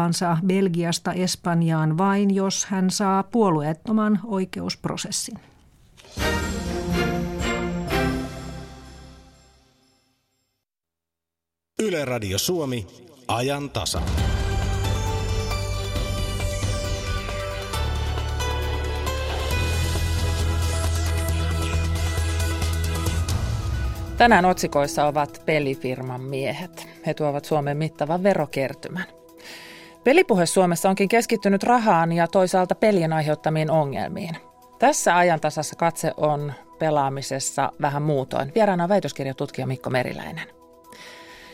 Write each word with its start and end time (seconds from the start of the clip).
muuttavansa 0.00 0.36
Belgiasta 0.46 1.12
Espanjaan 1.12 1.98
vain, 1.98 2.34
jos 2.34 2.66
hän 2.66 2.90
saa 2.90 3.22
puolueettoman 3.22 4.20
oikeusprosessin. 4.24 5.38
Yle 11.82 12.04
Radio 12.04 12.38
Suomi, 12.38 12.86
ajan 13.28 13.70
tasa. 13.70 14.02
Tänään 24.16 24.44
otsikoissa 24.44 25.06
ovat 25.06 25.42
pelifirman 25.46 26.20
miehet. 26.20 26.88
He 27.06 27.14
tuovat 27.14 27.44
Suomen 27.44 27.76
mittavan 27.76 28.22
verokertymän. 28.22 29.19
Pelipuhe 30.04 30.46
Suomessa 30.46 30.88
onkin 30.88 31.08
keskittynyt 31.08 31.62
rahaan 31.62 32.12
ja 32.12 32.28
toisaalta 32.28 32.74
pelien 32.74 33.12
aiheuttamiin 33.12 33.70
ongelmiin. 33.70 34.36
Tässä 34.78 35.16
ajantasassa 35.16 35.76
katse 35.76 36.12
on 36.16 36.52
pelaamisessa 36.78 37.72
vähän 37.82 38.02
muutoin. 38.02 38.52
Vieraana 38.54 38.84
on 38.84 38.88
väitöskirjatutkija 38.88 39.66
Mikko 39.66 39.90
Meriläinen. 39.90 40.48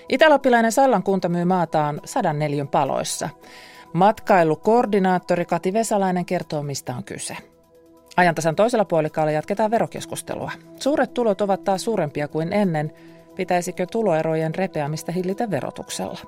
Itäloppilainen 0.09 0.73
Sallan 0.73 1.02
kunta 1.02 1.28
myy 1.28 1.45
maataan 1.45 2.01
sadan 2.04 2.38
neljön 2.38 2.68
paloissa. 2.68 3.28
Matkailukoordinaattori 3.92 5.45
Kati 5.45 5.73
Vesalainen 5.73 6.24
kertoo, 6.24 6.62
mistä 6.62 6.96
on 6.96 7.04
kyse. 7.04 7.37
Ajantasan 8.16 8.56
toisella 8.56 8.84
puolikaalla 8.84 9.30
jatketaan 9.32 9.70
verokeskustelua. 9.70 10.51
Suuret 10.80 11.15
tulot 11.15 11.40
ovat 11.40 11.65
taas 11.65 11.84
suurempia 11.84 12.28
kuin 12.28 12.52
ennen. 12.52 12.92
Pitäisikö 13.34 13.87
tuloerojen 13.87 14.54
repeämistä 14.54 15.12
hillitä 15.12 15.51
verotuksella? 15.51 16.18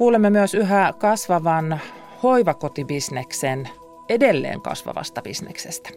Kuulemme 0.00 0.30
myös 0.30 0.54
yhä 0.54 0.92
kasvavan 0.98 1.80
hoivakotibisneksen 2.22 3.68
edelleen 4.08 4.60
kasvavasta 4.60 5.22
bisneksestä. 5.22 5.90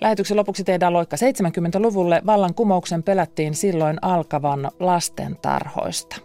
Lähetyksen 0.00 0.36
lopuksi 0.36 0.64
tehdään 0.64 0.92
loikka 0.92 1.16
70-luvulle. 1.16 2.22
Vallankumouksen 2.26 3.02
pelättiin 3.02 3.54
silloin 3.54 3.98
alkavan 4.02 4.70
lastentarhoista. 4.80 6.16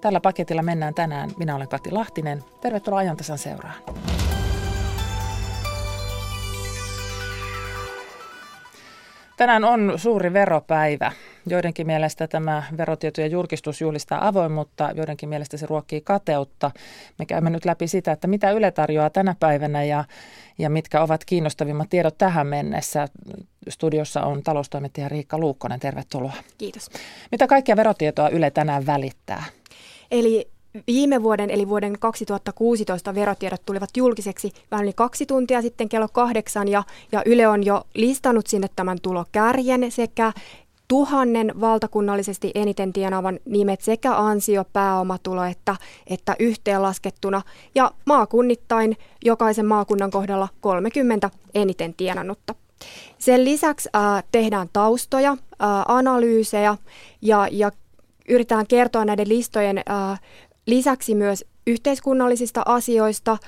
Tällä 0.00 0.20
paketilla 0.20 0.62
mennään 0.62 0.94
tänään. 0.94 1.30
Minä 1.38 1.56
olen 1.56 1.68
Kati 1.68 1.90
Lahtinen. 1.90 2.44
Tervetuloa 2.60 2.98
ajantasan 2.98 3.38
seuraan. 3.38 3.74
Tänään 9.38 9.64
on 9.64 9.92
suuri 9.96 10.32
veropäivä. 10.32 11.12
Joidenkin 11.46 11.86
mielestä 11.86 12.28
tämä 12.28 12.62
verotietojen 12.76 13.30
julkistus 13.30 13.80
julistaa 13.80 14.28
avoimuutta, 14.28 14.90
joidenkin 14.94 15.28
mielestä 15.28 15.56
se 15.56 15.66
ruokkii 15.66 16.00
kateutta. 16.00 16.70
Me 17.18 17.26
käymme 17.26 17.50
nyt 17.50 17.64
läpi 17.64 17.88
sitä, 17.88 18.12
että 18.12 18.28
mitä 18.28 18.50
Yle 18.50 18.70
tarjoaa 18.70 19.10
tänä 19.10 19.34
päivänä 19.40 19.84
ja, 19.84 20.04
ja 20.58 20.70
mitkä 20.70 21.02
ovat 21.02 21.24
kiinnostavimmat 21.24 21.88
tiedot 21.90 22.18
tähän 22.18 22.46
mennessä. 22.46 23.08
Studiossa 23.68 24.22
on 24.22 24.42
taloustoimittaja 24.42 25.08
Riikka 25.08 25.38
Luukkonen, 25.38 25.80
tervetuloa. 25.80 26.32
Kiitos. 26.58 26.90
Mitä 27.32 27.46
kaikkia 27.46 27.76
verotietoa 27.76 28.28
Yle 28.28 28.50
tänään 28.50 28.86
välittää? 28.86 29.44
Eli 30.10 30.50
Viime 30.86 31.22
vuoden 31.22 31.50
eli 31.50 31.68
vuoden 31.68 31.98
2016 31.98 33.14
verotiedot 33.14 33.62
tulivat 33.66 33.90
julkiseksi 33.96 34.52
vähän 34.70 34.84
yli 34.84 34.92
kaksi 34.92 35.26
tuntia 35.26 35.62
sitten 35.62 35.88
kello 35.88 36.08
kahdeksan 36.12 36.68
ja, 36.68 36.82
ja 37.12 37.22
Yle 37.26 37.48
on 37.48 37.66
jo 37.66 37.82
listannut 37.94 38.46
sinne 38.46 38.68
tämän 38.76 38.98
tulokärjen 39.02 39.92
sekä 39.92 40.32
tuhannen 40.88 41.60
valtakunnallisesti 41.60 42.50
eniten 42.54 42.92
tienaavan 42.92 43.38
nimet 43.44 43.80
sekä 43.80 44.16
ansio, 44.16 44.64
pääomatulo 44.72 45.44
että, 45.44 45.76
että 46.06 46.36
yhteenlaskettuna 46.38 47.42
ja 47.74 47.90
maakunnittain 48.04 48.96
jokaisen 49.24 49.66
maakunnan 49.66 50.10
kohdalla 50.10 50.48
30 50.60 51.30
eniten 51.54 51.94
tienannutta. 51.94 52.54
Sen 53.18 53.44
lisäksi 53.44 53.88
äh, 53.96 54.24
tehdään 54.32 54.68
taustoja, 54.72 55.30
äh, 55.30 55.38
analyysejä 55.88 56.76
ja, 57.22 57.48
ja 57.50 57.70
yritetään 58.28 58.66
kertoa 58.66 59.04
näiden 59.04 59.28
listojen 59.28 59.78
äh, 59.78 60.20
lisäksi 60.68 61.14
myös 61.14 61.44
yhteiskunnallisista 61.66 62.62
asioista. 62.66 63.32
Äh, 63.32 63.38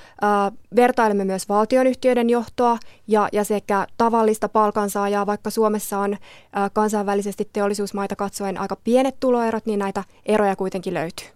vertailemme 0.77 1.25
myös 1.25 1.49
valtionyhtiöiden 1.49 2.31
johtoa 2.31 2.79
ja, 3.09 3.29
ja 3.33 3.45
sekä 3.45 3.87
tavallista 3.97 4.49
palkansaajaa, 4.49 5.27
vaikka 5.27 5.51
Suomessa 5.51 5.99
on 5.99 6.13
äh, 6.13 6.71
kansainvälisesti 6.73 7.49
teollisuusmaita 7.53 8.17
katsoen 8.17 8.59
aika 8.59 8.77
pienet 8.77 9.21
tuloerot, 9.21 9.67
niin 9.67 9.79
näitä 9.79 10.05
eroja 10.27 10.57
kuitenkin 10.57 10.95
löytyy. 10.95 11.27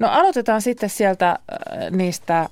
No 0.00 0.08
aloitetaan 0.10 0.62
sitten 0.62 0.90
sieltä 0.90 1.30
äh, 1.30 1.90
niistä 1.90 2.48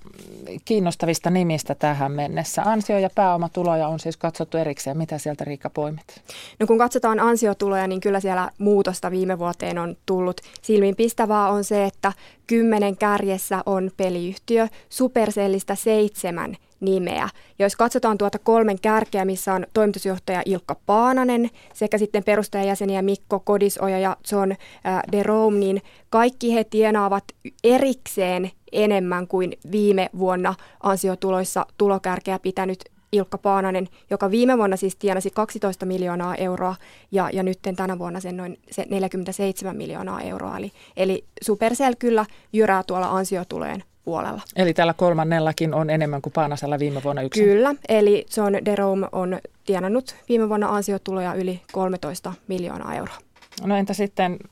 kiinnostavista 0.65 1.31
nimistä 1.31 1.75
tähän 1.75 2.13
mennessä. 2.13 2.63
Ansio- 2.63 2.99
ja 2.99 3.11
pääomatuloja 3.15 3.89
on 3.89 4.01
siis 4.01 4.17
katsottu 4.17 4.59
erikseen. 4.59 4.99
Mitä 4.99 5.19
sieltä 5.19 5.45
Riikka 5.45 5.71
poimit? 5.71 6.23
No 6.61 6.67
kun 6.67 6.79
katsotaan 6.79 7.21
ansiotuloja, 7.21 7.87
niin 7.87 8.01
kyllä 8.01 8.21
siellä 8.21 8.51
muutosta 8.59 9.11
viime 9.11 9.39
vuoteen 9.39 9.79
on 9.79 9.97
tullut. 10.07 10.41
Silmiinpistävää 10.63 11.49
on 11.49 11.65
se, 11.65 11.85
että 11.85 12.13
kymmenen 12.47 12.97
kärjessä 12.97 13.63
on 13.67 13.91
peliyhtiö, 13.97 14.69
Supercellistä 14.89 15.75
seitsemän 15.75 16.57
nimeä. 16.81 17.29
Ja 17.59 17.67
jos 17.67 17.77
katsotaan 17.77 18.19
tuota 18.19 18.39
kolmen 18.39 18.81
kärkeä, 18.81 19.25
missä 19.25 19.55
on 19.55 19.67
toimitusjohtaja 19.73 20.43
Ilkka 20.45 20.77
Paananen 20.87 21.51
sekä 21.75 21.99
sitten 21.99 22.25
perustajajäseniä 22.25 23.03
Mikko 23.03 23.41
Kodisoja 23.41 23.99
ja 23.99 24.17
John 24.33 24.53
äh, 24.53 25.03
de 25.13 25.23
Rome, 25.23 25.59
niin 25.59 25.83
kaikki 26.11 26.55
he 26.55 26.65
tienaavat 26.65 27.25
erikseen 27.65 28.51
enemmän 28.73 29.27
kuin 29.27 29.53
viime 29.73 30.11
vuonna 30.19 30.55
ansiotuloissa 30.83 31.67
tulokärkeä 31.79 32.39
pitänyt 32.39 32.85
Ilkka 33.13 33.39
Paananen, 33.39 33.89
joka 34.11 34.31
viime 34.31 34.59
vuonna 34.59 34.77
siis 34.77 34.97
tienasi 34.97 35.31
12 35.31 35.87
miljoonaa 35.87 36.35
euroa 36.35 36.77
ja, 37.11 37.31
ja 37.33 37.43
nyt 37.43 37.59
tänä 37.77 37.99
vuonna 37.99 38.21
sen 38.21 38.37
noin 38.37 38.59
se 38.71 38.87
47 38.91 39.77
miljoonaa 39.77 40.21
euroa. 40.21 40.59
Eli, 40.59 40.73
eli 40.97 41.25
Supercell 41.43 41.95
kyllä 41.99 42.27
jyrää 42.53 42.83
tuolla 42.83 43.11
ansiotulojen 43.11 43.85
puolella. 44.11 44.41
Eli 44.57 44.75
tällä 44.75 44.95
kolmannellakin 44.95 45.75
on 45.75 45.91
enemmän 45.91 46.23
kuin 46.23 46.33
Paanasella 46.33 46.79
viime 46.79 47.03
vuonna 47.05 47.23
yksin? 47.23 47.45
Kyllä, 47.45 47.75
eli 47.89 48.27
John 48.37 48.55
Derome 48.65 49.09
on 49.13 49.39
tienannut 49.65 50.15
viime 50.29 50.49
vuonna 50.49 50.69
ansiotuloja 50.69 51.35
yli 51.35 51.61
13 51.73 52.33
miljoonaa 52.49 52.95
euroa. 52.95 53.17
No 53.65 53.77
entä 53.77 53.95
sitten 53.95 54.33
äh, 54.33 54.49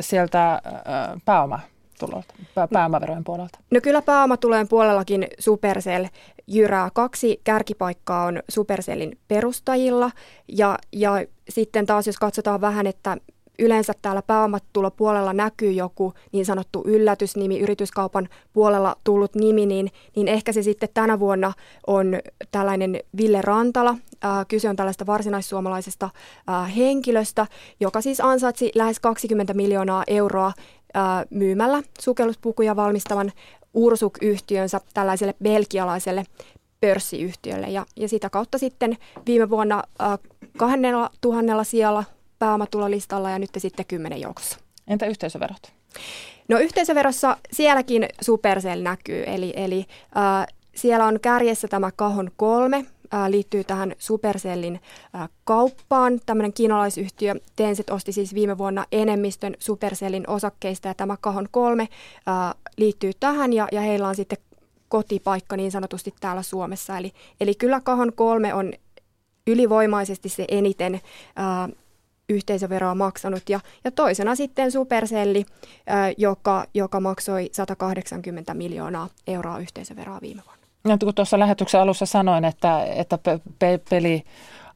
sieltä 0.00 0.52
äh, 0.52 0.60
pääoma? 1.24 1.60
tulolta, 1.98 2.34
pääomaverojen 2.72 3.24
puolelta? 3.24 3.58
No 3.70 3.80
kyllä 3.82 4.02
pääomatulojen 4.02 4.68
puolellakin 4.68 5.26
Supercell 5.38 6.06
jyrää. 6.46 6.88
Kaksi 6.94 7.40
kärkipaikkaa 7.44 8.24
on 8.24 8.42
Supercellin 8.48 9.18
perustajilla 9.28 10.10
ja, 10.48 10.78
ja 10.92 11.12
sitten 11.48 11.86
taas 11.86 12.06
jos 12.06 12.18
katsotaan 12.18 12.60
vähän, 12.60 12.86
että 12.86 13.16
yleensä 13.58 13.92
täällä 14.02 14.22
pääomatulopuolella 14.22 15.32
näkyy 15.32 15.72
joku 15.72 16.14
niin 16.32 16.46
sanottu 16.46 16.82
yllätysnimi, 16.86 17.60
yrityskaupan 17.60 18.28
puolella 18.52 18.96
tullut 19.04 19.34
nimi, 19.34 19.66
niin, 19.66 19.90
niin 20.16 20.28
ehkä 20.28 20.52
se 20.52 20.62
sitten 20.62 20.88
tänä 20.94 21.20
vuonna 21.20 21.52
on 21.86 22.20
tällainen 22.50 23.00
Ville 23.16 23.42
Rantala. 23.42 23.96
Ää, 24.22 24.44
kyse 24.44 24.68
on 24.68 24.76
tällaista 24.76 25.06
varsinaissuomalaisesta 25.06 26.10
ää, 26.46 26.64
henkilöstä, 26.64 27.46
joka 27.80 28.00
siis 28.00 28.20
ansaitsi 28.20 28.72
lähes 28.74 29.00
20 29.00 29.54
miljoonaa 29.54 30.04
euroa 30.06 30.52
ää, 30.94 31.24
myymällä 31.30 31.82
sukelluspukuja 32.00 32.76
valmistavan 32.76 33.32
Ursuk-yhtiönsä 33.74 34.80
tällaiselle 34.94 35.34
belgialaiselle 35.42 36.24
pörssiyhtiölle. 36.80 37.66
Ja, 37.66 37.86
ja 37.96 38.08
sitä 38.08 38.30
kautta 38.30 38.58
sitten 38.58 38.96
viime 39.26 39.50
vuonna 39.50 39.82
äh, 40.02 40.18
kahannella 40.58 41.10
tuhannella 41.20 41.64
sijalla 41.64 42.04
pääomatulolistalla 42.42 43.30
ja 43.30 43.38
nyt 43.38 43.50
sitten 43.58 43.86
kymmenen 43.86 44.20
joukossa. 44.20 44.58
Entä 44.88 45.06
yhteisöverot? 45.06 45.72
No 46.48 46.58
yhteisöverossa 46.58 47.36
sielläkin 47.52 48.08
Supercell 48.20 48.82
näkyy, 48.82 49.24
eli, 49.26 49.52
eli 49.56 49.84
äh, 50.16 50.46
siellä 50.74 51.06
on 51.06 51.20
kärjessä 51.20 51.68
tämä 51.68 51.90
Kahon 51.96 52.30
kolme, 52.36 52.76
äh, 53.14 53.28
liittyy 53.28 53.64
tähän 53.64 53.92
Supercellin 53.98 54.80
äh, 55.14 55.28
kauppaan. 55.44 56.20
Tämmöinen 56.26 56.52
kiinalaisyhtiö 56.52 57.34
Tencent 57.56 57.90
osti 57.90 58.12
siis 58.12 58.34
viime 58.34 58.58
vuonna 58.58 58.86
enemmistön 58.92 59.54
Supercellin 59.58 60.30
osakkeista 60.30 60.88
ja 60.88 60.94
tämä 60.94 61.16
Kahon 61.20 61.48
kolme 61.50 61.82
äh, 61.82 62.54
liittyy 62.76 63.12
tähän 63.20 63.52
ja, 63.52 63.68
ja 63.72 63.80
heillä 63.80 64.08
on 64.08 64.16
sitten 64.16 64.38
kotipaikka 64.88 65.56
niin 65.56 65.70
sanotusti 65.70 66.14
täällä 66.20 66.42
Suomessa. 66.42 66.98
Eli, 66.98 67.12
eli 67.40 67.54
kyllä 67.54 67.80
Kahon 67.80 68.12
kolme 68.12 68.54
on 68.54 68.72
ylivoimaisesti 69.46 70.28
se 70.28 70.44
eniten 70.48 71.00
ää, 71.36 71.68
yhteisöveroa 72.32 72.94
maksanut. 72.94 73.48
Ja, 73.48 73.60
ja 73.84 73.90
toisena 73.90 74.34
sitten 74.34 74.72
Supercelli, 74.72 75.46
joka, 76.16 76.64
joka 76.74 77.00
maksoi 77.00 77.48
180 77.52 78.54
miljoonaa 78.54 79.08
euroa 79.26 79.58
yhteisöveroa 79.58 80.18
viime 80.22 80.42
vuonna. 80.46 80.62
Ja 80.88 80.98
kun 80.98 81.14
tuossa 81.14 81.38
lähetyksen 81.38 81.80
alussa 81.80 82.06
sanoin, 82.06 82.44
että, 82.44 82.84
että 82.84 83.18
pe- 83.18 83.40
pe- 83.58 83.80
peli 83.90 84.24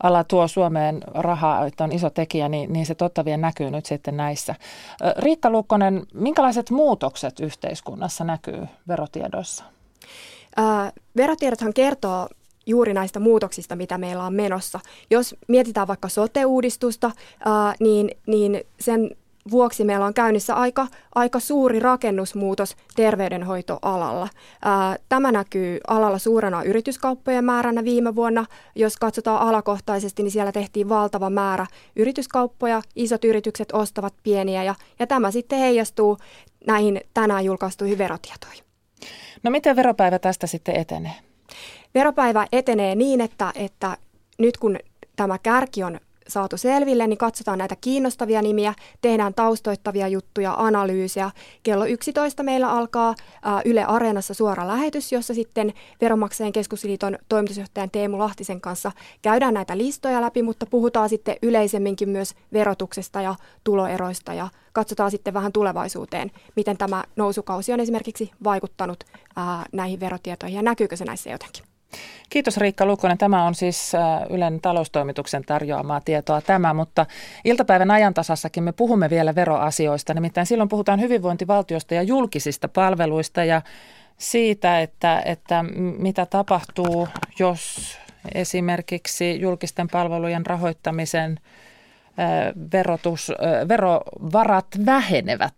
ala 0.03 0.25
tuo 0.25 0.49
Suomeen 0.49 1.03
rahaa, 1.15 1.67
että 1.67 1.85
on 1.85 1.93
iso 1.93 2.11
tekijä, 2.11 2.49
niin, 2.49 2.73
niin 2.73 2.87
se 2.87 2.95
totta 2.95 3.25
vielä 3.25 3.37
näkyy 3.37 3.71
nyt 3.71 3.87
sitten 3.87 4.17
näissä. 4.17 4.55
Riikka 5.19 5.51
Lukkonen, 5.51 6.03
minkälaiset 6.15 6.71
muutokset 6.71 7.41
yhteiskunnassa 7.41 8.25
näkyy 8.25 8.67
verotiedoissa? 8.89 9.65
Ää, 10.57 10.93
verotiedothan 11.17 11.75
kertoo 11.75 12.29
juuri 12.67 12.95
näistä 12.95 13.21
muutoksista, 13.21 13.77
mitä 13.77 13.99
meillä 13.99 14.25
on 14.25 14.35
menossa. 14.35 14.81
Jos 15.11 15.35
mietitään 15.49 15.89
vaikka 15.89 16.09
sote-uudistusta, 16.09 17.11
ää, 17.45 17.75
niin, 17.81 18.11
niin 18.27 18.61
sen 18.81 19.17
vuoksi 19.51 19.85
meillä 19.85 20.07
on 20.07 20.15
käynnissä 20.15 20.55
aika, 20.55 20.87
aika 21.15 21.41
suuri 21.41 21.81
rakennusmuutos 21.81 22.77
terveydenhoitoalalla. 22.97 24.29
Ää, 24.65 24.97
tämä 25.09 25.33
näkyy 25.33 25.79
alalla 25.87 26.19
suurena 26.19 26.63
yrityskauppojen 26.63 27.45
määränä 27.45 27.85
viime 27.85 28.15
vuonna. 28.15 28.47
Jos 28.75 28.97
katsotaan 28.97 29.49
alakohtaisesti, 29.49 30.23
niin 30.23 30.31
siellä 30.31 30.53
tehtiin 30.53 30.89
valtava 30.89 31.31
määrä 31.31 31.67
yrityskauppoja. 31.97 32.83
Isot 32.97 33.25
yritykset 33.25 33.69
ostavat 33.73 34.15
pieniä 34.23 34.63
ja, 34.63 34.75
ja 34.99 35.07
tämä 35.07 35.31
sitten 35.31 35.59
heijastuu 35.59 36.17
näihin 36.67 37.01
tänään 37.15 37.45
julkaistuihin 37.45 37.99
verotietoihin. 37.99 38.65
No 39.43 39.51
miten 39.51 39.77
veropäivä 39.77 40.19
tästä 40.19 40.47
sitten 40.47 40.77
etenee? 40.77 41.26
Veropäivä 41.95 42.47
etenee 42.53 42.95
niin, 42.95 43.21
että, 43.21 43.53
että 43.55 43.97
nyt 44.39 44.57
kun 44.57 44.79
tämä 45.17 45.39
kärki 45.39 45.83
on 45.83 46.01
saatu 46.29 46.57
selville, 46.57 47.07
niin 47.07 47.19
katsotaan 47.19 47.59
näitä 47.59 47.77
kiinnostavia 47.81 48.43
nimiä, 48.43 48.75
tehdään 49.01 49.35
taustoittavia 49.35 50.09
juttuja, 50.09 50.55
analyysejä. 50.59 51.31
Kello 51.63 51.85
11 51.85 52.43
meillä 52.43 52.71
alkaa 52.71 53.15
Yle 53.65 53.85
Areenassa 53.85 54.35
suora 54.35 54.69
lähetys, 54.69 55.13
jossa 55.13 55.35
sitten 55.35 55.73
Veronmaksajien 56.01 56.53
keskusliiton 56.53 57.19
toimitusjohtajan 57.29 57.91
Teemu 57.91 58.19
Lahtisen 58.19 58.61
kanssa 58.61 58.93
käydään 59.23 59.55
näitä 59.55 59.79
listoja 59.79 60.21
läpi, 60.21 60.43
mutta 60.43 60.67
puhutaan 60.67 61.09
sitten 61.09 61.37
yleisemminkin 61.43 62.09
myös 62.09 62.35
verotuksesta 62.53 63.21
ja 63.21 63.35
tuloeroista 63.65 64.35
ja 64.35 64.49
katsotaan 64.73 65.11
sitten 65.11 65.35
vähän 65.35 65.53
tulevaisuuteen, 65.53 66.31
miten 66.57 66.77
tämä 66.77 67.05
nousukausi 67.17 67.73
on 67.73 67.81
esimerkiksi 67.81 68.31
vaikuttanut 68.45 69.05
näihin 69.73 70.01
verotietoihin 70.01 70.57
ja 70.57 70.63
näkyykö 70.63 70.97
se 70.97 71.05
näissä 71.05 71.31
jotenkin. 71.31 71.76
Kiitos 72.31 72.57
Riikka 72.57 72.87
Lukonen. 72.87 73.19
Tämä 73.19 73.45
on 73.45 73.55
siis 73.55 73.95
äh, 73.95 74.03
Ylen 74.31 74.61
taloustoimituksen 74.61 75.45
tarjoamaa 75.45 76.01
tietoa 76.01 76.41
tämä, 76.41 76.75
mutta 76.75 77.07
iltapäivän 77.45 77.91
ajantasassakin 77.91 78.65
me 78.65 78.73
puhumme 78.73 79.11
vielä 79.11 79.35
veroasioista. 79.35 80.15
Nimittäin 80.15 80.47
silloin 80.47 80.69
puhutaan 80.69 81.01
hyvinvointivaltiosta 81.01 81.95
ja 81.95 82.03
julkisista 82.03 82.69
palveluista 82.69 83.45
ja 83.45 83.63
siitä, 84.19 84.81
että, 84.81 85.23
että 85.25 85.65
mitä 85.99 86.27
tapahtuu, 86.27 87.09
jos 87.39 87.99
esimerkiksi 88.35 89.41
julkisten 89.41 89.89
palvelujen 89.89 90.47
rahoittamisen– 90.47 91.39
verotus, 92.73 93.33
verovarat 93.69 94.67
vähenevät. 94.87 95.55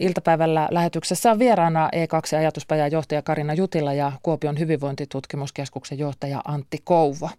Iltapäivällä 0.00 0.68
lähetyksessä 0.70 1.30
on 1.30 1.38
vieraana 1.38 1.90
E2-ajatuspajan 1.96 2.92
johtaja 2.92 3.22
Karina 3.22 3.54
Jutila 3.54 3.92
ja 3.92 4.12
Kuopion 4.22 4.58
hyvinvointitutkimuskeskuksen 4.58 5.98
johtaja 5.98 6.40
Antti 6.44 6.78
Kouvo. 6.84 7.30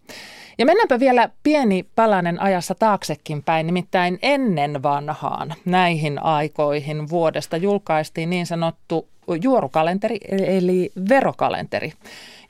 Ja 0.57 0.65
mennäänpä 0.65 0.99
vielä 0.99 1.29
pieni 1.43 1.85
palanen 1.95 2.41
ajassa 2.41 2.75
taaksekin 2.75 3.43
päin, 3.43 3.65
nimittäin 3.65 4.19
ennen 4.21 4.83
vanhaan 4.83 5.53
näihin 5.65 6.23
aikoihin 6.23 7.09
vuodesta 7.09 7.57
julkaistiin 7.57 8.29
niin 8.29 8.45
sanottu 8.45 9.07
juorukalenteri 9.41 10.17
eli 10.29 10.91
verokalenteri, 11.09 11.93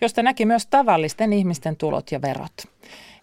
josta 0.02 0.24
näki 0.24 0.46
myös 0.46 0.68
tavallisten 0.68 1.34
ihmisten 1.34 1.76
tulot 1.76 2.12
ja 2.12 2.22
verot. 2.22 2.54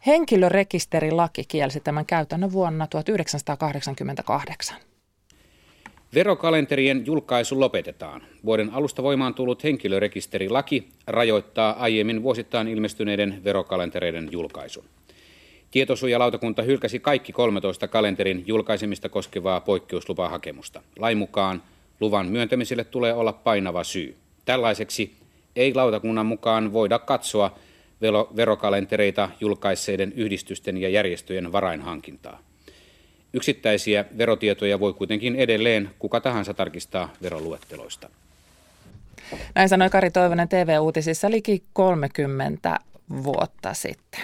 Henkilörekisterilaki 0.07 1.45
kielsi 1.49 1.81
tämän 1.81 2.07
käytännön 2.07 2.53
vuonna 2.53 2.87
1988. 2.87 4.77
Verokalenterien 6.15 7.07
julkaisu 7.07 7.61
lopetetaan. 7.61 8.23
Vuoden 8.45 8.71
alusta 8.75 9.03
voimaan 9.03 9.35
tullut 9.35 9.65
henkilörekisterilaki 9.65 10.89
rajoittaa 11.07 11.73
aiemmin 11.79 12.23
vuosittain 12.23 12.69
ilmestyneiden 12.69 13.45
verokalentereiden 13.45 14.29
julkaisun. 14.33 14.85
Tietosuojalautakunta 15.71 16.63
hylkäsi 16.63 17.01
kaikki 17.01 17.33
13 17.33 17.89
kalenterin 17.89 18.45
julkaisemista 18.47 19.09
koskevaa 19.09 19.61
poikkeuslupahakemusta. 19.61 20.83
Lain 20.99 21.19
mukaan 21.19 21.63
luvan 22.01 22.27
myöntämiselle 22.27 22.85
tulee 22.85 23.13
olla 23.13 23.33
painava 23.33 23.85
syy. 23.85 24.17
Tällaiseksi 24.45 25.15
ei 25.57 25.75
lautakunnan 25.75 26.27
mukaan 26.27 26.73
voida 26.73 26.99
katsoa 26.99 27.59
verokalentereita 28.37 29.29
julkaisseiden 29.41 30.13
yhdistysten 30.13 30.77
ja 30.77 30.89
järjestöjen 30.89 31.53
varainhankintaa. 31.53 32.39
Yksittäisiä 33.33 34.05
verotietoja 34.19 34.81
voi 34.81 34.93
kuitenkin 34.93 35.37
edelleen 35.37 35.91
kuka 35.99 36.21
tahansa 36.21 36.55
tarkistaa 36.55 37.13
veroluetteloista. 37.23 38.09
Näin 39.55 39.69
sanoi 39.69 39.91
Kari 39.91 40.11
Toivonen 40.11 40.49
TV-uutisissa 40.49 41.31
liki 41.31 41.63
30 41.73 42.81
vuotta 43.25 43.75
sitten. 43.75 44.21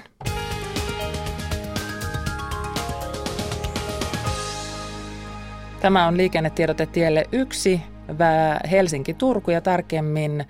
Tämä 5.81 6.07
on 6.07 6.17
liikennetiedote 6.17 6.87
tielle 6.87 7.25
1, 7.33 7.81
Helsinki-Turku 8.71 9.51
ja 9.51 9.61
tarkemmin 9.61 10.45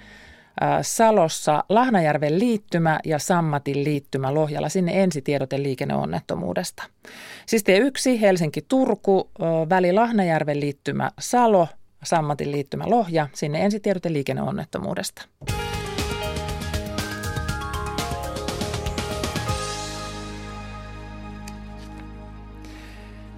Salossa 0.83 1.65
Lahnajärven 1.69 2.39
liittymä 2.39 3.01
ja 3.05 3.19
Sammatin 3.19 3.85
liittymä 3.85 4.35
Lohjalla. 4.35 4.69
Sinne 4.69 5.03
ensitiedote 5.03 5.63
liikenneonnettomuudesta. 5.63 6.83
Siis 7.47 7.65
tie 7.65 7.79
1 7.79 8.21
Helsinki-Turku, 8.21 9.31
väli 9.69 9.93
Lahnajärven 9.93 10.61
liittymä 10.61 11.11
Salo, 11.21 11.69
Sammatin 12.05 12.53
liittymä 12.53 12.85
Lohja. 12.87 13.29
Sinne 13.33 13.65
ensitiedote 13.65 14.13
liikenneonnettomuudesta. 14.13 15.23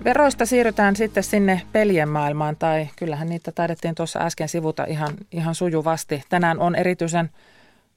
Veroista 0.05 0.47
siirrytään 0.47 0.97
sitten 0.97 1.23
sinne 1.23 1.63
pelien 1.73 2.09
maailmaan, 2.09 2.57
tai 2.57 2.89
kyllähän 2.97 3.29
niitä 3.29 3.53
taidettiin 3.53 3.95
tuossa 3.95 4.19
äsken 4.19 4.49
sivuta 4.49 4.85
ihan, 4.85 5.15
ihan 5.33 5.55
sujuvasti. 5.55 6.23
Tänään 6.29 6.59
on 6.61 6.75
erityisen 6.75 7.31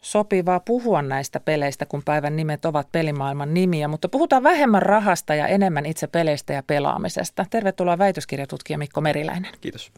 sopivaa 0.02 0.60
puhua 0.60 1.02
näistä 1.02 1.40
peleistä, 1.40 1.86
kun 1.86 2.04
päivän 2.06 2.36
nimet 2.36 2.66
ovat 2.66 2.92
pelimaailman 2.92 3.54
nimiä, 3.54 3.88
mutta 3.88 4.10
puhutaan 4.10 4.44
vähemmän 4.44 4.82
rahasta 4.82 5.36
ja 5.36 5.48
enemmän 5.48 5.86
itse 5.86 6.08
peleistä 6.08 6.54
ja 6.54 6.64
pelaamisesta. 6.64 7.46
Tervetuloa 7.50 7.98
väitöskirjatutkija 7.98 8.78
Mikko 8.78 9.02
Meriläinen. 9.02 9.52
Kiitos. 9.62 9.92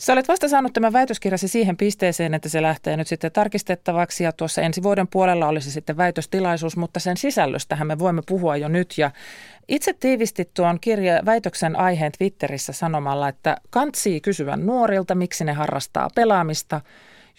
Sä 0.00 0.12
olet 0.12 0.28
vasta 0.28 0.48
saanut 0.48 0.72
tämän 0.72 0.92
väitöskirjasi 0.92 1.48
siihen 1.48 1.76
pisteeseen, 1.76 2.34
että 2.34 2.48
se 2.48 2.62
lähtee 2.62 2.96
nyt 2.96 3.08
sitten 3.08 3.32
tarkistettavaksi 3.32 4.24
ja 4.24 4.32
tuossa 4.32 4.62
ensi 4.62 4.82
vuoden 4.82 5.08
puolella 5.08 5.48
olisi 5.48 5.70
sitten 5.70 5.96
väitöstilaisuus, 5.96 6.76
mutta 6.76 7.00
sen 7.00 7.16
sisällöstähän 7.16 7.86
me 7.86 7.98
voimme 7.98 8.22
puhua 8.26 8.56
jo 8.56 8.68
nyt 8.68 8.98
ja 8.98 9.10
itse 9.68 9.92
tiivistit 9.92 10.54
tuon 10.54 10.80
kirja, 10.80 11.22
väitöksen 11.24 11.76
aiheen 11.76 12.12
Twitterissä 12.18 12.72
sanomalla, 12.72 13.28
että 13.28 13.56
kantsii 13.70 14.20
kysyä 14.20 14.56
nuorilta, 14.56 15.14
miksi 15.14 15.44
ne 15.44 15.52
harrastaa 15.52 16.08
pelaamista, 16.14 16.80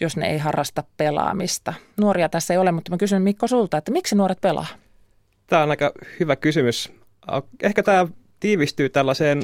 jos 0.00 0.16
ne 0.16 0.30
ei 0.30 0.38
harrasta 0.38 0.84
pelaamista. 0.96 1.74
Nuoria 1.96 2.28
tässä 2.28 2.54
ei 2.54 2.58
ole, 2.58 2.72
mutta 2.72 2.90
mä 2.90 2.96
kysyn 2.96 3.22
Mikko 3.22 3.46
sulta, 3.46 3.76
että 3.76 3.92
miksi 3.92 4.14
nuoret 4.16 4.40
pelaa? 4.40 4.66
Tämä 5.46 5.62
on 5.62 5.70
aika 5.70 5.92
hyvä 6.20 6.36
kysymys. 6.36 6.92
Ehkä 7.62 7.82
tämä 7.82 8.06
tiivistyy 8.40 8.88
tällaiseen 8.88 9.42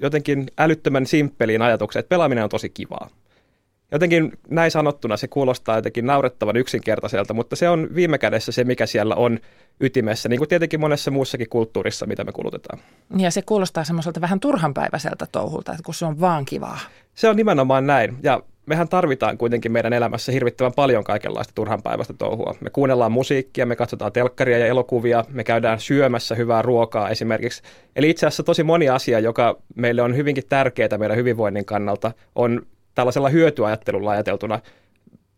jotenkin 0.00 0.46
älyttömän 0.58 1.06
simppeliin 1.06 1.62
ajatukseen, 1.62 2.00
että 2.00 2.08
pelaaminen 2.08 2.44
on 2.44 2.50
tosi 2.50 2.68
kivaa. 2.68 3.08
Jotenkin 3.92 4.32
näin 4.48 4.70
sanottuna 4.70 5.16
se 5.16 5.28
kuulostaa 5.28 5.76
jotenkin 5.76 6.06
naurettavan 6.06 6.56
yksinkertaiselta, 6.56 7.34
mutta 7.34 7.56
se 7.56 7.68
on 7.68 7.88
viime 7.94 8.18
kädessä 8.18 8.52
se, 8.52 8.64
mikä 8.64 8.86
siellä 8.86 9.14
on 9.14 9.38
ytimessä, 9.80 10.28
niin 10.28 10.38
kuin 10.38 10.48
tietenkin 10.48 10.80
monessa 10.80 11.10
muussakin 11.10 11.48
kulttuurissa, 11.48 12.06
mitä 12.06 12.24
me 12.24 12.32
kulutetaan. 12.32 12.80
Ja 13.16 13.30
se 13.30 13.42
kuulostaa 13.42 13.84
semmoiselta 13.84 14.20
vähän 14.20 14.40
turhanpäiväiseltä 14.40 15.26
touhulta, 15.32 15.72
että 15.72 15.82
kun 15.84 15.94
se 15.94 16.06
on 16.06 16.20
vaan 16.20 16.44
kivaa. 16.44 16.78
Se 17.14 17.28
on 17.28 17.36
nimenomaan 17.36 17.86
näin, 17.86 18.16
ja 18.22 18.42
mehän 18.66 18.88
tarvitaan 18.88 19.38
kuitenkin 19.38 19.72
meidän 19.72 19.92
elämässä 19.92 20.32
hirvittävän 20.32 20.72
paljon 20.76 21.04
kaikenlaista 21.04 21.54
turhanpäiväistä 21.54 22.14
touhua. 22.14 22.54
Me 22.60 22.70
kuunnellaan 22.70 23.12
musiikkia, 23.12 23.66
me 23.66 23.76
katsotaan 23.76 24.12
telkkaria 24.12 24.58
ja 24.58 24.66
elokuvia, 24.66 25.24
me 25.28 25.44
käydään 25.44 25.80
syömässä 25.80 26.34
hyvää 26.34 26.62
ruokaa 26.62 27.08
esimerkiksi. 27.08 27.62
Eli 27.96 28.10
itse 28.10 28.26
asiassa 28.26 28.42
tosi 28.42 28.62
moni 28.62 28.88
asia, 28.88 29.18
joka 29.18 29.56
meille 29.76 30.02
on 30.02 30.16
hyvinkin 30.16 30.44
tärkeää 30.48 30.98
meidän 30.98 31.16
hyvinvoinnin 31.16 31.64
kannalta, 31.64 32.12
on 32.34 32.66
tällaisella 32.94 33.28
hyötyajattelulla 33.28 34.10
ajateltuna 34.10 34.60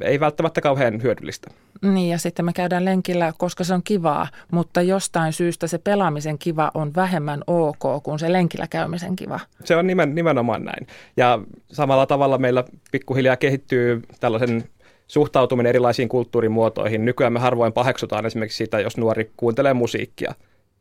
ei 0.01 0.21
välttämättä 0.21 0.61
kauhean 0.61 1.03
hyödyllistä. 1.03 1.51
Niin 1.83 2.11
ja 2.11 2.19
sitten 2.19 2.45
me 2.45 2.53
käydään 2.53 2.85
lenkillä, 2.85 3.33
koska 3.39 3.65
se 3.65 3.75
on 3.75 3.83
kivaa, 3.83 4.29
mutta 4.51 4.83
jostain 4.83 5.33
syystä 5.33 5.67
se 5.67 5.79
pelaamisen 5.79 6.39
kiva 6.39 6.71
on 6.75 6.95
vähemmän 6.97 7.43
ok 7.47 8.03
kuin 8.03 8.19
se 8.19 8.33
lenkillä 8.33 8.67
käymisen 8.71 9.17
kiva. 9.17 9.41
Se 9.65 9.77
on 9.77 9.87
nimen, 9.87 10.15
nimenomaan 10.15 10.65
näin. 10.65 10.87
Ja 11.17 11.39
samalla 11.73 12.07
tavalla 12.07 12.39
meillä 12.39 12.65
pikkuhiljaa 12.93 13.37
kehittyy 13.37 14.03
tällaisen 14.21 14.65
suhtautuminen 15.09 15.71
erilaisiin 15.71 16.09
kulttuurimuotoihin. 16.09 17.05
Nykyään 17.05 17.33
me 17.33 17.39
harvoin 17.39 17.73
paheksutaan 17.73 18.27
esimerkiksi 18.27 18.57
sitä, 18.57 18.81
jos 18.81 18.97
nuori 18.97 19.33
kuuntelee 19.37 19.75
musiikkia. 19.75 20.35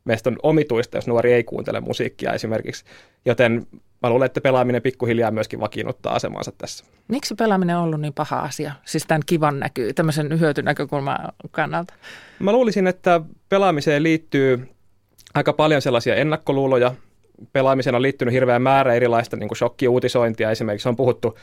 Meistä 0.05 0.29
on 0.29 0.37
omituista, 0.43 0.97
jos 0.97 1.07
nuori 1.07 1.33
ei 1.33 1.43
kuuntele 1.43 1.79
musiikkia 1.79 2.33
esimerkiksi. 2.33 2.85
Joten 3.25 3.67
mä 4.01 4.09
luulen, 4.09 4.25
että 4.25 4.41
pelaaminen 4.41 4.81
pikkuhiljaa 4.81 5.31
myöskin 5.31 5.59
vakiinnuttaa 5.59 6.15
asemansa 6.15 6.51
tässä. 6.57 6.85
Miksi 7.07 7.35
pelaaminen 7.35 7.77
on 7.77 7.83
ollut 7.83 8.01
niin 8.01 8.13
paha 8.13 8.39
asia? 8.39 8.73
Siis 8.85 9.05
tämän 9.07 9.21
kivan 9.25 9.59
näkyy, 9.59 9.93
tämmöisen 9.93 10.39
hyötynäkökulman 10.39 11.17
kannalta. 11.51 11.93
Mä 12.39 12.51
luulisin, 12.51 12.87
että 12.87 13.21
pelaamiseen 13.49 14.03
liittyy 14.03 14.69
aika 15.33 15.53
paljon 15.53 15.81
sellaisia 15.81 16.15
ennakkoluuloja. 16.15 16.95
Pelaamiseen 17.53 17.95
on 17.95 18.01
liittynyt 18.01 18.33
hirveä 18.33 18.59
määrä 18.59 18.93
erilaista 18.93 19.37
niin 19.37 19.47
kuin 19.47 19.57
shokkiuutisointia. 19.57 20.51
Esimerkiksi 20.51 20.89
on 20.89 20.95
puhuttu, 20.95 21.37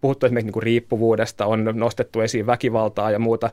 puhuttu 0.00 0.26
esimerkiksi 0.26 0.46
niin 0.46 0.52
kuin 0.52 0.62
riippuvuudesta, 0.62 1.46
on 1.46 1.70
nostettu 1.72 2.20
esiin 2.20 2.46
väkivaltaa 2.46 3.10
ja 3.10 3.18
muuta. 3.18 3.50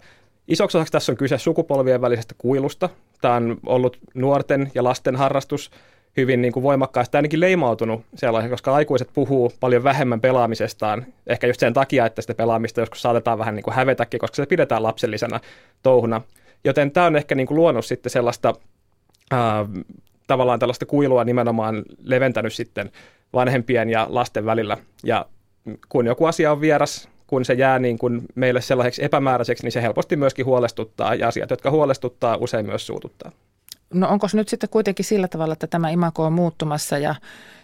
Isoksi 0.47 0.77
osaksi 0.77 0.91
tässä 0.91 1.11
on 1.11 1.17
kyse 1.17 1.37
sukupolvien 1.37 2.01
välisestä 2.01 2.35
kuilusta. 2.37 2.89
Tämä 3.21 3.35
on 3.35 3.57
ollut 3.65 3.97
nuorten 4.13 4.71
ja 4.75 4.83
lasten 4.83 5.15
harrastus 5.15 5.71
hyvin 6.17 6.41
niin 6.41 6.51
kuin 6.51 6.63
voimakkaasti, 6.63 7.17
ainakin 7.17 7.39
leimautunut 7.39 8.01
sellaisen, 8.15 8.51
koska 8.51 8.73
aikuiset 8.73 9.09
puhuu 9.13 9.53
paljon 9.59 9.83
vähemmän 9.83 10.21
pelaamisestaan, 10.21 11.05
ehkä 11.27 11.47
just 11.47 11.59
sen 11.59 11.73
takia, 11.73 12.05
että 12.05 12.21
sitä 12.21 12.35
pelaamista 12.35 12.79
joskus 12.79 13.01
saatetaan 13.01 13.39
vähän 13.39 13.55
niin 13.55 13.63
kuin 13.63 13.73
hävetäkin, 13.73 14.19
koska 14.19 14.35
se 14.35 14.45
pidetään 14.45 14.83
lapsellisena 14.83 15.39
touhuna. 15.83 16.21
Joten 16.63 16.91
tämä 16.91 17.05
on 17.05 17.15
ehkä 17.15 17.35
niin 17.35 17.47
kuin 17.47 17.55
luonut 17.55 17.85
sitten 17.85 18.09
sellaista 18.09 18.53
ää, 19.31 19.65
tavallaan 20.27 20.59
tällaista 20.59 20.85
kuilua 20.85 21.23
nimenomaan 21.23 21.83
leventänyt 22.03 22.53
sitten 22.53 22.91
vanhempien 23.33 23.89
ja 23.89 24.07
lasten 24.09 24.45
välillä. 24.45 24.77
Ja 25.03 25.25
kun 25.89 26.05
joku 26.05 26.25
asia 26.25 26.51
on 26.51 26.61
vieras, 26.61 27.09
kun 27.27 27.45
se 27.45 27.53
jää 27.53 27.79
niin 27.79 27.97
kuin 27.97 28.21
meille 28.35 28.61
sellaiseksi 28.61 29.03
epämääräiseksi, 29.03 29.63
niin 29.63 29.71
se 29.71 29.81
helposti 29.81 30.15
myöskin 30.15 30.45
huolestuttaa 30.45 31.15
ja 31.15 31.27
asiat, 31.27 31.49
jotka 31.49 31.71
huolestuttaa, 31.71 32.37
usein 32.37 32.65
myös 32.65 32.87
suututtaa. 32.87 33.31
No 33.93 34.09
onko 34.09 34.27
nyt 34.33 34.49
sitten 34.49 34.69
kuitenkin 34.69 35.05
sillä 35.05 35.27
tavalla, 35.27 35.53
että 35.53 35.67
tämä 35.67 35.89
imako 35.89 36.25
on 36.25 36.33
muuttumassa 36.33 36.97
ja, 36.97 37.15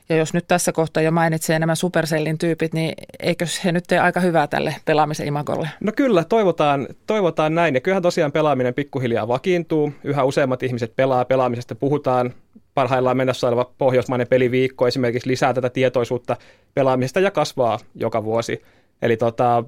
ja 0.09 0.15
jos 0.15 0.33
nyt 0.33 0.45
tässä 0.47 0.71
kohtaa 0.71 1.03
jo 1.03 1.11
mainitsee 1.11 1.59
nämä 1.59 1.75
Supercellin 1.75 2.37
tyypit, 2.37 2.73
niin 2.73 2.93
eikö 3.19 3.45
he 3.63 3.71
nyt 3.71 3.83
tee 3.87 3.99
aika 3.99 4.19
hyvää 4.19 4.47
tälle 4.47 4.75
pelaamisen 4.85 5.27
imakolle? 5.27 5.69
No 5.79 5.91
kyllä, 5.95 6.23
toivotaan, 6.23 6.87
toivotaan 7.07 7.55
näin. 7.55 7.75
Ja 7.75 7.81
kyllähän 7.81 8.03
tosiaan 8.03 8.31
pelaaminen 8.31 8.73
pikkuhiljaa 8.73 9.27
vakiintuu. 9.27 9.93
Yhä 10.03 10.23
useammat 10.23 10.63
ihmiset 10.63 10.95
pelaa, 10.95 11.25
pelaamisesta 11.25 11.75
puhutaan. 11.75 12.33
Parhaillaan 12.73 13.17
mennessä 13.17 13.47
oleva 13.47 13.71
pohjoismainen 13.77 14.27
peliviikko 14.27 14.87
esimerkiksi 14.87 15.29
lisää 15.29 15.53
tätä 15.53 15.69
tietoisuutta 15.69 16.37
pelaamisesta 16.73 17.19
ja 17.19 17.31
kasvaa 17.31 17.79
joka 17.95 18.23
vuosi. 18.23 18.61
Eli 19.01 19.17
tota, 19.17 19.63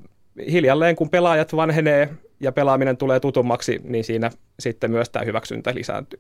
hiljalleen 0.52 0.96
kun 0.96 1.10
pelaajat 1.10 1.56
vanhenee 1.56 2.10
ja 2.40 2.52
pelaaminen 2.52 2.98
tulee 2.98 3.20
tutummaksi, 3.20 3.82
niin 3.84 4.04
siinä 4.04 4.32
sitten 4.60 4.92
myös 4.92 5.10
tämä 5.10 5.26
hyväksyntä 5.26 5.76
lisääntyy. 5.76 6.20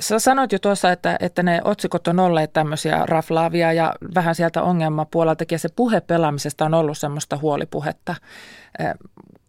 Sä 0.00 0.18
sanoit 0.18 0.52
jo 0.52 0.58
tuossa, 0.58 0.92
että, 0.92 1.16
että 1.20 1.42
ne 1.42 1.60
otsikot 1.64 2.08
on 2.08 2.20
olleet 2.20 2.52
tämmöisiä 2.52 3.02
raflaavia 3.06 3.72
ja 3.72 3.94
vähän 4.14 4.34
sieltä 4.34 4.62
ongelmapuoleltakin 4.62 5.54
ja 5.54 5.58
se 5.58 5.68
puhe 5.76 6.00
pelaamisesta 6.00 6.64
on 6.64 6.74
ollut 6.74 6.98
semmoista 6.98 7.36
huolipuhetta. 7.36 8.14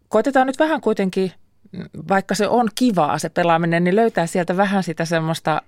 Koitetaan 0.08 0.46
nyt 0.46 0.58
vähän 0.58 0.80
kuitenkin, 0.80 1.32
vaikka 2.08 2.34
se 2.34 2.48
on 2.48 2.68
kivaa 2.74 3.18
se 3.18 3.28
pelaaminen, 3.28 3.84
niin 3.84 3.96
löytää 3.96 4.26
sieltä 4.26 4.56
vähän 4.56 4.82
sitä 4.82 5.04
semmoista 5.04 5.62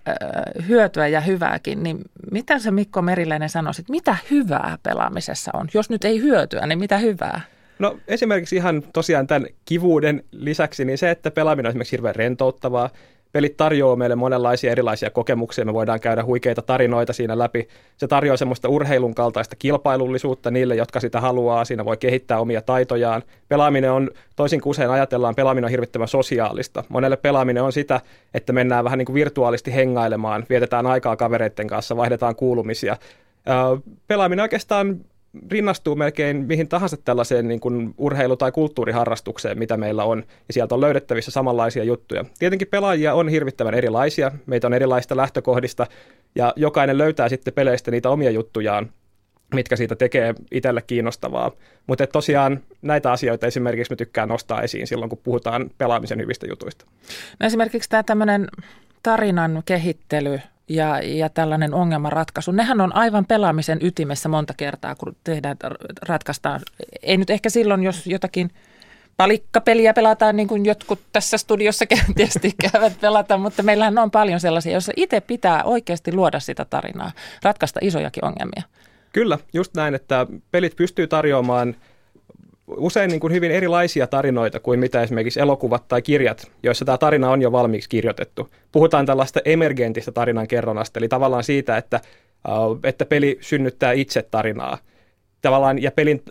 hyötyä 0.69 1.09
ja 1.09 1.21
hyvääkin. 1.21 1.83
Niin 1.83 1.99
mitä 2.31 2.59
se 2.59 2.71
Mikko 2.71 3.03
Meriläinen 3.03 3.49
sanoisit, 3.49 3.89
mitä 3.89 4.17
hyvää 4.31 4.79
pelaamisessa 4.83 5.51
on? 5.55 5.69
Jos 5.75 5.91
nyt 5.91 6.05
ei 6.05 6.23
hyötyä, 6.23 6.67
niin 6.67 6.79
mitä 6.79 6.99
hyvää? 6.99 7.41
No 7.81 7.97
esimerkiksi 8.09 8.57
ihan 8.57 8.83
tosiaan 8.93 9.27
tämän 9.27 9.47
kivuuden 9.65 10.25
lisäksi, 10.33 10.85
niin 10.85 10.99
se, 10.99 11.11
että 11.11 11.31
pelaaminen 11.31 11.67
on 11.67 11.71
esimerkiksi 11.71 11.93
hirveän 11.93 12.17
rentouttavaa. 12.17 12.91
Pelit 13.33 13.57
tarjoaa 13.57 13.97
meille 13.97 14.17
monenlaisia 14.17 14.73
erilaisia 14.73 15.11
kokemuksia, 15.11 15.65
me 15.65 15.75
voidaan 15.75 16.01
käydä 16.01 16.25
huikeita 16.25 16.63
tarinoita 16.63 17.13
siinä 17.13 17.39
läpi. 17.39 17.69
Se 17.97 18.09
tarjoaa 18.09 18.37
semmoista 18.37 18.69
urheilun 18.69 19.15
kaltaista 19.15 19.57
kilpailullisuutta 19.57 20.51
niille, 20.51 20.77
jotka 20.77 21.01
sitä 21.01 21.21
haluaa. 21.21 21.65
Siinä 21.65 21.85
voi 21.85 21.97
kehittää 21.97 22.41
omia 22.41 22.63
taitojaan. 22.63 23.23
Pelaaminen 23.49 23.93
on, 23.93 24.11
toisin 24.37 24.61
kuin 24.61 24.71
usein 24.71 24.91
ajatellaan, 24.91 25.35
pelaaminen 25.35 25.65
on 25.65 25.71
hirvittävän 25.71 26.09
sosiaalista. 26.09 26.85
Monelle 26.89 27.17
pelaaminen 27.17 27.63
on 27.63 27.73
sitä, 27.73 28.01
että 28.35 28.53
mennään 28.53 28.85
vähän 28.85 28.99
niin 28.99 29.07
kuin 29.07 29.15
virtuaalisesti 29.15 29.75
hengailemaan, 29.75 30.47
vietetään 30.49 30.87
aikaa 30.87 31.17
kavereiden 31.17 31.67
kanssa, 31.67 31.97
vaihdetaan 31.97 32.37
kuulumisia. 32.37 32.97
Pelaaminen 34.07 34.43
oikeastaan 34.43 35.01
rinnastuu 35.51 35.95
melkein 35.97 36.37
mihin 36.37 36.69
tahansa 36.69 36.97
tällaiseen 36.97 37.49
niin 37.49 37.61
kuin 37.61 37.95
urheilu- 37.99 38.37
tai 38.37 38.53
kulttuuriharrastukseen, 38.53 39.59
mitä 39.59 39.77
meillä 39.77 40.05
on, 40.05 40.25
ja 40.49 40.53
sieltä 40.55 40.75
on 40.75 40.81
löydettävissä 40.81 41.31
samanlaisia 41.31 41.85
juttuja. 41.85 42.25
Tietenkin 42.39 42.69
pelaajia 42.69 43.15
on 43.15 43.29
hirvittävän 43.29 43.75
erilaisia, 43.75 44.33
meitä 44.47 44.67
on 44.67 44.75
erilaista 44.75 45.17
lähtökohdista, 45.17 45.87
ja 46.35 46.53
jokainen 46.57 46.99
löytää 46.99 47.29
sitten 47.29 47.55
peleistä 47.55 47.91
niitä 47.91 48.11
omia 48.11 48.31
juttujaan, 48.31 48.91
mitkä 49.55 49.77
siitä 49.77 49.97
tekee 49.97 50.35
itselle 50.53 50.83
kiinnostavaa. 50.83 51.53
Mutta 51.87 52.07
tosiaan 52.07 52.61
näitä 52.83 53.13
asioita 53.13 53.47
esimerkiksi 53.47 53.93
me 53.93 53.97
tykkään 53.97 54.29
nostaa 54.29 54.63
esiin 54.63 54.87
silloin, 54.87 55.09
kun 55.09 55.21
puhutaan 55.23 55.71
pelaamisen 55.79 56.19
hyvistä 56.19 56.47
jutuista. 56.47 56.85
No 57.41 57.47
esimerkiksi 57.47 57.91
tämä 57.91 58.03
tämmöinen 58.03 58.47
tarinan 59.03 59.63
kehittely 59.65 60.41
ja, 60.71 61.01
ja 61.03 61.29
tällainen 61.29 61.75
ongelmanratkaisu. 61.75 62.53
Nehän 62.53 62.81
on 62.81 62.95
aivan 62.97 63.27
pelaamisen 63.27 63.79
ytimessä 63.83 64.29
monta 64.29 64.55
kertaa, 64.57 64.95
kun 64.95 65.17
tehdään, 65.25 65.57
ratkaistaan. 66.03 66.61
Ei 67.03 67.17
nyt 67.17 67.31
ehkä 67.31 67.51
silloin, 67.51 67.83
jos 67.83 68.07
jotakin 68.07 68.51
palikkapeliä 69.17 69.95
pelataan, 69.95 70.37
niin 70.37 70.49
kuin 70.49 70.67
jotkut 70.67 71.01
tässä 71.13 71.39
studiossa 71.39 71.85
tietysti 72.17 72.55
käyvät 72.73 73.01
pelata, 73.01 73.39
mutta 73.39 73.63
meillähän 73.63 73.99
on 73.99 74.11
paljon 74.11 74.41
sellaisia, 74.41 74.73
joissa 74.73 74.93
itse 74.97 75.21
pitää 75.21 75.65
oikeasti 75.65 76.13
luoda 76.13 76.41
sitä 76.41 76.65
tarinaa, 76.65 77.13
ratkaista 77.43 77.81
isojakin 77.83 78.25
ongelmia. 78.25 78.63
Kyllä, 79.13 79.39
just 79.53 79.75
näin, 79.75 79.95
että 79.95 80.27
pelit 80.51 80.77
pystyy 80.77 81.07
tarjoamaan– 81.07 81.75
usein 82.77 83.11
niin 83.11 83.21
kuin 83.21 83.33
hyvin 83.33 83.51
erilaisia 83.51 84.07
tarinoita 84.07 84.61
kuin 84.61 84.81
mitä 84.81 85.03
esimerkiksi 85.03 85.41
elokuvat 85.41 85.89
tai 85.89 86.03
kirjat, 86.03 86.51
joissa 86.63 86.85
tämä 86.85 86.99
tarina 86.99 87.31
on 87.31 87.43
jo 87.43 87.53
valmiiksi 87.53 87.89
kirjoitettu. 87.89 88.51
Puhutaan 88.73 89.07
tällaista 89.07 89.41
emergentistä 89.45 90.13
tarinan 90.13 90.49
kerronnasta, 90.49 90.99
eli 90.99 91.09
tavallaan 91.09 91.45
siitä, 91.45 91.77
että, 91.77 92.01
että 92.85 93.07
peli 93.07 93.39
synnyttää 93.41 93.93
itse 93.93 94.23
tarinaa. 94.31 94.79
Tavallaan, 95.43 95.83
ja 95.83 95.91
pelin 95.91 96.23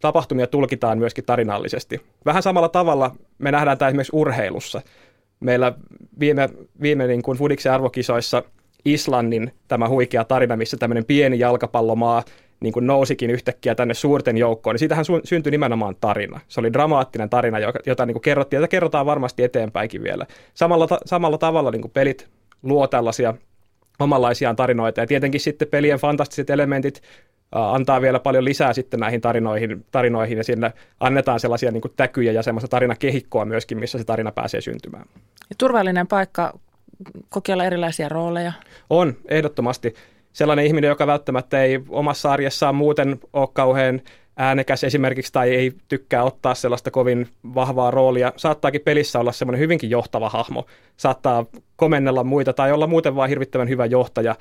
tapahtumia 0.00 0.46
tulkitaan 0.46 0.98
myöskin 0.98 1.24
tarinallisesti. 1.24 2.00
Vähän 2.24 2.42
samalla 2.42 2.68
tavalla 2.68 3.16
me 3.38 3.52
nähdään 3.52 3.78
tämä 3.78 3.88
esimerkiksi 3.88 4.16
urheilussa. 4.16 4.82
Meillä 5.40 5.72
viime, 6.20 6.48
viime 6.82 7.06
niin 7.06 7.22
kuin 7.22 7.38
Fudiksen 7.38 7.72
arvokisoissa 7.72 8.42
Islannin 8.84 9.52
tämä 9.68 9.88
huikea 9.88 10.24
tarina, 10.24 10.56
missä 10.56 10.76
tämmöinen 10.76 11.04
pieni 11.04 11.38
jalkapallomaa 11.38 12.22
niin 12.64 12.72
kuin 12.72 12.86
nousikin 12.86 13.30
yhtäkkiä 13.30 13.74
tänne 13.74 13.94
suurten 13.94 14.36
joukkoon, 14.38 14.74
niin 14.74 14.78
siitähän 14.78 15.04
su- 15.04 15.20
syntyi 15.24 15.50
nimenomaan 15.50 15.96
tarina. 16.00 16.40
Se 16.48 16.60
oli 16.60 16.72
dramaattinen 16.72 17.30
tarina, 17.30 17.58
jota 17.86 18.06
niin 18.06 18.14
kuin 18.14 18.22
kerrottiin, 18.22 18.62
ja 18.62 18.68
kerrotaan 18.68 19.06
varmasti 19.06 19.42
eteenpäinkin 19.42 20.02
vielä. 20.02 20.26
Samalla, 20.54 20.86
ta- 20.86 21.00
samalla 21.06 21.38
tavalla 21.38 21.70
niin 21.70 21.82
kuin 21.82 21.92
pelit 21.92 22.28
luo 22.62 22.86
tällaisia 22.86 23.34
omanlaisiaan 23.98 24.56
tarinoita, 24.56 25.00
ja 25.00 25.06
tietenkin 25.06 25.40
sitten 25.40 25.68
pelien 25.68 25.98
fantastiset 25.98 26.50
elementit 26.50 27.02
antaa 27.52 28.00
vielä 28.00 28.20
paljon 28.20 28.44
lisää 28.44 28.72
sitten 28.72 29.00
näihin 29.00 29.20
tarinoihin, 29.20 29.84
tarinoihin 29.90 30.38
ja 30.38 30.44
sinne 30.44 30.72
annetaan 31.00 31.40
sellaisia 31.40 31.70
niin 31.70 31.80
kuin 31.80 31.92
täkyjä 31.96 32.32
ja 32.32 32.42
semmoista 32.42 32.68
tarinakehikkoa 32.68 33.44
myöskin, 33.44 33.78
missä 33.78 33.98
se 33.98 34.04
tarina 34.04 34.32
pääsee 34.32 34.60
syntymään. 34.60 35.04
Ja 35.50 35.56
turvallinen 35.58 36.06
paikka 36.06 36.58
kokeilla 37.28 37.64
erilaisia 37.64 38.08
rooleja? 38.08 38.52
On, 38.90 39.16
ehdottomasti 39.28 39.94
sellainen 40.34 40.66
ihminen, 40.66 40.88
joka 40.88 41.06
välttämättä 41.06 41.62
ei 41.62 41.80
omassa 41.88 42.32
arjessaan 42.32 42.74
muuten 42.74 43.20
ole 43.32 43.48
kauhean 43.52 44.00
äänekäs 44.36 44.84
esimerkiksi 44.84 45.32
tai 45.32 45.54
ei 45.54 45.72
tykkää 45.88 46.22
ottaa 46.24 46.54
sellaista 46.54 46.90
kovin 46.90 47.28
vahvaa 47.54 47.90
roolia, 47.90 48.32
saattaakin 48.36 48.80
pelissä 48.80 49.20
olla 49.20 49.32
semmoinen 49.32 49.60
hyvinkin 49.60 49.90
johtava 49.90 50.28
hahmo, 50.30 50.66
saattaa 50.96 51.46
komennella 51.76 52.24
muita 52.24 52.52
tai 52.52 52.72
olla 52.72 52.86
muuten 52.86 53.16
vain 53.16 53.28
hirvittävän 53.28 53.68
hyvä 53.68 53.86
johtaja, 53.86 54.34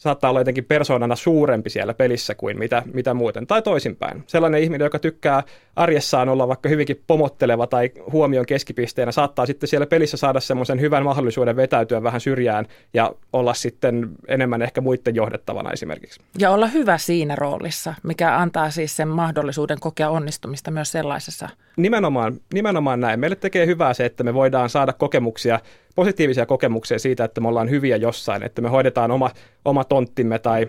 saattaa 0.00 0.30
olla 0.30 0.40
jotenkin 0.40 0.64
persoonana 0.64 1.16
suurempi 1.16 1.70
siellä 1.70 1.94
pelissä 1.94 2.34
kuin 2.34 2.58
mitä, 2.58 2.82
mitä 2.94 3.14
muuten, 3.14 3.46
tai 3.46 3.62
toisinpäin. 3.62 4.24
Sellainen 4.26 4.62
ihminen, 4.62 4.84
joka 4.84 4.98
tykkää 4.98 5.42
arjessaan 5.76 6.28
olla 6.28 6.48
vaikka 6.48 6.68
hyvinkin 6.68 7.02
pomotteleva 7.06 7.66
tai 7.66 7.90
huomion 8.12 8.46
keskipisteenä, 8.46 9.12
saattaa 9.12 9.46
sitten 9.46 9.68
siellä 9.68 9.86
pelissä 9.86 10.16
saada 10.16 10.40
semmoisen 10.40 10.80
hyvän 10.80 11.04
mahdollisuuden 11.04 11.56
vetäytyä 11.56 12.02
vähän 12.02 12.20
syrjään 12.20 12.66
ja 12.94 13.12
olla 13.32 13.54
sitten 13.54 14.08
enemmän 14.28 14.62
ehkä 14.62 14.80
muiden 14.80 15.14
johdettavana 15.14 15.70
esimerkiksi. 15.70 16.20
Ja 16.38 16.50
olla 16.50 16.66
hyvä 16.66 16.98
siinä 16.98 17.36
roolissa, 17.36 17.94
mikä 18.02 18.36
antaa 18.36 18.70
siis 18.70 18.96
sen 18.96 19.08
mahdollisuuden 19.08 19.80
kokea 19.80 20.10
onnistumista 20.10 20.70
myös 20.70 20.92
sellaisessa. 20.92 21.48
Nimenomaan, 21.76 22.40
nimenomaan 22.54 23.00
näin. 23.00 23.20
Meille 23.20 23.36
tekee 23.36 23.66
hyvää 23.66 23.94
se, 23.94 24.04
että 24.04 24.24
me 24.24 24.34
voidaan 24.34 24.70
saada 24.70 24.92
kokemuksia 24.92 25.60
positiivisia 26.00 26.46
kokemuksia 26.46 26.98
siitä, 26.98 27.24
että 27.24 27.40
me 27.40 27.48
ollaan 27.48 27.70
hyviä 27.70 27.96
jossain, 27.96 28.42
että 28.42 28.62
me 28.62 28.68
hoidetaan 28.68 29.10
oma, 29.10 29.30
oma 29.64 29.84
tonttimme 29.84 30.38
tai 30.38 30.68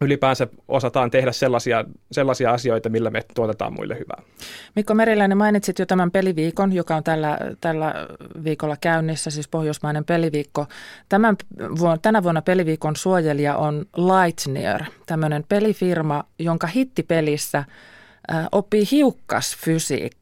ylipäänsä 0.00 0.48
osataan 0.68 1.10
tehdä 1.10 1.32
sellaisia, 1.32 1.84
sellaisia 2.12 2.52
asioita, 2.52 2.88
millä 2.88 3.10
me 3.10 3.22
tuotetaan 3.34 3.72
muille 3.72 3.98
hyvää. 3.98 4.22
Mikko 4.76 4.94
Meriläinen, 4.94 5.38
mainitsit 5.38 5.78
jo 5.78 5.86
tämän 5.86 6.10
peliviikon, 6.10 6.72
joka 6.72 6.96
on 6.96 7.04
tällä, 7.04 7.38
tällä 7.60 7.94
viikolla 8.44 8.76
käynnissä, 8.80 9.30
siis 9.30 9.48
pohjoismainen 9.48 10.04
peliviikko. 10.04 10.66
Tämän, 11.08 11.36
tänä 12.02 12.22
vuonna 12.22 12.42
peliviikon 12.42 12.96
suojelija 12.96 13.56
on 13.56 13.86
Lightnear, 13.96 14.84
tämmöinen 15.06 15.44
pelifirma, 15.48 16.24
jonka 16.38 16.66
hittipelissä 16.66 17.64
oppii 18.52 18.84
hiukkasfysiikkaa. 18.90 20.19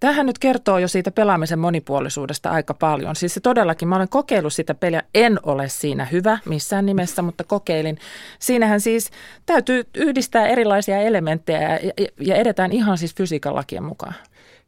Tähän 0.00 0.26
nyt 0.26 0.38
kertoo 0.38 0.78
jo 0.78 0.88
siitä 0.88 1.10
pelaamisen 1.10 1.58
monipuolisuudesta 1.58 2.50
aika 2.50 2.74
paljon. 2.74 3.16
Siis 3.16 3.34
se 3.34 3.40
todellakin, 3.40 3.88
mä 3.88 3.96
olen 3.96 4.08
kokeillut 4.08 4.52
sitä 4.52 4.74
peliä, 4.74 5.02
en 5.14 5.38
ole 5.42 5.68
siinä 5.68 6.04
hyvä 6.04 6.38
missään 6.44 6.86
nimessä, 6.86 7.22
mutta 7.22 7.44
kokeilin. 7.44 7.98
Siinähän 8.38 8.80
siis 8.80 9.10
täytyy 9.46 9.84
yhdistää 9.94 10.46
erilaisia 10.46 10.98
elementtejä 10.98 11.60
ja, 11.60 11.92
ja 12.20 12.36
edetään 12.36 12.72
ihan 12.72 12.98
siis 12.98 13.14
fysiikan 13.14 13.54
lakien 13.54 13.84
mukaan. 13.84 14.14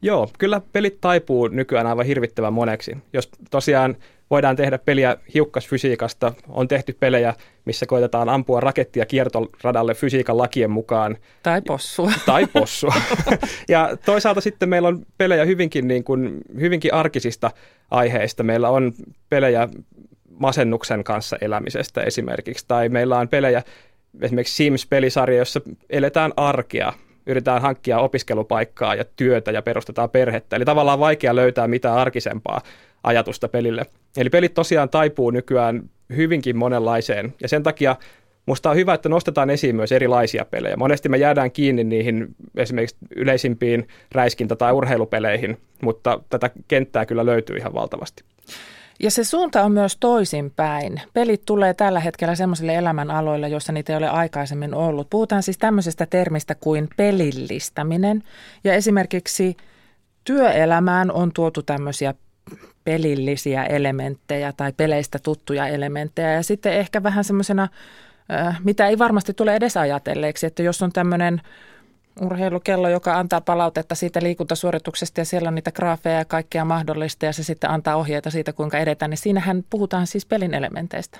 Joo, 0.01 0.29
kyllä 0.39 0.61
pelit 0.71 1.01
taipuu 1.01 1.47
nykyään 1.47 1.87
aivan 1.87 2.05
hirvittävän 2.05 2.53
moneksi. 2.53 2.97
Jos 3.13 3.29
tosiaan 3.51 3.95
voidaan 4.33 4.55
tehdä 4.55 4.77
peliä 4.77 5.17
hiukkasfysiikasta, 5.33 6.33
on 6.47 6.67
tehty 6.67 6.97
pelejä, 6.99 7.33
missä 7.65 7.85
koitetaan 7.85 8.29
ampua 8.29 8.59
rakettia 8.59 9.05
kiertoradalle 9.05 9.93
fysiikan 9.93 10.37
lakien 10.37 10.71
mukaan. 10.71 11.17
Tai 11.43 11.61
possua. 11.61 12.11
Tai 12.25 12.47
possua. 12.47 12.93
ja 13.69 13.97
toisaalta 14.05 14.41
sitten 14.41 14.69
meillä 14.69 14.87
on 14.87 15.05
pelejä 15.17 15.45
hyvinkin, 15.45 15.87
niin 15.87 16.03
kuin, 16.03 16.37
hyvinkin 16.59 16.93
arkisista 16.93 17.51
aiheista. 17.91 18.43
Meillä 18.43 18.69
on 18.69 18.93
pelejä 19.29 19.69
masennuksen 20.29 21.03
kanssa 21.03 21.37
elämisestä 21.41 22.01
esimerkiksi, 22.01 22.65
tai 22.67 22.89
meillä 22.89 23.17
on 23.17 23.27
pelejä, 23.27 23.63
esimerkiksi 24.21 24.55
Sims-pelisarja, 24.55 25.37
jossa 25.37 25.61
eletään 25.89 26.33
arkea 26.37 26.93
yritetään 27.25 27.61
hankkia 27.61 27.99
opiskelupaikkaa 27.99 28.95
ja 28.95 29.05
työtä 29.15 29.51
ja 29.51 29.61
perustetaan 29.61 30.09
perhettä. 30.09 30.55
Eli 30.55 30.65
tavallaan 30.65 30.99
vaikea 30.99 31.35
löytää 31.35 31.67
mitään 31.67 31.97
arkisempaa 31.97 32.61
ajatusta 33.03 33.47
pelille. 33.47 33.85
Eli 34.17 34.29
pelit 34.29 34.53
tosiaan 34.53 34.89
taipuu 34.89 35.31
nykyään 35.31 35.89
hyvinkin 36.15 36.57
monenlaiseen 36.57 37.33
ja 37.41 37.47
sen 37.47 37.63
takia 37.63 37.95
Musta 38.45 38.69
on 38.69 38.75
hyvä, 38.75 38.93
että 38.93 39.09
nostetaan 39.09 39.49
esiin 39.49 39.75
myös 39.75 39.91
erilaisia 39.91 40.45
pelejä. 40.45 40.77
Monesti 40.77 41.09
me 41.09 41.17
jäädään 41.17 41.51
kiinni 41.51 41.83
niihin 41.83 42.35
esimerkiksi 42.55 42.97
yleisimpiin 43.15 43.87
räiskintä- 44.11 44.55
tai 44.55 44.71
urheilupeleihin, 44.71 45.57
mutta 45.81 46.19
tätä 46.29 46.49
kenttää 46.67 47.05
kyllä 47.05 47.25
löytyy 47.25 47.57
ihan 47.57 47.73
valtavasti. 47.73 48.23
Ja 48.99 49.11
se 49.11 49.23
suunta 49.23 49.63
on 49.63 49.71
myös 49.71 49.97
toisinpäin. 49.99 51.01
Pelit 51.13 51.41
tulee 51.45 51.73
tällä 51.73 51.99
hetkellä 51.99 52.35
sellaisille 52.35 52.75
elämänaloille, 52.75 53.49
joissa 53.49 53.73
niitä 53.73 53.93
ei 53.93 53.97
ole 53.97 54.09
aikaisemmin 54.09 54.73
ollut. 54.73 55.09
Puhutaan 55.09 55.43
siis 55.43 55.57
tämmöisestä 55.57 56.05
termistä 56.05 56.55
kuin 56.55 56.87
pelillistäminen. 56.97 58.23
Ja 58.63 58.73
esimerkiksi 58.73 59.57
työelämään 60.23 61.11
on 61.11 61.31
tuotu 61.33 61.63
tämmöisiä 61.63 62.13
pelillisiä 62.83 63.65
elementtejä 63.65 64.53
tai 64.57 64.73
peleistä 64.77 65.19
tuttuja 65.19 65.67
elementtejä. 65.67 66.33
Ja 66.33 66.43
sitten 66.43 66.73
ehkä 66.73 67.03
vähän 67.03 67.23
semmoisena, 67.23 67.67
mitä 68.63 68.87
ei 68.87 68.97
varmasti 68.97 69.33
tule 69.33 69.55
edes 69.55 69.77
ajatelleeksi, 69.77 70.45
että 70.45 70.63
jos 70.63 70.81
on 70.81 70.91
tämmöinen 70.91 71.41
urheilukello, 72.21 72.89
joka 72.89 73.17
antaa 73.17 73.41
palautetta 73.41 73.95
siitä 73.95 74.23
liikuntasuorituksesta 74.23 75.21
ja 75.21 75.25
siellä 75.25 75.47
on 75.47 75.55
niitä 75.55 75.71
graafeja 75.71 76.17
ja 76.17 76.25
kaikkea 76.25 76.65
mahdollista 76.65 77.25
ja 77.25 77.33
se 77.33 77.43
sitten 77.43 77.69
antaa 77.69 77.95
ohjeita 77.95 78.29
siitä, 78.29 78.53
kuinka 78.53 78.77
edetään, 78.77 79.09
niin 79.09 79.17
siinähän 79.17 79.63
puhutaan 79.69 80.07
siis 80.07 80.25
pelin 80.25 80.53
elementeistä. 80.53 81.19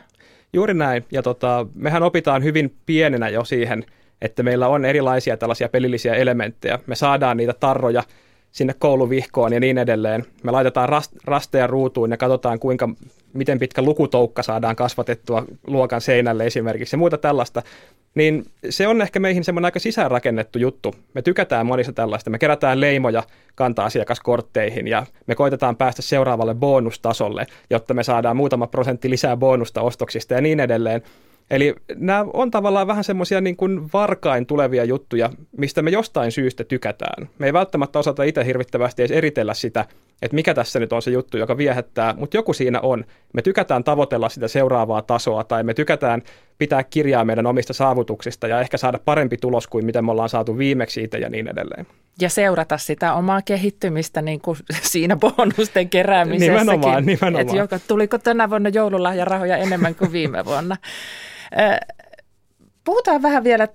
Juuri 0.54 0.74
näin. 0.74 1.06
Ja 1.12 1.22
tota, 1.24 1.68
mehän 1.76 2.04
opitaan 2.04 2.44
hyvin 2.44 2.76
pienenä 2.86 3.30
jo 3.30 3.46
siihen, 3.46 3.86
että 4.22 4.44
meillä 4.44 4.68
on 4.68 4.86
erilaisia 4.86 5.38
tällaisia 5.38 5.70
pelillisiä 5.70 6.14
elementtejä. 6.14 6.80
Me 6.88 6.96
saadaan 6.96 7.38
niitä 7.38 7.54
tarroja 7.54 8.04
sinne 8.54 8.76
kouluvihkoon 8.80 9.54
ja 9.54 9.60
niin 9.60 9.78
edelleen. 9.78 10.26
Me 10.44 10.52
laitetaan 10.52 10.90
rast, 10.90 11.12
rasteja 11.26 11.68
ruutuun 11.68 12.12
ja 12.12 12.18
katsotaan, 12.18 12.60
kuinka, 12.60 12.90
miten 13.34 13.60
pitkä 13.60 13.82
lukutoukka 13.82 14.44
saadaan 14.44 14.76
kasvatettua 14.76 15.46
luokan 15.68 16.02
seinälle 16.02 16.46
esimerkiksi 16.46 16.94
ja 16.94 16.98
muuta 16.98 17.18
tällaista. 17.18 17.62
Niin 18.16 18.46
se 18.70 18.88
on 18.88 19.02
ehkä 19.02 19.20
meihin 19.20 19.44
semmoinen 19.44 19.66
aika 19.66 19.80
sisäänrakennettu 19.80 20.60
juttu. 20.60 20.96
Me 21.14 21.22
tykätään 21.22 21.66
monista 21.66 21.94
tällaista. 21.94 22.30
Me 22.30 22.40
kerätään 22.40 22.82
leimoja 22.82 23.24
kanta-asiakaskortteihin 23.56 24.88
ja 24.88 25.06
me 25.28 25.36
koitetaan 25.36 25.76
päästä 25.76 26.02
seuraavalle 26.02 26.56
bonustasolle, 26.56 27.46
jotta 27.70 27.94
me 27.94 28.04
saadaan 28.04 28.38
muutama 28.38 28.68
prosentti 28.68 29.10
lisää 29.10 29.38
bonusta 29.38 29.82
ostoksista 29.82 30.34
ja 30.34 30.42
niin 30.42 30.60
edelleen. 30.60 31.02
Eli 31.54 31.76
nämä 31.96 32.26
on 32.34 32.52
tavallaan 32.52 32.88
vähän 32.88 33.04
semmoisia 33.04 33.42
niin 33.42 33.56
kuin 33.56 33.90
varkain 33.94 34.46
tulevia 34.46 34.84
juttuja, 34.84 35.30
mistä 35.58 35.82
me 35.82 35.90
jostain 35.90 36.32
syystä 36.32 36.64
tykätään. 36.64 37.30
Me 37.40 37.46
ei 37.46 37.54
välttämättä 37.54 38.00
osata 38.00 38.24
itse 38.24 38.46
hirvittävästi 38.46 39.02
edes 39.02 39.18
eritellä 39.18 39.54
sitä, 39.54 39.86
että 40.22 40.36
mikä 40.36 40.54
tässä 40.54 40.80
nyt 40.80 40.94
on 40.94 41.02
se 41.02 41.12
juttu, 41.12 41.38
joka 41.38 41.58
viehättää, 41.58 42.14
mutta 42.18 42.38
joku 42.38 42.54
siinä 42.54 42.80
on. 42.82 43.06
Me 43.34 43.42
tykätään 43.42 43.84
tavoitella 43.84 44.30
sitä 44.30 44.48
seuraavaa 44.48 45.02
tasoa 45.02 45.44
tai 45.44 45.64
me 45.64 45.74
tykätään 45.74 46.22
pitää 46.58 46.84
kirjaa 46.84 47.26
meidän 47.26 47.46
omista 47.46 47.74
saavutuksista 47.74 48.48
ja 48.48 48.62
ehkä 48.62 48.78
saada 48.78 49.00
parempi 49.06 49.38
tulos 49.38 49.68
kuin 49.68 49.86
mitä 49.86 50.02
me 50.02 50.12
ollaan 50.12 50.30
saatu 50.30 50.58
viimeksi 50.58 51.04
itse 51.04 51.18
ja 51.18 51.30
niin 51.30 51.48
edelleen. 51.48 51.88
Ja 52.22 52.30
seurata 52.30 52.78
sitä 52.78 53.14
omaa 53.14 53.42
kehittymistä 53.42 54.22
niin 54.22 54.42
kuin 54.42 54.58
siinä 54.92 55.16
bonusten 55.16 55.90
keräämisessäkin. 55.90 56.68
Nimenomaan, 56.68 57.06
nimenomaan. 57.06 57.42
Että 57.42 57.56
joka, 57.56 57.80
tuliko 57.88 58.18
tänä 58.18 58.50
vuonna 58.50 58.70
joululahjarahoja 58.70 59.58
enemmän 59.58 59.96
kuin 59.96 60.12
viime 60.12 60.46
vuonna. 60.46 60.78
Puhutaan 62.84 63.22
vähän 63.22 63.44
vielä 63.44 63.68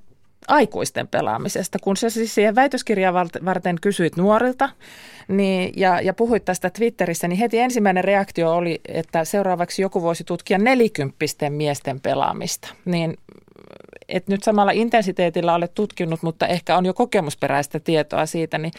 aikuisten 0.49 1.09
pelaamisesta, 1.09 1.79
kun 1.79 1.97
sä 1.97 2.11
siis 2.11 2.35
siihen 2.35 2.55
väitöskirjaa 2.55 3.15
varten 3.45 3.77
kysyit 3.81 4.17
nuorilta 4.17 4.69
niin, 5.29 5.73
ja, 5.77 6.01
ja 6.01 6.15
puhuit 6.15 6.45
tästä 6.45 6.71
Twitterissä, 6.71 7.29
niin 7.29 7.39
heti 7.39 7.59
ensimmäinen 7.59 8.05
reaktio 8.05 8.55
oli, 8.55 8.81
että 8.89 9.25
seuraavaksi 9.25 9.83
joku 9.83 10.03
voisi 10.03 10.25
tutkia 10.25 10.59
nelikymppisten 10.59 11.53
miesten 11.53 12.01
pelaamista. 12.01 12.75
Niin 12.85 13.17
et 14.09 14.29
nyt 14.29 14.43
samalla 14.43 14.73
intensiteetillä 14.73 15.55
olet 15.55 15.75
tutkinut, 15.75 16.23
mutta 16.23 16.47
ehkä 16.47 16.77
on 16.77 16.87
jo 16.87 16.95
kokemusperäistä 16.95 17.81
tietoa 17.81 18.27
siitä, 18.27 18.59
niin 18.59 18.73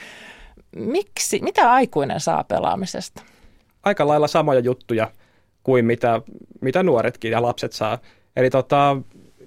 miksi, 0.75 1.39
mitä 1.41 1.71
aikuinen 1.71 2.19
saa 2.19 2.43
pelaamisesta? 2.43 3.21
Aika 3.83 4.07
lailla 4.07 4.27
samoja 4.27 4.59
juttuja 4.59 5.11
kuin 5.63 5.85
mitä, 5.85 6.21
mitä 6.61 6.83
nuoretkin 6.83 7.31
ja 7.31 7.41
lapset 7.41 7.73
saa. 7.73 7.97
Eli 8.35 8.49
tota, 8.49 8.97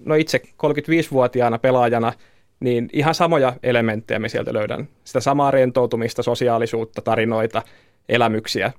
no 0.05 0.15
itse 0.15 0.43
35-vuotiaana 0.67 1.59
pelaajana, 1.59 2.13
niin 2.61 2.89
ihan 2.93 3.15
samoja 3.15 3.53
elementtejä 3.63 4.19
me 4.19 4.29
sieltä 4.29 4.53
löydän. 4.53 4.89
Sitä 5.05 5.21
samaa 5.21 5.51
rentoutumista, 5.51 6.23
sosiaalisuutta, 6.23 7.03
tarinoita, 7.03 7.63
elämyksiä. 8.09 8.73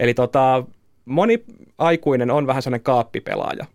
Eli 0.00 0.14
tota, 0.14 0.64
moni 1.04 1.44
aikuinen 1.78 2.30
on 2.30 2.46
vähän 2.46 2.62
sellainen 2.62 2.84
kaappipelaaja. 2.84 3.66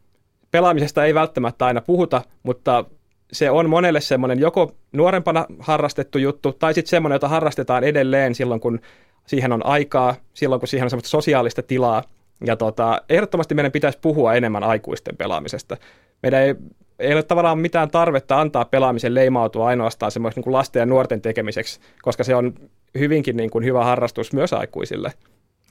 Pelaamisesta 0.52 1.06
ei 1.06 1.14
välttämättä 1.14 1.66
aina 1.66 1.82
puhuta, 1.82 2.22
mutta 2.44 2.86
se 3.32 3.52
on 3.52 3.70
monelle 3.70 4.02
semmoinen 4.02 4.40
joko 4.40 4.76
nuorempana 4.92 5.46
harrastettu 5.60 6.18
juttu, 6.18 6.54
tai 6.54 6.74
sitten 6.74 6.90
semmoinen, 6.90 7.16
jota 7.16 7.28
harrastetaan 7.28 7.84
edelleen 7.84 8.36
silloin, 8.36 8.60
kun 8.60 8.80
siihen 9.28 9.52
on 9.52 9.66
aikaa, 9.66 10.16
silloin, 10.34 10.60
kun 10.60 10.68
siihen 10.68 10.86
on 10.86 10.90
semmoista 10.90 11.10
sosiaalista 11.10 11.62
tilaa, 11.62 12.04
ja 12.46 12.56
tota, 12.56 13.02
ehdottomasti 13.10 13.56
meidän 13.56 13.72
pitäisi 13.72 14.00
puhua 14.02 14.34
enemmän 14.34 14.64
aikuisten 14.64 15.18
pelaamisesta. 15.18 15.78
Meidän 16.24 16.42
ei, 16.42 16.56
ei 17.00 17.14
ole 17.14 17.24
tavallaan 17.24 17.60
mitään 17.60 17.92
tarvetta 17.92 18.42
antaa 18.42 18.66
pelaamisen 18.66 19.16
leimautua 19.16 19.68
ainoastaan 19.68 20.12
semmoisen 20.12 20.36
niin 20.36 20.44
kuin 20.44 20.54
lasten 20.54 20.80
ja 20.80 20.86
nuorten 20.86 21.22
tekemiseksi, 21.22 21.80
koska 22.02 22.24
se 22.24 22.36
on 22.36 22.54
hyvinkin 23.00 23.38
niin 23.38 23.50
kuin 23.50 23.66
hyvä 23.66 23.84
harrastus 23.84 24.34
myös 24.34 24.54
aikuisille. 24.54 25.12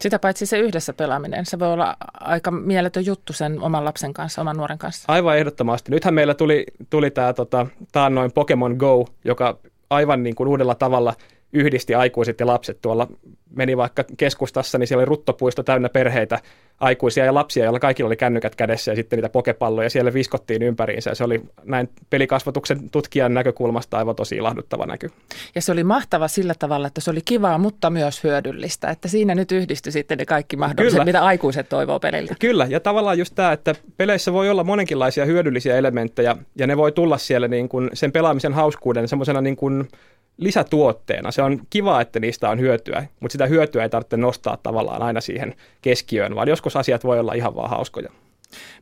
Sitä 0.00 0.18
paitsi 0.18 0.46
se 0.46 0.58
yhdessä 0.58 0.92
pelaaminen, 0.92 1.46
se 1.46 1.58
voi 1.58 1.72
olla 1.72 1.96
aika 2.20 2.50
mieletön 2.50 3.06
juttu 3.06 3.32
sen 3.32 3.60
oman 3.60 3.84
lapsen 3.84 4.12
kanssa, 4.12 4.40
oman 4.40 4.56
nuoren 4.56 4.78
kanssa. 4.78 5.04
Aivan 5.08 5.38
ehdottomasti. 5.38 5.90
Nythän 5.90 6.14
meillä 6.14 6.34
tuli, 6.34 6.66
tuli 6.90 7.10
tämä 7.10 7.32
tota, 7.32 7.66
taannoin 7.92 8.32
Pokemon 8.32 8.76
Go, 8.76 9.04
joka 9.24 9.58
aivan 9.90 10.22
niin 10.22 10.34
kuin 10.34 10.48
uudella 10.48 10.74
tavalla– 10.74 11.14
yhdisti 11.52 11.94
aikuiset 11.94 12.40
ja 12.40 12.46
lapset 12.46 12.78
tuolla. 12.82 13.08
Meni 13.56 13.76
vaikka 13.76 14.04
keskustassa, 14.16 14.78
niin 14.78 14.86
siellä 14.86 15.00
oli 15.00 15.08
ruttopuisto 15.08 15.62
täynnä 15.62 15.88
perheitä, 15.88 16.38
aikuisia 16.80 17.24
ja 17.24 17.34
lapsia, 17.34 17.64
joilla 17.64 17.80
kaikilla 17.80 18.06
oli 18.06 18.16
kännykät 18.16 18.56
kädessä 18.56 18.92
ja 18.92 18.96
sitten 18.96 19.16
niitä 19.16 19.28
pokepalloja 19.28 19.90
siellä 19.90 20.14
viskottiin 20.14 20.62
ympäriinsä. 20.62 21.14
Se 21.14 21.24
oli 21.24 21.42
näin 21.64 21.88
pelikasvatuksen 22.10 22.90
tutkijan 22.90 23.34
näkökulmasta 23.34 23.98
aivan 23.98 24.16
tosi 24.16 24.36
ilahduttava 24.36 24.86
näky. 24.86 25.10
Ja 25.54 25.62
se 25.62 25.72
oli 25.72 25.84
mahtava 25.84 26.28
sillä 26.28 26.54
tavalla, 26.58 26.86
että 26.86 27.00
se 27.00 27.10
oli 27.10 27.20
kivaa, 27.24 27.58
mutta 27.58 27.90
myös 27.90 28.24
hyödyllistä. 28.24 28.90
Että 28.90 29.08
siinä 29.08 29.34
nyt 29.34 29.52
yhdistyi 29.52 29.92
sitten 29.92 30.18
ne 30.18 30.26
kaikki 30.26 30.56
mahdolliset, 30.56 30.94
Kyllä. 30.94 31.04
mitä 31.04 31.24
aikuiset 31.24 31.68
toivoo 31.68 32.00
peliltä. 32.00 32.34
Kyllä, 32.38 32.66
ja 32.70 32.80
tavallaan 32.80 33.18
just 33.18 33.34
tämä, 33.34 33.52
että 33.52 33.74
peleissä 33.96 34.32
voi 34.32 34.50
olla 34.50 34.64
monenkinlaisia 34.64 35.24
hyödyllisiä 35.24 35.76
elementtejä, 35.76 36.36
ja 36.56 36.66
ne 36.66 36.76
voi 36.76 36.92
tulla 36.92 37.18
siellä 37.18 37.48
niin 37.48 37.68
kuin 37.68 37.90
sen 37.92 38.12
pelaamisen 38.12 38.52
hauskuuden 38.52 39.08
semmoisena 39.08 39.40
niin 39.40 39.56
kuin 39.56 39.88
lisätuotteena. 40.36 41.30
Se 41.30 41.42
on 41.42 41.60
kiva, 41.70 42.00
että 42.00 42.20
niistä 42.20 42.50
on 42.50 42.60
hyötyä, 42.60 43.06
mutta 43.20 43.32
sitä 43.40 43.48
hyötyä 43.48 43.82
ei 43.82 43.88
tarvitse 43.88 44.16
nostaa 44.16 44.56
tavallaan 44.62 45.02
aina 45.02 45.20
siihen 45.20 45.54
keskiöön, 45.82 46.34
vaan 46.34 46.48
joskus 46.48 46.76
asiat 46.76 47.04
voi 47.04 47.18
olla 47.18 47.32
ihan 47.32 47.54
vaan 47.54 47.70
hauskoja. 47.70 48.10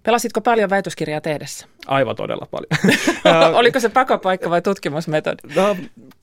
Pelasitko 0.02 0.40
paljon 0.40 0.70
väitöskirjaa 0.70 1.20
tehdessä? 1.20 1.66
Aivan 1.86 2.16
todella 2.16 2.46
paljon. 2.50 2.96
Oliko 3.60 3.80
se 3.80 3.88
pakopaikka 3.88 4.50
vai 4.50 4.62
tutkimusmetodi? 4.62 5.54
No, 5.56 5.76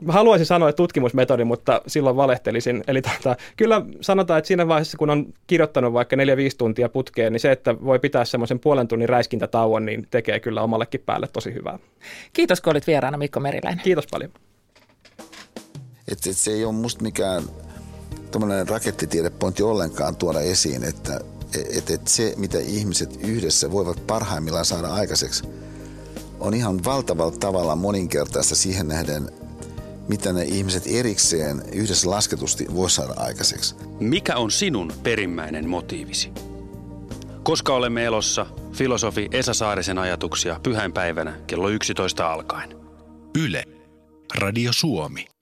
haluaisin 0.08 0.46
sanoa, 0.46 0.70
että 0.70 0.78
tutkimusmetodi, 0.78 1.44
mutta 1.44 1.82
silloin 1.88 2.16
valehtelisin. 2.16 2.84
Eli 2.88 3.02
tota, 3.02 3.36
kyllä 3.58 3.82
sanotaan, 4.02 4.38
että 4.38 4.48
siinä 4.48 4.68
vaiheessa, 4.68 4.98
kun 4.98 5.10
on 5.10 5.34
kirjoittanut 5.48 5.94
vaikka 5.94 6.16
4-5 6.16 6.20
tuntia 6.58 6.90
putkeen, 6.90 7.34
niin 7.34 7.40
se, 7.40 7.52
että 7.52 7.76
voi 7.86 8.00
pitää 8.00 8.26
semmoisen 8.26 8.60
puolen 8.60 8.88
tunnin 8.88 9.10
räiskintätauon, 9.10 9.86
niin 9.86 10.08
tekee 10.12 10.40
kyllä 10.40 10.62
omallekin 10.62 11.02
päälle 11.06 11.28
tosi 11.34 11.54
hyvää. 11.54 11.80
Kiitos, 12.34 12.62
kun 12.62 12.72
olit 12.72 12.88
vieraana 12.88 13.18
Mikko 13.18 13.40
Meriläinen. 13.40 13.84
Kiitos 13.84 14.08
paljon. 14.12 14.32
Et, 16.08 16.20
et 16.28 16.38
se 16.38 16.52
ei 16.52 16.66
ole 16.66 16.74
musta 16.74 17.04
mikään 17.04 17.44
rakettitiedepointti 18.68 19.64
ollenkaan 19.64 20.16
tuoda 20.16 20.40
esiin, 20.40 20.84
että 20.84 21.20
että 21.78 21.94
et 21.94 22.08
se, 22.08 22.34
mitä 22.38 22.60
ihmiset 22.60 23.20
yhdessä 23.22 23.72
voivat 23.72 24.08
parhaimmillaan 24.08 24.66
saada 24.66 24.94
aikaiseksi, 24.94 25.44
on 26.40 26.54
ihan 26.54 26.84
valtavalla 26.84 27.38
tavalla 27.38 27.76
moninkertaista 27.76 28.56
siihen 28.56 28.88
nähden, 28.88 29.32
mitä 30.08 30.34
ne 30.34 30.44
ihmiset 30.44 30.84
erikseen 30.88 31.64
yhdessä 31.72 32.10
lasketusti 32.10 32.68
voi 32.74 32.90
saada 32.90 33.14
aikaiseksi. 33.18 33.76
Mikä 34.00 34.36
on 34.36 34.52
sinun 34.52 34.94
perimmäinen 35.04 35.70
motiivisi? 35.70 36.32
Koska 37.44 37.74
olemme 37.74 38.06
elossa, 38.06 38.46
filosofi 38.74 39.28
Esa 39.32 39.54
Saarisen 39.54 39.98
ajatuksia 39.98 40.60
pyhäinpäivänä 40.64 41.40
kello 41.48 41.70
11 41.70 42.34
alkaen. 42.34 42.76
Yle. 43.38 43.64
Radio 44.38 44.72
Suomi. 44.74 45.35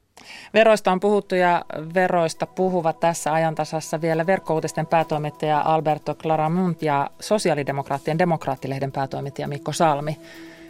Veroista 0.53 0.91
on 0.91 0.99
puhuttu 0.99 1.35
ja 1.35 1.65
veroista 1.93 2.45
puhuvat 2.45 2.99
tässä 2.99 3.33
ajantasassa 3.33 4.01
vielä 4.01 4.25
verkkouutisten 4.25 4.87
päätoimittaja 4.87 5.61
Alberto 5.65 6.15
Claramunt 6.15 6.81
ja 6.81 7.09
sosiaalidemokraattien 7.19 8.19
demokraattilehden 8.19 8.91
päätoimittaja 8.91 9.47
Mikko 9.47 9.71
Salmi. 9.71 10.17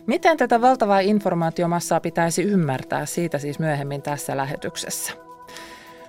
Miten 0.05 0.37
tätä 0.37 0.61
valtavaa 0.61 0.99
informaatiomassaa 0.99 1.99
pitäisi 1.99 2.43
ymmärtää, 2.43 3.05
siitä 3.05 3.37
siis 3.37 3.59
myöhemmin 3.59 4.01
tässä 4.01 4.37
lähetyksessä. 4.37 5.13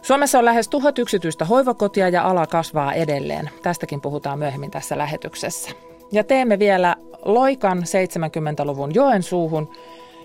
Suomessa 0.03 0.39
on 0.39 0.45
lähes 0.45 0.69
tuhat 0.69 0.99
yksityistä 0.99 1.45
hoivakotia 1.45 2.09
ja 2.09 2.23
ala 2.23 2.47
kasvaa 2.47 2.93
edelleen. 2.93 3.51
Tästäkin 3.63 4.01
puhutaan 4.01 4.39
myöhemmin 4.39 4.71
tässä 4.71 4.99
lähetyksessä. 4.99 5.71
Ja 6.13 6.25
teemme 6.25 6.59
vielä 6.59 6.97
loikan 7.25 7.79
70-luvun 7.79 8.95
Joensuuhun, 8.95 9.71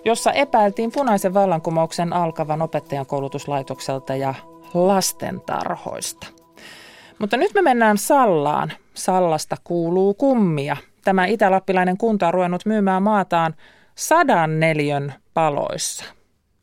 jossa 0.06 0.32
epäiltiin 0.32 0.92
punaisen 0.92 1.34
vallankumouksen 1.34 2.14
alkavan 2.14 2.62
opettajan 2.62 3.06
koulutuslaitokselta 3.06 4.16
ja 4.16 4.34
lastentarhoista. 4.74 6.28
Mutta 7.20 7.38
nyt 7.38 7.54
me 7.54 7.62
mennään 7.62 7.98
Sallaan. 7.98 8.72
Sallasta 8.94 9.56
kuuluu 9.64 10.14
kummia. 10.14 10.78
Tämä 11.04 11.26
itälappilainen 11.26 11.98
kunta 11.98 12.28
on 12.28 12.34
ruvennut 12.34 12.66
myymään 12.66 13.04
maataan 13.04 13.56
sadan 13.96 14.60
neljön 14.60 15.14
paloissa. 15.34 16.06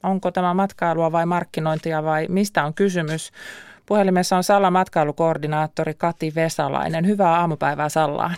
Onko 0.03 0.31
tämä 0.31 0.55
matkailua 0.55 1.13
vai 1.13 1.27
markkinointia 1.27 2.05
vai 2.05 2.27
mistä 2.29 2.65
on 2.65 2.75
kysymys? 2.75 3.33
Puhelimessa 3.87 4.37
on 4.37 4.45
Sallan 4.45 4.73
matkailukoordinaattori 4.73 5.95
Kati 5.95 6.33
Vesalainen. 6.35 7.07
Hyvää 7.07 7.41
aamupäivää 7.41 7.89
Sallaan. 7.89 8.37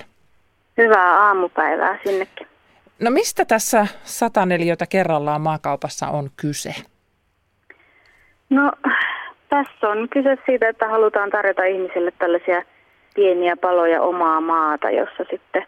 Hyvää 0.77 1.27
aamupäivää 1.27 1.99
sinnekin. 2.05 2.48
No 3.01 3.11
mistä 3.11 3.45
tässä 3.45 3.87
104 4.05 4.77
kerrallaan 4.89 5.41
maakaupassa 5.41 6.09
on 6.09 6.31
kyse? 6.37 6.75
No 8.51 8.73
tässä 9.49 9.89
on 9.89 10.09
kyse 10.09 10.39
siitä, 10.47 10.69
että 10.69 10.89
halutaan 10.89 11.31
tarjota 11.31 11.65
ihmisille 11.65 12.13
tällaisia 12.19 12.63
pieniä 13.15 13.57
paloja 13.57 14.03
omaa 14.03 14.41
maata, 14.41 14.91
jossa 14.91 15.25
sitten 15.31 15.67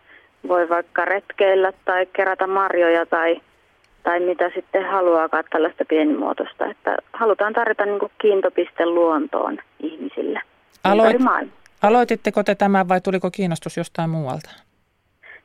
voi 0.48 0.68
vaikka 0.68 1.04
retkeillä 1.04 1.72
tai 1.84 2.06
kerätä 2.06 2.46
marjoja 2.46 3.06
tai, 3.06 3.40
tai 4.02 4.20
mitä 4.20 4.50
sitten 4.54 4.86
haluaakaan 4.90 5.44
tällaista 5.50 5.84
pienimuotoista. 5.84 6.66
Että 6.66 6.96
halutaan 7.12 7.52
tarjota 7.52 7.86
niin 7.86 8.10
kiintopiste 8.20 8.86
luontoon 8.86 9.58
ihmisille 9.80 10.40
Aloit, 10.84 11.16
Aloititteko 11.82 12.42
te 12.42 12.54
tämän 12.54 12.88
vai 12.88 13.00
tuliko 13.00 13.30
kiinnostus 13.30 13.76
jostain 13.76 14.10
muualta? 14.10 14.50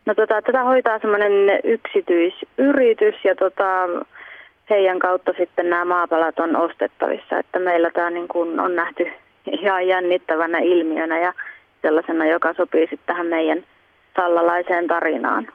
No 0.05 0.15
tota, 0.15 0.41
tätä 0.41 0.63
hoitaa 0.63 0.99
semmoinen 0.99 1.31
yksityisyritys 1.63 3.15
ja 3.23 3.35
tota, 3.35 3.87
heidän 4.69 4.99
kautta 4.99 5.33
sitten 5.37 5.69
nämä 5.69 5.85
maapalat 5.85 6.39
on 6.39 6.55
ostettavissa. 6.55 7.39
Että 7.39 7.59
meillä 7.59 7.89
tämä 7.91 8.09
niin 8.09 8.27
kuin 8.27 8.59
on 8.59 8.75
nähty 8.75 9.11
ihan 9.51 9.87
jännittävänä 9.87 10.59
ilmiönä 10.59 11.19
ja 11.19 11.33
sellaisena, 11.81 12.25
joka 12.25 12.53
sopii 12.53 12.81
sitten 12.81 13.05
tähän 13.05 13.27
meidän 13.27 13.63
sallalaiseen 14.15 14.87
tarinaan. 14.87 15.47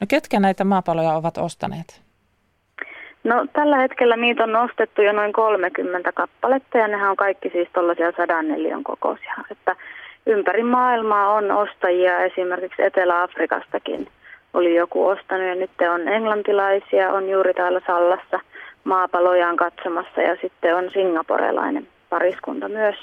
No 0.00 0.06
ketkä 0.08 0.40
näitä 0.40 0.64
maapaloja 0.64 1.12
ovat 1.12 1.38
ostaneet? 1.38 2.02
No 3.24 3.46
tällä 3.52 3.76
hetkellä 3.76 4.16
niitä 4.16 4.42
on 4.44 4.56
ostettu 4.56 5.02
jo 5.02 5.12
noin 5.12 5.32
30 5.32 6.12
kappaletta 6.12 6.78
ja 6.78 6.88
nehän 6.88 7.10
on 7.10 7.16
kaikki 7.16 7.50
siis 7.50 7.68
tuollaisia 7.74 8.12
sadan 8.16 8.48
neliön 8.48 8.84
kokoisia. 8.84 9.34
Että 9.50 9.76
ympäri 10.26 10.62
maailmaa 10.62 11.32
on 11.32 11.50
ostajia, 11.50 12.18
esimerkiksi 12.18 12.82
Etelä-Afrikastakin 12.82 14.08
oli 14.54 14.74
joku 14.74 15.06
ostanut 15.06 15.46
ja 15.46 15.54
nyt 15.54 15.70
on 15.94 16.08
englantilaisia, 16.08 17.12
on 17.12 17.28
juuri 17.28 17.54
täällä 17.54 17.80
Sallassa 17.86 18.40
maapalojaan 18.84 19.56
katsomassa 19.56 20.20
ja 20.20 20.36
sitten 20.40 20.76
on 20.76 20.90
singaporelainen 20.92 21.88
pariskunta 22.08 22.68
myös. 22.68 22.96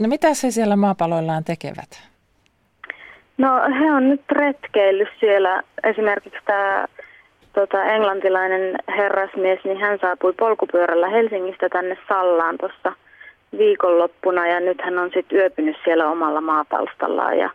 No 0.00 0.08
mitä 0.08 0.34
se 0.34 0.50
siellä 0.50 0.76
maapaloillaan 0.76 1.44
tekevät? 1.44 2.08
No 3.38 3.48
he 3.80 3.92
on 3.92 4.08
nyt 4.08 4.22
retkeillyt 4.32 5.08
siellä. 5.20 5.62
Esimerkiksi 5.84 6.40
tämä 6.44 6.86
tota, 7.52 7.84
englantilainen 7.84 8.74
herrasmies, 8.96 9.64
niin 9.64 9.80
hän 9.80 9.98
saapui 10.00 10.32
polkupyörällä 10.32 11.08
Helsingistä 11.08 11.68
tänne 11.68 11.98
Sallaan 12.08 12.58
tuossa– 12.58 12.92
viikonloppuna 13.58 14.46
ja 14.46 14.60
nyt 14.60 14.80
hän 14.80 14.98
on 14.98 15.10
sitten 15.14 15.38
yöpynyt 15.38 15.76
siellä 15.84 16.10
omalla 16.10 16.40
maapalstallaan 16.40 17.38
ja 17.38 17.50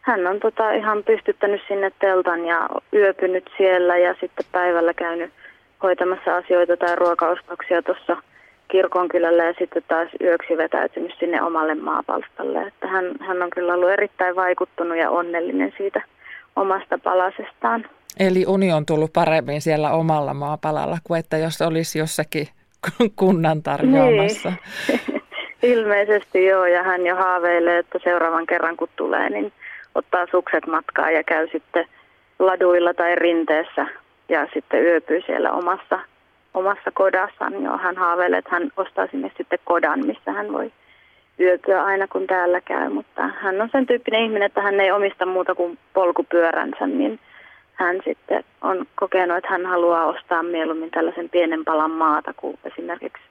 hän 0.00 0.26
on 0.26 0.40
tota 0.40 0.72
ihan 0.72 1.04
pystyttänyt 1.04 1.60
sinne 1.68 1.92
teltan 2.00 2.44
ja 2.44 2.68
yöpynyt 2.94 3.50
siellä 3.56 3.96
ja 3.96 4.14
sitten 4.20 4.46
päivällä 4.52 4.94
käynyt 4.94 5.30
hoitamassa 5.82 6.36
asioita 6.36 6.76
tai 6.76 6.96
ruokaostoksia 6.96 7.82
tuossa 7.82 8.16
kirkonkylällä 8.68 9.44
ja 9.44 9.54
sitten 9.58 9.82
taas 9.88 10.08
yöksi 10.20 10.56
vetäytynyt 10.56 11.12
sinne 11.18 11.42
omalle 11.42 11.74
maapalstalle. 11.74 12.62
Että 12.62 12.86
hän, 12.86 13.04
hän 13.20 13.42
on 13.42 13.50
kyllä 13.50 13.74
ollut 13.74 13.90
erittäin 13.90 14.36
vaikuttunut 14.36 14.98
ja 14.98 15.10
onnellinen 15.10 15.72
siitä 15.76 16.02
omasta 16.56 16.98
palasestaan. 16.98 17.84
Eli 18.20 18.44
uni 18.46 18.72
on 18.72 18.86
tullut 18.86 19.12
paremmin 19.12 19.60
siellä 19.60 19.90
omalla 19.90 20.34
maapalalla 20.34 20.98
kuin 21.04 21.20
että 21.20 21.36
jos 21.36 21.62
olisi 21.62 21.98
jossakin 21.98 22.48
kunnan 23.16 23.62
tarjoamassa. 23.62 24.52
Niin. 24.88 25.00
Ilmeisesti 25.66 26.46
joo, 26.46 26.66
ja 26.66 26.82
hän 26.82 27.06
jo 27.06 27.16
haaveilee, 27.16 27.78
että 27.78 27.98
seuraavan 28.04 28.46
kerran 28.46 28.76
kun 28.76 28.88
tulee, 28.96 29.30
niin 29.30 29.52
ottaa 29.94 30.26
sukset 30.30 30.66
matkaa 30.66 31.10
ja 31.10 31.24
käy 31.24 31.48
sitten 31.52 31.86
laduilla 32.38 32.94
tai 32.94 33.14
rinteessä 33.14 33.86
ja 34.28 34.46
sitten 34.54 34.84
yöpyy 34.84 35.22
siellä 35.26 35.52
omassa, 35.52 36.00
omassa 36.54 36.90
kodassaan. 36.90 37.62
Joo, 37.62 37.76
hän 37.76 37.96
haaveilee, 37.96 38.38
että 38.38 38.50
hän 38.52 38.70
ostaa 38.76 39.06
sinne 39.06 39.32
sitten 39.36 39.58
kodan, 39.64 40.06
missä 40.06 40.32
hän 40.32 40.52
voi 40.52 40.72
yöpyä 41.40 41.84
aina 41.84 42.08
kun 42.08 42.26
täällä 42.26 42.60
käy, 42.60 42.88
mutta 42.88 43.22
hän 43.26 43.60
on 43.60 43.68
sen 43.72 43.86
tyyppinen 43.86 44.22
ihminen, 44.22 44.46
että 44.46 44.62
hän 44.62 44.80
ei 44.80 44.90
omista 44.90 45.26
muuta 45.26 45.54
kuin 45.54 45.78
polkupyöränsä, 45.94 46.86
niin 46.86 47.20
hän 47.72 48.00
sitten 48.04 48.44
on 48.62 48.86
kokenut, 48.94 49.36
että 49.36 49.50
hän 49.50 49.66
haluaa 49.66 50.06
ostaa 50.06 50.42
mieluummin 50.42 50.90
tällaisen 50.90 51.28
pienen 51.28 51.64
palan 51.64 51.90
maata 51.90 52.32
kuin 52.36 52.58
esimerkiksi 52.64 53.25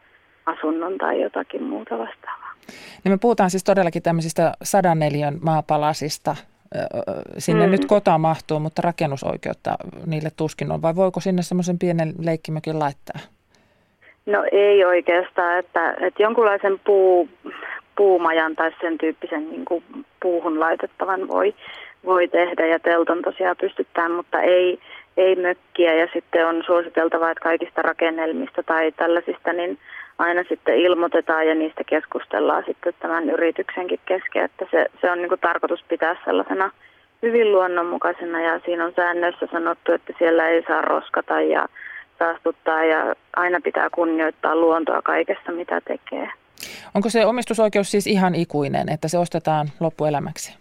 asunnon 0.45 0.97
tai 0.97 1.21
jotakin 1.21 1.63
muuta 1.63 1.97
vastaavaa. 1.97 2.53
Niin 3.03 3.13
me 3.13 3.17
puhutaan 3.21 3.49
siis 3.49 3.63
todellakin 3.63 4.03
tämmöisistä 4.03 4.53
sadan 4.63 4.99
neliön 4.99 5.37
maapalasista. 5.41 6.35
Sinne 7.37 7.65
mm. 7.65 7.71
nyt 7.71 7.85
kota 7.85 8.17
mahtuu, 8.17 8.59
mutta 8.59 8.81
rakennusoikeutta 8.81 9.75
niille 10.05 10.29
tuskin 10.37 10.71
on. 10.71 10.81
Vai 10.81 10.95
voiko 10.95 11.19
sinne 11.19 11.41
semmoisen 11.41 11.79
pienen 11.79 12.13
leikkimökin 12.21 12.79
laittaa? 12.79 13.19
No 14.25 14.45
ei 14.51 14.85
oikeastaan, 14.85 15.59
että, 15.59 15.91
että 15.91 16.23
jonkunlaisen 16.23 16.79
puu, 16.85 17.29
puumajan 17.95 18.55
tai 18.55 18.71
sen 18.81 18.97
tyyppisen 18.97 19.49
niin 19.49 19.65
kuin 19.65 19.83
puuhun 20.21 20.59
laitettavan 20.59 21.27
voi, 21.27 21.55
voi 22.05 22.27
tehdä 22.27 22.65
ja 22.65 22.79
telton 22.79 23.21
tosiaan 23.21 23.55
pystyttää, 23.61 24.09
mutta 24.09 24.41
ei, 24.41 24.79
ei 25.17 25.35
mökkiä 25.35 25.93
ja 25.93 26.07
sitten 26.13 26.47
on 26.47 26.63
suositeltavaa, 26.65 27.31
että 27.31 27.43
kaikista 27.43 27.81
rakennelmista 27.81 28.63
tai 28.63 28.91
tällaisista 28.91 29.53
niin 29.53 29.79
aina 30.17 30.43
sitten 30.49 30.77
ilmoitetaan 30.77 31.47
ja 31.47 31.55
niistä 31.55 31.83
keskustellaan 31.83 32.63
sitten 32.65 32.93
tämän 32.99 33.29
yrityksenkin 33.29 33.99
kesken, 34.05 34.45
että 34.45 34.65
se, 34.71 34.85
se 35.01 35.11
on 35.11 35.17
niin 35.17 35.29
kuin 35.29 35.41
tarkoitus 35.41 35.83
pitää 35.87 36.15
sellaisena 36.25 36.71
hyvin 37.21 37.51
luonnonmukaisena 37.51 38.41
ja 38.41 38.59
siinä 38.65 38.85
on 38.85 38.93
säännöissä 38.95 39.47
sanottu, 39.51 39.91
että 39.91 40.13
siellä 40.19 40.47
ei 40.47 40.63
saa 40.67 40.81
roskata 40.81 41.41
ja 41.41 41.67
saastuttaa 42.19 42.83
ja 42.83 43.15
aina 43.35 43.59
pitää 43.63 43.89
kunnioittaa 43.89 44.55
luontoa 44.55 45.01
kaikessa 45.01 45.51
mitä 45.51 45.81
tekee. 45.81 46.29
Onko 46.95 47.09
se 47.09 47.25
omistusoikeus 47.25 47.91
siis 47.91 48.07
ihan 48.07 48.35
ikuinen, 48.35 48.89
että 48.89 49.07
se 49.07 49.17
ostetaan 49.17 49.67
loppuelämäksi? 49.79 50.57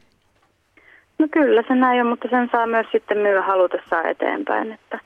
No 1.19 1.27
kyllä 1.31 1.63
se 1.69 1.75
näin 1.75 2.01
on, 2.01 2.07
mutta 2.07 2.29
sen 2.31 2.49
saa 2.53 2.67
myös 2.67 2.87
sitten 2.93 3.19
myydä 3.19 3.43
halutessaan 3.43 4.07
eteenpäin, 4.07 4.73
että, 4.73 4.99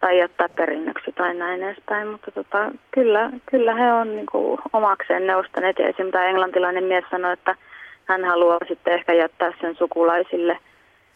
tai 0.00 0.18
jättää 0.18 0.48
perinnöksi 0.48 1.12
tai 1.12 1.34
näin 1.34 1.62
edespäin. 1.62 2.08
Mutta 2.08 2.30
tota, 2.30 2.70
kyllä, 2.90 3.30
kyllä 3.50 3.74
he 3.74 3.92
on 3.92 4.16
niin 4.16 4.26
kuin 4.32 4.58
omakseen 4.72 5.26
neustaneet 5.26 5.78
ja 5.78 5.88
esimerkiksi 5.88 6.12
tämä 6.12 6.26
englantilainen 6.26 6.84
mies 6.84 7.04
sanoi, 7.10 7.32
että 7.32 7.56
hän 8.04 8.24
haluaa 8.24 8.58
sitten 8.68 8.94
ehkä 8.94 9.12
jättää 9.12 9.52
sen 9.60 9.74
sukulaisille 9.74 10.58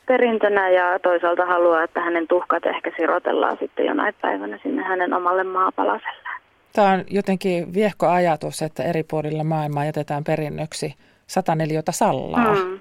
perintönä 0.07 0.70
ja 0.70 0.99
toisaalta 0.99 1.47
haluaa, 1.47 1.83
että 1.83 2.01
hänen 2.01 2.29
tuhkat 2.29 2.66
ehkä 2.66 2.92
sirotellaan 2.97 3.57
sitten 3.61 3.87
jonain 3.87 4.14
päivänä 4.23 4.59
sinne 4.62 4.83
hänen 4.83 5.14
omalle 5.14 5.44
maapalaselleen. 5.44 6.40
Tämä 6.73 6.90
on 6.90 7.05
jotenkin 7.11 7.75
viehko 7.75 8.07
ajatus, 8.07 8.62
että 8.62 8.83
eri 8.83 9.03
puolilla 9.03 9.44
maailmaa 9.44 9.85
jätetään 9.85 10.25
perinnöksi 10.25 10.94
104 11.27 11.83
sallaa. 11.90 12.55
Hmm. 12.55 12.81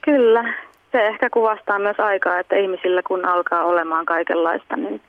Kyllä, 0.00 0.54
se 0.92 1.06
ehkä 1.06 1.30
kuvastaa 1.30 1.78
myös 1.78 2.00
aikaa, 2.00 2.38
että 2.38 2.56
ihmisillä 2.56 3.02
kun 3.02 3.24
alkaa 3.24 3.64
olemaan 3.64 4.06
kaikenlaista, 4.06 4.76
niin 4.76 5.00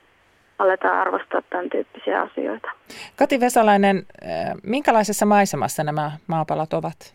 aletaan 0.58 0.98
arvostaa 0.98 1.42
tämän 1.50 1.70
tyyppisiä 1.70 2.20
asioita. 2.20 2.70
Kati 3.16 3.40
Vesalainen, 3.40 3.96
eh, 4.22 4.54
minkälaisessa 4.62 5.26
maisemassa 5.26 5.84
nämä 5.84 6.10
maapalat 6.26 6.72
ovat? 6.72 7.14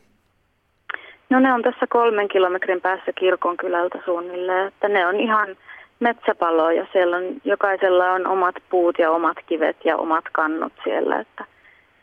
No 1.29 1.39
ne 1.39 1.53
on 1.53 1.61
tässä 1.61 1.87
kolmen 1.89 2.27
kilometrin 2.27 2.81
päässä 2.81 3.13
kirkon 3.13 3.57
kylältä 3.57 3.99
suunnilleen, 4.05 4.67
että 4.67 4.87
ne 4.87 5.07
on 5.07 5.19
ihan 5.19 5.47
metsäpaloja. 5.99 6.87
Siellä 6.91 7.17
on, 7.17 7.23
jokaisella 7.43 8.11
on 8.11 8.27
omat 8.27 8.55
puut 8.69 8.99
ja 8.99 9.11
omat 9.11 9.37
kivet 9.45 9.77
ja 9.85 9.97
omat 9.97 10.25
kannut 10.31 10.73
siellä, 10.83 11.19
että 11.19 11.45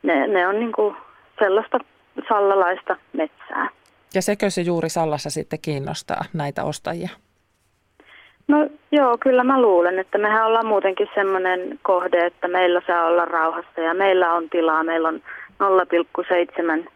ne, 0.02 0.26
ne 0.26 0.48
on 0.48 0.58
niin 0.58 0.72
kuin 0.72 0.96
sellaista 1.38 1.78
sallalaista 2.28 2.96
metsää. 3.12 3.68
Ja 4.16 4.22
sekö 4.22 4.50
se 4.50 4.60
juuri 4.60 4.88
Sallassa 4.88 5.30
sitten 5.30 5.58
kiinnostaa 5.62 6.24
näitä 6.32 6.64
ostajia? 6.64 7.08
No 8.48 8.68
joo, 8.92 9.18
kyllä 9.20 9.44
mä 9.44 9.60
luulen, 9.60 9.98
että 9.98 10.18
mehän 10.18 10.46
ollaan 10.46 10.66
muutenkin 10.66 11.08
semmoinen 11.14 11.78
kohde, 11.82 12.26
että 12.26 12.48
meillä 12.48 12.82
saa 12.86 13.06
olla 13.06 13.24
rauhassa 13.24 13.80
ja 13.80 13.94
meillä 13.94 14.32
on 14.32 14.50
tilaa. 14.50 14.84
Meillä 14.84 15.08
on 15.08 15.20
0,7 16.82 16.90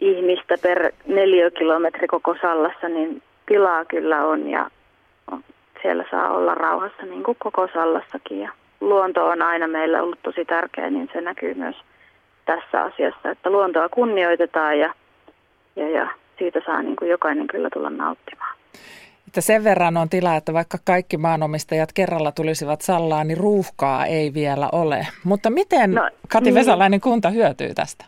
ihmistä 0.00 0.54
per 0.62 0.92
neliökilometri 1.06 2.06
koko 2.06 2.36
Sallassa, 2.40 2.88
niin 2.88 3.22
tilaa 3.46 3.84
kyllä 3.84 4.24
on 4.24 4.50
ja 4.50 4.70
siellä 5.82 6.04
saa 6.10 6.30
olla 6.30 6.54
rauhassa 6.54 7.02
niin 7.02 7.22
kuin 7.22 7.36
koko 7.40 7.68
Sallassakin. 7.74 8.40
Ja 8.40 8.52
luonto 8.80 9.26
on 9.26 9.42
aina 9.42 9.68
meillä 9.68 10.02
ollut 10.02 10.22
tosi 10.22 10.44
tärkeä, 10.44 10.90
niin 10.90 11.10
se 11.12 11.20
näkyy 11.20 11.54
myös 11.54 11.76
tässä 12.44 12.82
asiassa, 12.82 13.30
että 13.30 13.50
luontoa 13.50 13.88
kunnioitetaan 13.88 14.78
ja, 14.78 14.94
ja, 15.76 15.90
ja 15.90 16.08
siitä 16.38 16.60
saa 16.66 16.82
niin 16.82 16.96
kuin 16.96 17.10
jokainen 17.10 17.46
kyllä 17.46 17.68
tulla 17.72 17.90
nauttimaan. 17.90 18.56
Että 19.26 19.40
sen 19.40 19.64
verran 19.64 19.96
on 19.96 20.08
tila, 20.08 20.36
että 20.36 20.52
vaikka 20.52 20.78
kaikki 20.84 21.16
maanomistajat 21.16 21.92
kerralla 21.94 22.32
tulisivat 22.32 22.80
Sallaan, 22.80 23.28
niin 23.28 23.38
ruuhkaa 23.38 24.06
ei 24.06 24.34
vielä 24.34 24.68
ole. 24.72 25.06
Mutta 25.24 25.50
miten 25.50 25.94
no, 25.94 26.10
Kati 26.32 26.44
niin. 26.44 26.54
Vesalainen 26.54 27.00
kunta 27.00 27.30
hyötyy 27.30 27.74
tästä? 27.74 28.04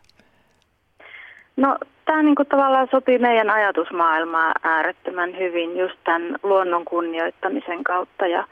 No 1.57 1.79
tämä 2.05 2.23
niin 2.23 2.35
kuin 2.35 2.49
tavallaan 2.49 2.89
sopii 2.91 3.19
meidän 3.19 3.51
ajatusmaailmaa 3.51 4.53
äärettömän 4.63 5.39
hyvin 5.39 5.79
just 5.79 5.99
tämän 6.05 6.37
luonnon 6.43 6.85
kunnioittamisen 6.85 7.85
kautta 7.85 8.27
ja, 8.27 8.45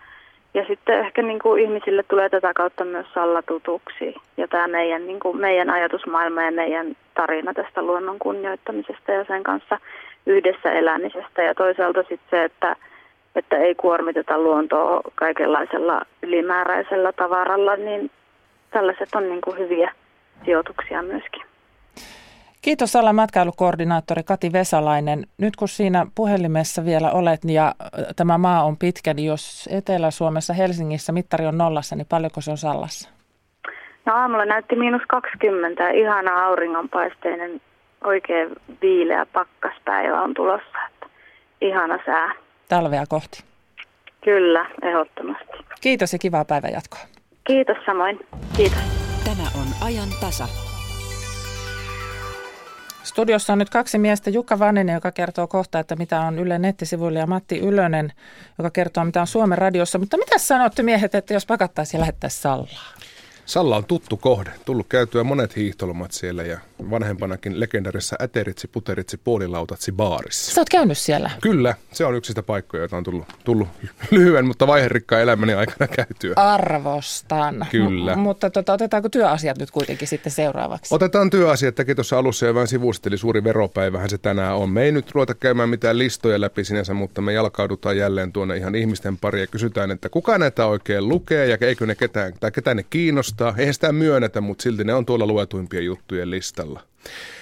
ja 0.54 0.64
sitten 0.68 0.98
ehkä 1.00 1.22
niin 1.22 1.38
kuin 1.38 1.62
ihmisille 1.62 2.02
tulee 2.02 2.28
tätä 2.28 2.54
kautta 2.54 2.84
myös 2.84 3.06
Salla 3.14 3.42
tutuksi 3.42 4.14
ja 4.36 4.48
tämä 4.48 4.68
meidän, 4.68 5.06
niin 5.06 5.20
kuin 5.20 5.36
meidän 5.36 5.70
ajatusmaailma 5.70 6.42
ja 6.42 6.52
meidän 6.52 6.96
tarina 7.16 7.54
tästä 7.54 7.82
luonnon 7.82 8.18
kunnioittamisesta 8.18 9.12
ja 9.12 9.24
sen 9.24 9.42
kanssa 9.42 9.78
yhdessä 10.26 10.72
elämisestä 10.72 11.42
ja 11.42 11.54
toisaalta 11.54 12.00
sitten 12.00 12.30
se, 12.30 12.44
että, 12.44 12.76
että 13.36 13.56
ei 13.56 13.74
kuormiteta 13.74 14.38
luontoa 14.38 15.00
kaikenlaisella 15.14 16.00
ylimääräisellä 16.22 17.12
tavaralla, 17.12 17.76
niin 17.76 18.10
tällaiset 18.70 19.08
on 19.14 19.28
niin 19.28 19.40
kuin 19.40 19.58
hyviä 19.58 19.92
sijoituksia 20.44 21.02
myöskin. 21.02 21.42
Kiitos 22.62 22.92
Salla 22.92 23.12
matkailukoordinaattori 23.12 24.22
Kati 24.22 24.52
Vesalainen. 24.52 25.26
Nyt 25.38 25.56
kun 25.56 25.68
siinä 25.68 26.06
puhelimessa 26.14 26.84
vielä 26.84 27.10
olet 27.10 27.40
ja 27.44 27.74
tämä 28.16 28.38
maa 28.38 28.64
on 28.64 28.76
pitkä, 28.76 29.14
niin 29.14 29.26
jos 29.26 29.68
Etelä-Suomessa 29.72 30.54
Helsingissä 30.54 31.12
mittari 31.12 31.46
on 31.46 31.58
nollassa, 31.58 31.96
niin 31.96 32.06
paljonko 32.08 32.40
se 32.40 32.50
on 32.50 32.58
Sallassa? 32.58 33.15
No 34.06 34.14
aamulla 34.14 34.44
näytti 34.44 34.76
miinus 34.76 35.02
20, 35.08 35.90
ihana 35.90 36.44
auringonpaisteinen, 36.44 37.60
oikein 38.04 38.48
viileä 38.82 39.26
pakkaspäivä 39.26 40.22
on 40.22 40.34
tulossa. 40.34 40.78
Että 40.90 41.06
ihana 41.60 41.98
sää. 42.06 42.32
Talvea 42.68 43.04
kohti. 43.08 43.44
Kyllä, 44.24 44.66
ehdottomasti. 44.82 45.52
Kiitos 45.80 46.12
ja 46.12 46.18
kivaa 46.18 46.44
päivänjatkoa. 46.44 47.00
Kiitos 47.44 47.76
samoin. 47.86 48.26
Kiitos. 48.56 48.78
Tämä 49.24 49.48
on 49.60 49.86
ajan 49.86 50.08
tasa. 50.20 50.48
Studiossa 53.02 53.52
on 53.52 53.58
nyt 53.58 53.70
kaksi 53.70 53.98
miestä, 53.98 54.30
Jukka 54.30 54.58
Vanninen, 54.58 54.94
joka 54.94 55.12
kertoo 55.12 55.46
kohta, 55.46 55.78
että 55.78 55.96
mitä 55.96 56.20
on 56.20 56.38
Yle 56.38 56.58
nettisivuilla, 56.58 57.18
ja 57.18 57.26
Matti 57.26 57.58
Ylönen, 57.58 58.12
joka 58.58 58.70
kertoo, 58.70 59.04
mitä 59.04 59.20
on 59.20 59.26
Suomen 59.26 59.58
radiossa. 59.58 59.98
Mutta 59.98 60.16
mitä 60.16 60.38
sanotte 60.38 60.82
miehet, 60.82 61.14
että 61.14 61.34
jos 61.34 61.46
pakattaisiin 61.46 61.98
ja 61.98 62.00
lähettäisiin 62.00 62.42
Sallaan? 62.42 62.96
Salla 63.46 63.76
on 63.76 63.84
tuttu 63.84 64.16
kohde. 64.16 64.50
Tullut 64.64 64.86
käytyä 64.88 65.24
monet 65.24 65.56
hiihtolomat 65.56 66.12
siellä 66.12 66.42
ja 66.42 66.60
vanhempanakin 66.90 67.60
legendarissa 67.60 68.16
Äteritsi, 68.22 68.68
Puteritsi, 68.68 69.20
Puolilautatsi 69.24 69.92
baarissa. 69.92 70.54
Sä 70.54 70.60
oot 70.60 70.68
käynyt 70.68 70.98
siellä? 70.98 71.30
Kyllä, 71.42 71.74
se 71.92 72.04
on 72.04 72.14
yksi 72.14 72.28
sitä 72.28 72.42
paikkoja, 72.42 72.80
joita 72.80 72.96
on 72.96 73.04
tullut, 73.04 73.26
tullut 73.44 73.68
lyhyen, 74.10 74.46
mutta 74.46 74.66
vaiherikkaan 74.66 75.22
elämäni 75.22 75.54
aikana 75.54 75.88
käytyä. 75.88 76.32
Arvostan. 76.36 77.66
Kyllä. 77.70 78.16
M- 78.16 78.18
mutta 78.18 78.50
tota, 78.50 78.72
otetaanko 78.72 79.08
työasiat 79.08 79.58
nyt 79.58 79.70
kuitenkin 79.70 80.08
sitten 80.08 80.32
seuraavaksi? 80.32 80.94
Otetaan 80.94 81.30
työasiat. 81.30 81.74
Teki 81.74 81.94
tuossa 81.94 82.18
alussa 82.18 82.46
jo 82.46 82.54
vähän 82.54 82.68
sivusteli 82.68 83.18
suuri 83.18 83.44
veropäivähän 83.44 84.10
se 84.10 84.18
tänään 84.18 84.56
on. 84.56 84.70
Me 84.70 84.82
ei 84.82 84.92
nyt 84.92 85.10
ruveta 85.12 85.34
käymään 85.34 85.68
mitään 85.68 85.98
listoja 85.98 86.40
läpi 86.40 86.64
sinänsä, 86.64 86.94
mutta 86.94 87.22
me 87.22 87.32
jalkaudutaan 87.32 87.96
jälleen 87.96 88.32
tuonne 88.32 88.56
ihan 88.56 88.74
ihmisten 88.74 89.16
pari 89.16 89.40
ja 89.40 89.46
kysytään, 89.46 89.90
että 89.90 90.08
kuka 90.08 90.38
näitä 90.38 90.66
oikein 90.66 91.08
lukee 91.08 91.46
ja 91.46 91.58
eikö 91.60 91.86
ne 91.86 91.94
ketään, 91.94 92.32
tai 92.40 92.50
ketään 92.50 92.76
ne 92.76 92.82
kiinnostaa. 92.90 93.35
Eihän 93.56 93.74
sitä 93.74 93.92
myönnetä, 93.92 94.40
mutta 94.40 94.62
silti 94.62 94.84
ne 94.84 94.94
on 94.94 95.06
tuolla 95.06 95.26
luetuimpien 95.26 95.84
juttujen 95.84 96.30
listalla. 96.30 96.80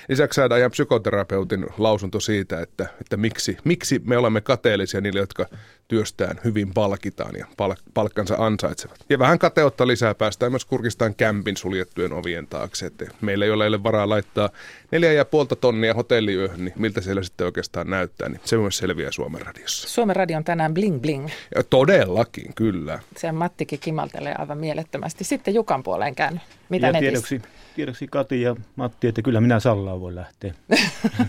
Lisäksi 0.09 0.37
saadaan 0.37 0.59
ihan 0.59 0.71
psykoterapeutin 0.71 1.67
lausunto 1.79 2.21
siitä, 2.21 2.61
että, 2.61 2.87
että 3.01 3.17
miksi, 3.17 3.57
miksi 3.65 4.01
me 4.05 4.17
olemme 4.17 4.41
kateellisia 4.41 5.01
niille, 5.01 5.21
jotka 5.21 5.47
työstään 5.89 6.41
hyvin 6.45 6.75
palkitaan 6.75 7.35
ja 7.39 7.47
pal- 7.57 7.75
palkkansa 7.95 8.35
ansaitsevat. 8.39 8.97
Ja 9.09 9.19
vähän 9.19 9.39
kateutta 9.39 9.87
lisää 9.87 10.15
päästään 10.15 10.53
myös 10.53 10.65
kurkistaan 10.65 11.15
kämpin 11.15 11.57
suljettujen 11.57 12.13
ovien 12.13 12.47
taakse. 12.47 12.87
Että 12.87 13.05
meillä 13.21 13.45
ei 13.45 13.51
ole 13.51 13.83
varaa 13.83 14.09
laittaa 14.09 14.51
neljä 14.91 15.13
ja 15.13 15.25
puolta 15.25 15.57
tonnia 15.57 15.95
hotelliyöhön, 15.95 16.65
niin 16.65 16.75
miltä 16.77 17.01
siellä 17.01 17.23
sitten 17.23 17.45
oikeastaan 17.47 17.91
näyttää, 17.91 18.29
niin 18.29 18.41
se 18.45 18.57
myös 18.57 18.77
selviää 18.77 19.13
Suomen 19.13 19.43
radiossa. 19.43 19.89
Suomen 19.89 20.17
radio 20.17 20.37
on 20.37 20.45
tänään 20.45 20.75
bling 20.75 21.01
bling. 21.01 21.29
Ja 21.55 21.63
todellakin, 21.63 22.55
kyllä. 22.55 22.99
Se 23.17 23.33
Mattikin 23.33 23.79
kimaltelee 23.79 24.35
aivan 24.39 24.59
mielettömästi. 24.59 25.25
Sitten 25.25 25.55
Jukan 25.55 25.83
puoleen 25.83 26.15
käyn. 26.15 26.41
Mitä 26.69 26.87
ja 26.87 26.93
tiedoksi, 26.93 27.43
tiedoksi 27.75 28.07
Kati 28.07 28.43
ja 28.43 28.57
Matti, 28.77 29.09
että 29.09 29.23
kyllä 29.23 29.41
minä 29.41 29.61
Sallaan 29.61 30.01
voi 30.01 30.15
lähteä. 30.15 30.55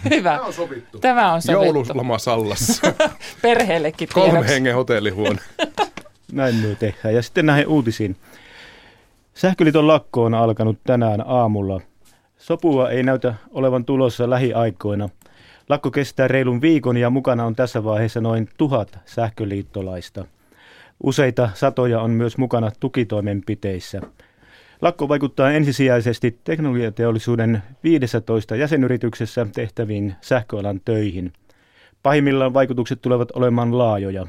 Hyvä. 0.10 0.32
Tämä 0.32 0.46
on 0.46 0.54
sovittu. 0.54 1.00
Tämä 1.00 1.34
on 1.34 1.42
sovittu. 1.42 1.64
Joulusloma 1.64 2.18
Sallassa. 2.18 2.94
Perheellekin 3.42 4.10
Kolme 4.14 4.48
hengen 4.48 4.76
hotellihuone. 4.76 5.40
Näin 6.32 6.56
me 6.56 6.76
tehdään. 6.80 7.16
Ja 7.16 7.22
sitten 7.22 7.46
näihin 7.46 7.68
uutisiin. 7.68 8.16
Sähköliiton 9.34 9.88
lakko 9.88 10.24
on 10.24 10.34
alkanut 10.34 10.80
tänään 10.84 11.24
aamulla. 11.28 11.82
Sopua 12.38 12.90
ei 12.90 13.04
näytä 13.04 13.34
olevan 13.52 13.86
tulossa 13.86 14.30
lähiaikoina. 14.30 15.10
Lakko 15.70 15.92
kestää 15.92 16.28
reilun 16.28 16.62
viikon 16.62 16.98
ja 16.98 17.10
mukana 17.10 17.46
on 17.46 17.56
tässä 17.56 17.84
vaiheessa 17.84 18.22
noin 18.22 18.50
tuhat 18.58 19.00
sähköliittolaista. 19.06 20.26
Useita 21.04 21.50
satoja 21.54 22.02
on 22.02 22.12
myös 22.12 22.38
mukana 22.38 22.72
tukitoimenpiteissä. 22.80 24.02
Lakko 24.82 25.08
vaikuttaa 25.08 25.52
ensisijaisesti 25.52 26.40
teknologiateollisuuden 26.44 27.64
15 27.84 28.56
jäsenyrityksessä 28.56 29.48
tehtäviin 29.56 30.16
sähköalan 30.22 30.82
töihin. 30.86 31.34
Pahimmillaan 32.04 32.54
vaikutukset 32.54 33.02
tulevat 33.02 33.32
olemaan 33.32 33.78
laajoja. 33.78 34.26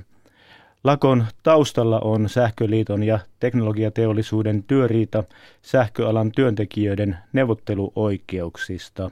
Lakon 0.85 1.25
taustalla 1.43 2.01
on 2.01 2.29
Sähköliiton 2.29 3.03
ja 3.03 3.19
teknologiateollisuuden 3.41 4.63
työriita 4.63 5.25
sähköalan 5.63 6.33
työntekijöiden 6.33 7.17
neuvotteluoikeuksista. 7.33 9.11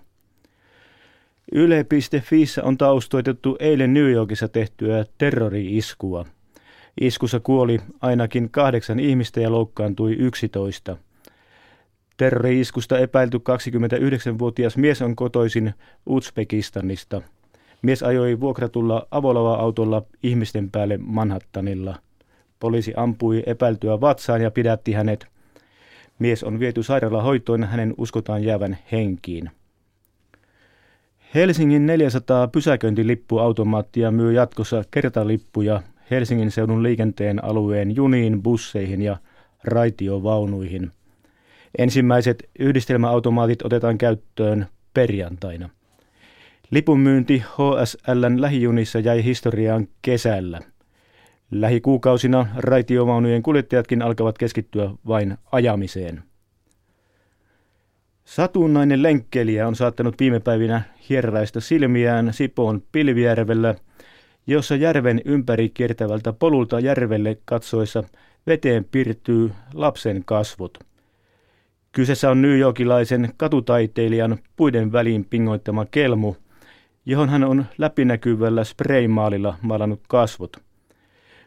Yle.fiissä 1.52 2.62
on 2.64 2.78
taustoitettu 2.78 3.56
eilen 3.60 3.94
New 3.94 4.10
Yorkissa 4.10 4.48
tehtyä 4.48 5.04
terrori-iskua. 5.18 6.24
Iskussa 7.00 7.40
kuoli 7.40 7.80
ainakin 8.00 8.50
kahdeksan 8.50 9.00
ihmistä 9.00 9.40
ja 9.40 9.52
loukkaantui 9.52 10.12
11. 10.12 10.96
Terrori-iskusta 12.16 12.98
epäilty 12.98 13.38
29-vuotias 13.38 14.76
mies 14.76 15.02
on 15.02 15.16
kotoisin 15.16 15.74
Uzbekistanista. 16.06 17.22
Mies 17.82 18.02
ajoi 18.02 18.40
vuokratulla 18.40 19.06
avolava-autolla 19.10 20.02
ihmisten 20.22 20.70
päälle 20.70 20.98
Manhattanilla. 21.02 21.96
Poliisi 22.60 22.92
ampui 22.96 23.42
epäiltyä 23.46 24.00
vatsaan 24.00 24.42
ja 24.42 24.50
pidätti 24.50 24.92
hänet. 24.92 25.26
Mies 26.18 26.44
on 26.44 26.60
viety 26.60 26.82
sairaalahoitoon, 26.82 27.64
hänen 27.64 27.94
uskotaan 27.98 28.44
jäävän 28.44 28.78
henkiin. 28.92 29.50
Helsingin 31.34 31.86
400 31.86 32.48
pysäköintilippuautomaattia 32.48 34.10
myy 34.10 34.32
jatkossa 34.32 34.84
kertalippuja 34.90 35.82
Helsingin 36.10 36.50
seudun 36.50 36.82
liikenteen 36.82 37.44
alueen 37.44 37.96
juniin, 37.96 38.42
busseihin 38.42 39.02
ja 39.02 39.16
raitiovaunuihin. 39.64 40.90
Ensimmäiset 41.78 42.50
yhdistelmäautomaatit 42.58 43.62
otetaan 43.62 43.98
käyttöön 43.98 44.66
perjantaina. 44.94 45.70
Lipunmyynti 46.70 47.38
HSLn 47.38 48.40
lähijunissa 48.40 48.98
jäi 48.98 49.24
historiaan 49.24 49.88
kesällä. 50.02 50.60
Lähikuukausina 51.50 52.46
raitiovaunujen 52.56 53.42
kuljettajatkin 53.42 54.02
alkavat 54.02 54.38
keskittyä 54.38 54.90
vain 55.06 55.38
ajamiseen. 55.52 56.22
Satunnainen 58.24 59.02
lenkkeliä 59.02 59.68
on 59.68 59.76
saattanut 59.76 60.14
viime 60.20 60.40
päivinä 60.40 60.82
hierraista 61.08 61.60
silmiään 61.60 62.32
Sipoon 62.32 62.82
Pilvijärvellä, 62.92 63.74
jossa 64.46 64.76
järven 64.76 65.20
ympäri 65.24 65.68
kiertävältä 65.68 66.32
polulta 66.32 66.80
järvelle 66.80 67.38
katsoessa 67.44 68.04
veteen 68.46 68.84
piirtyy 68.84 69.52
lapsen 69.74 70.22
kasvot. 70.24 70.78
Kyseessä 71.94 72.30
on 72.30 72.42
New 72.42 72.58
Yorkilaisen 72.58 73.32
katutaiteilijan 73.36 74.38
puiden 74.56 74.92
väliin 74.92 75.24
pingoittama 75.24 75.86
kelmu, 75.90 76.34
johon 77.06 77.28
hän 77.28 77.44
on 77.44 77.64
läpinäkyvällä 77.78 78.64
spraymaalilla 78.64 79.58
maalannut 79.62 80.00
kasvot. 80.08 80.56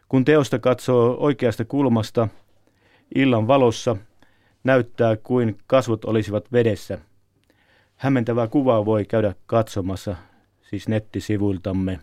Kun 0.09 0.25
teosta 0.25 0.59
katsoo 0.59 1.17
oikeasta 1.19 1.65
kulmasta, 1.65 2.27
illan 3.15 3.47
valossa 3.47 3.95
näyttää 4.63 5.15
kuin 5.15 5.57
kasvot 5.67 6.05
olisivat 6.05 6.51
vedessä. 6.51 6.97
Hämmentävää 7.95 8.47
kuvaa 8.47 8.85
voi 8.85 9.05
käydä 9.05 9.35
katsomassa, 9.45 10.15
siis 10.61 10.87
nettisivuiltamme. 10.87 11.99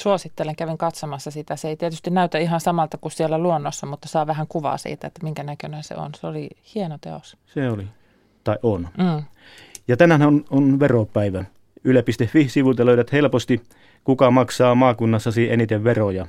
Suosittelen, 0.00 0.56
kävin 0.56 0.78
katsomassa 0.78 1.30
sitä. 1.30 1.56
Se 1.56 1.68
ei 1.68 1.76
tietysti 1.76 2.10
näytä 2.10 2.38
ihan 2.38 2.60
samalta 2.60 2.98
kuin 2.98 3.12
siellä 3.12 3.38
luonnossa, 3.38 3.86
mutta 3.86 4.08
saa 4.08 4.26
vähän 4.26 4.46
kuvaa 4.48 4.78
siitä, 4.78 5.06
että 5.06 5.20
minkä 5.22 5.42
näköinen 5.42 5.84
se 5.84 5.94
on. 5.94 6.10
Se 6.20 6.26
oli 6.26 6.48
hieno 6.74 6.98
teos. 7.00 7.36
Se 7.46 7.70
oli, 7.70 7.86
tai 8.44 8.56
on. 8.62 8.88
Mm. 8.98 9.22
Ja 9.88 9.96
tänään 9.96 10.22
on, 10.22 10.44
on 10.50 10.80
veropäivä. 10.80 11.44
Yle.fi-sivulta 11.84 12.86
löydät 12.86 13.12
helposti, 13.12 13.62
kuka 14.04 14.30
maksaa 14.30 14.74
maakunnassasi 14.74 15.52
eniten 15.52 15.84
veroja. 15.84 16.26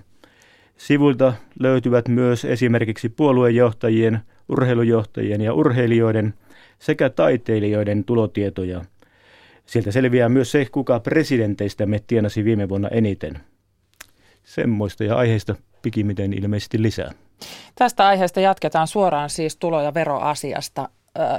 Sivuilta 0.77 1.33
löytyvät 1.59 2.07
myös 2.07 2.45
esimerkiksi 2.45 3.09
puoluejohtajien, 3.09 4.19
urheilujohtajien 4.49 5.41
ja 5.41 5.53
urheilijoiden 5.53 6.33
sekä 6.79 7.09
taiteilijoiden 7.09 8.03
tulotietoja. 8.03 8.81
Sieltä 9.65 9.91
selviää 9.91 10.29
myös 10.29 10.51
se, 10.51 10.65
kuka 10.71 11.01
me 11.85 11.99
tienasi 12.07 12.43
viime 12.43 12.69
vuonna 12.69 12.87
eniten. 12.87 13.39
Semmoista 14.47 15.03
ja 15.03 15.17
aiheista 15.17 15.55
pikimiten 15.81 16.33
ilmeisesti 16.33 16.81
lisää. 16.81 17.11
Tästä 17.75 18.07
aiheesta 18.07 18.39
jatketaan 18.39 18.87
suoraan 18.87 19.29
siis 19.29 19.55
tulo- 19.57 19.81
ja 19.81 19.93
veroasiasta. 19.93 20.89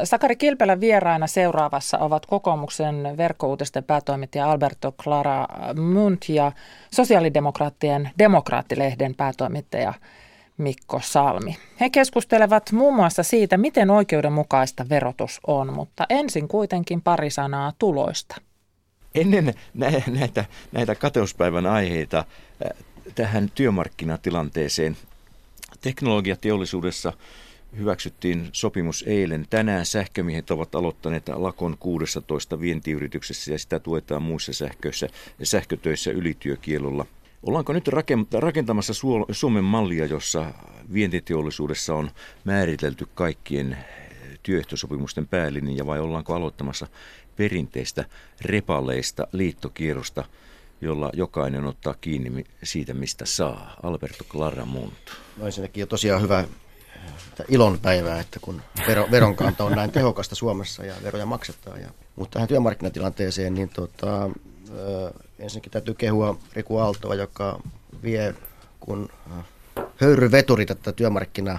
Sakari 0.05 0.37
Kilpelän 0.37 0.81
vieraina 0.81 1.27
seuraavassa 1.27 1.99
ovat 1.99 2.27
kokoomuksen 2.27 3.15
verkkouutisten 3.17 3.85
päätoimittaja 3.85 4.51
Alberto 4.51 4.93
Clara 4.93 5.47
Munt 5.93 6.29
ja 6.29 6.53
sosiaalidemokraattien 6.95 8.11
demokraattilehden 8.19 9.15
päätoimittaja 9.15 9.95
Mikko 10.59 11.01
Salmi. 11.03 11.57
He 11.81 11.91
keskustelevat 11.91 12.73
muun 12.73 12.97
muassa 12.97 13.23
siitä, 13.23 13.57
miten 13.57 13.91
oikeudenmukaista 13.91 14.87
verotus 14.89 15.41
on, 15.47 15.73
mutta 15.73 16.07
ensin 16.09 16.49
kuitenkin 16.49 17.03
pari 17.03 17.31
sanaa 17.31 17.73
tuloista. 17.79 18.37
Ennen 19.15 19.55
näitä, 20.09 20.45
näitä 20.73 20.95
kateuspäivän 20.95 21.67
aiheita 21.67 22.25
tähän 23.15 23.51
työmarkkinatilanteeseen 23.55 24.97
teknologiateollisuudessa– 25.81 27.13
hyväksyttiin 27.77 28.49
sopimus 28.53 29.05
eilen. 29.07 29.47
Tänään 29.51 29.87
sähkömiehet 29.87 30.51
ovat 30.51 30.75
aloittaneet 30.75 31.29
lakon 31.29 31.77
16 31.81 32.61
vientiyrityksessä 32.61 33.53
ja 33.53 33.59
sitä 33.59 33.81
tuetaan 33.81 34.23
muissa 34.23 34.53
sähköissä, 34.53 35.09
sähkötöissä 35.43 36.11
ylityökielolla. 36.11 37.07
Ollaanko 37.43 37.73
nyt 37.73 37.89
rakentamassa 38.33 38.93
Suomen 39.31 39.65
mallia, 39.65 40.07
jossa 40.07 40.55
vientiteollisuudessa 40.93 41.95
on 41.95 42.11
määritelty 42.45 43.09
kaikkien 43.15 43.79
työehtosopimusten 44.43 45.29
päälinja 45.29 45.87
vai 45.87 46.01
ollaanko 46.01 46.35
aloittamassa 46.35 46.87
perinteistä 47.37 48.05
repaleista 48.41 49.27
liittokierrosta, 49.33 50.25
jolla 50.81 51.11
jokainen 51.13 51.67
ottaa 51.67 51.95
kiinni 52.01 52.45
siitä, 52.63 52.95
mistä 52.95 53.27
saa. 53.27 53.77
Alberto 53.83 54.25
Claramunt. 54.25 54.95
No 55.37 55.47
ensinnäkin 55.47 55.85
on 55.85 55.89
tosiaan 55.89 56.23
hyvä 56.23 56.45
ilon 57.49 57.79
päivää, 57.83 58.21
että 58.21 58.41
kun 58.41 58.63
vero, 58.87 59.09
veronkanto 59.11 59.67
on 59.67 59.73
näin 59.73 59.91
tehokasta 59.91 60.35
Suomessa 60.35 60.85
ja 60.85 60.95
veroja 61.03 61.27
maksetaan. 61.27 61.81
Ja, 61.81 61.89
mutta 62.17 62.33
tähän 62.33 62.49
työmarkkinatilanteeseen, 62.49 63.55
niin 63.55 63.69
tota, 63.69 64.31
ensinnäkin 65.39 65.73
täytyy 65.73 65.95
kehua 65.95 66.39
Riku 66.53 66.77
Aaltoa, 66.77 67.15
joka 67.15 67.61
vie 68.03 68.35
kun 68.81 69.09
höyryveturi 69.97 70.67
tätä 70.67 70.93
työmarkkina 70.93 71.59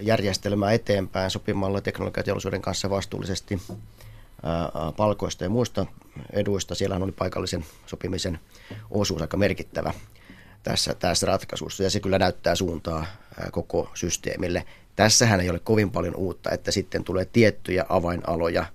järjestelmää 0.00 0.72
eteenpäin 0.72 1.30
sopimalla 1.30 1.80
teknologiateollisuuden 1.80 2.62
kanssa 2.62 2.90
vastuullisesti 2.90 3.62
palkoista 4.96 5.44
ja 5.44 5.50
muista 5.50 5.86
eduista. 6.32 6.74
Siellähän 6.74 7.02
oli 7.02 7.12
paikallisen 7.12 7.64
sopimisen 7.86 8.38
osuus 8.90 9.22
aika 9.22 9.36
merkittävä 9.36 9.92
tässä, 10.62 10.94
tässä 10.94 11.26
ratkaisussa 11.26 11.82
ja 11.82 11.90
se 11.90 12.00
kyllä 12.00 12.18
näyttää 12.18 12.54
suuntaa 12.54 13.06
koko 13.52 13.90
systeemille. 13.94 14.64
Tässähän 14.96 15.40
ei 15.40 15.50
ole 15.50 15.58
kovin 15.58 15.90
paljon 15.90 16.16
uutta, 16.16 16.50
että 16.50 16.70
sitten 16.70 17.04
tulee 17.04 17.24
tiettyjä 17.24 17.86
avainaloja, 17.88 18.66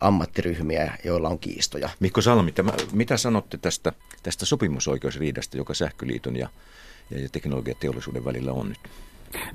ammattiryhmiä, 0.00 0.98
joilla 1.04 1.28
on 1.28 1.38
kiistoja. 1.38 1.88
Mikko 2.00 2.20
Salmi, 2.20 2.52
tämä, 2.52 2.72
mitä 2.92 3.16
sanotte 3.16 3.58
tästä, 3.58 3.92
tästä 4.22 4.46
sopimusoikeusriidasta, 4.46 5.56
joka 5.56 5.74
Sähköliiton 5.74 6.36
ja, 6.36 6.48
ja, 7.10 7.28
teknologiateollisuuden 7.28 8.24
välillä 8.24 8.52
on 8.52 8.68
nyt? 8.68 8.78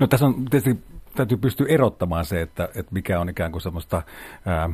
No 0.00 0.06
tässä 0.06 0.26
on 0.26 0.44
tietysti 0.44 0.84
täytyy 1.16 1.36
pystyä 1.36 1.66
erottamaan 1.68 2.24
se, 2.24 2.42
että, 2.42 2.64
että 2.64 2.92
mikä 2.92 3.20
on 3.20 3.28
ikään 3.28 3.52
kuin 3.52 3.62
semmoista 3.62 4.02
ää, 4.46 4.70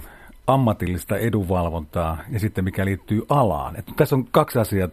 ammatillista 0.47 1.17
edunvalvontaa 1.17 2.19
ja 2.31 2.41
sitten 2.41 2.65
mikä 2.65 2.85
liittyy 2.85 3.23
alaan. 3.29 3.77
Että 3.77 3.93
tässä 3.97 4.17
on 4.17 4.25
kaksi 4.31 4.59
asiaa 4.59 4.89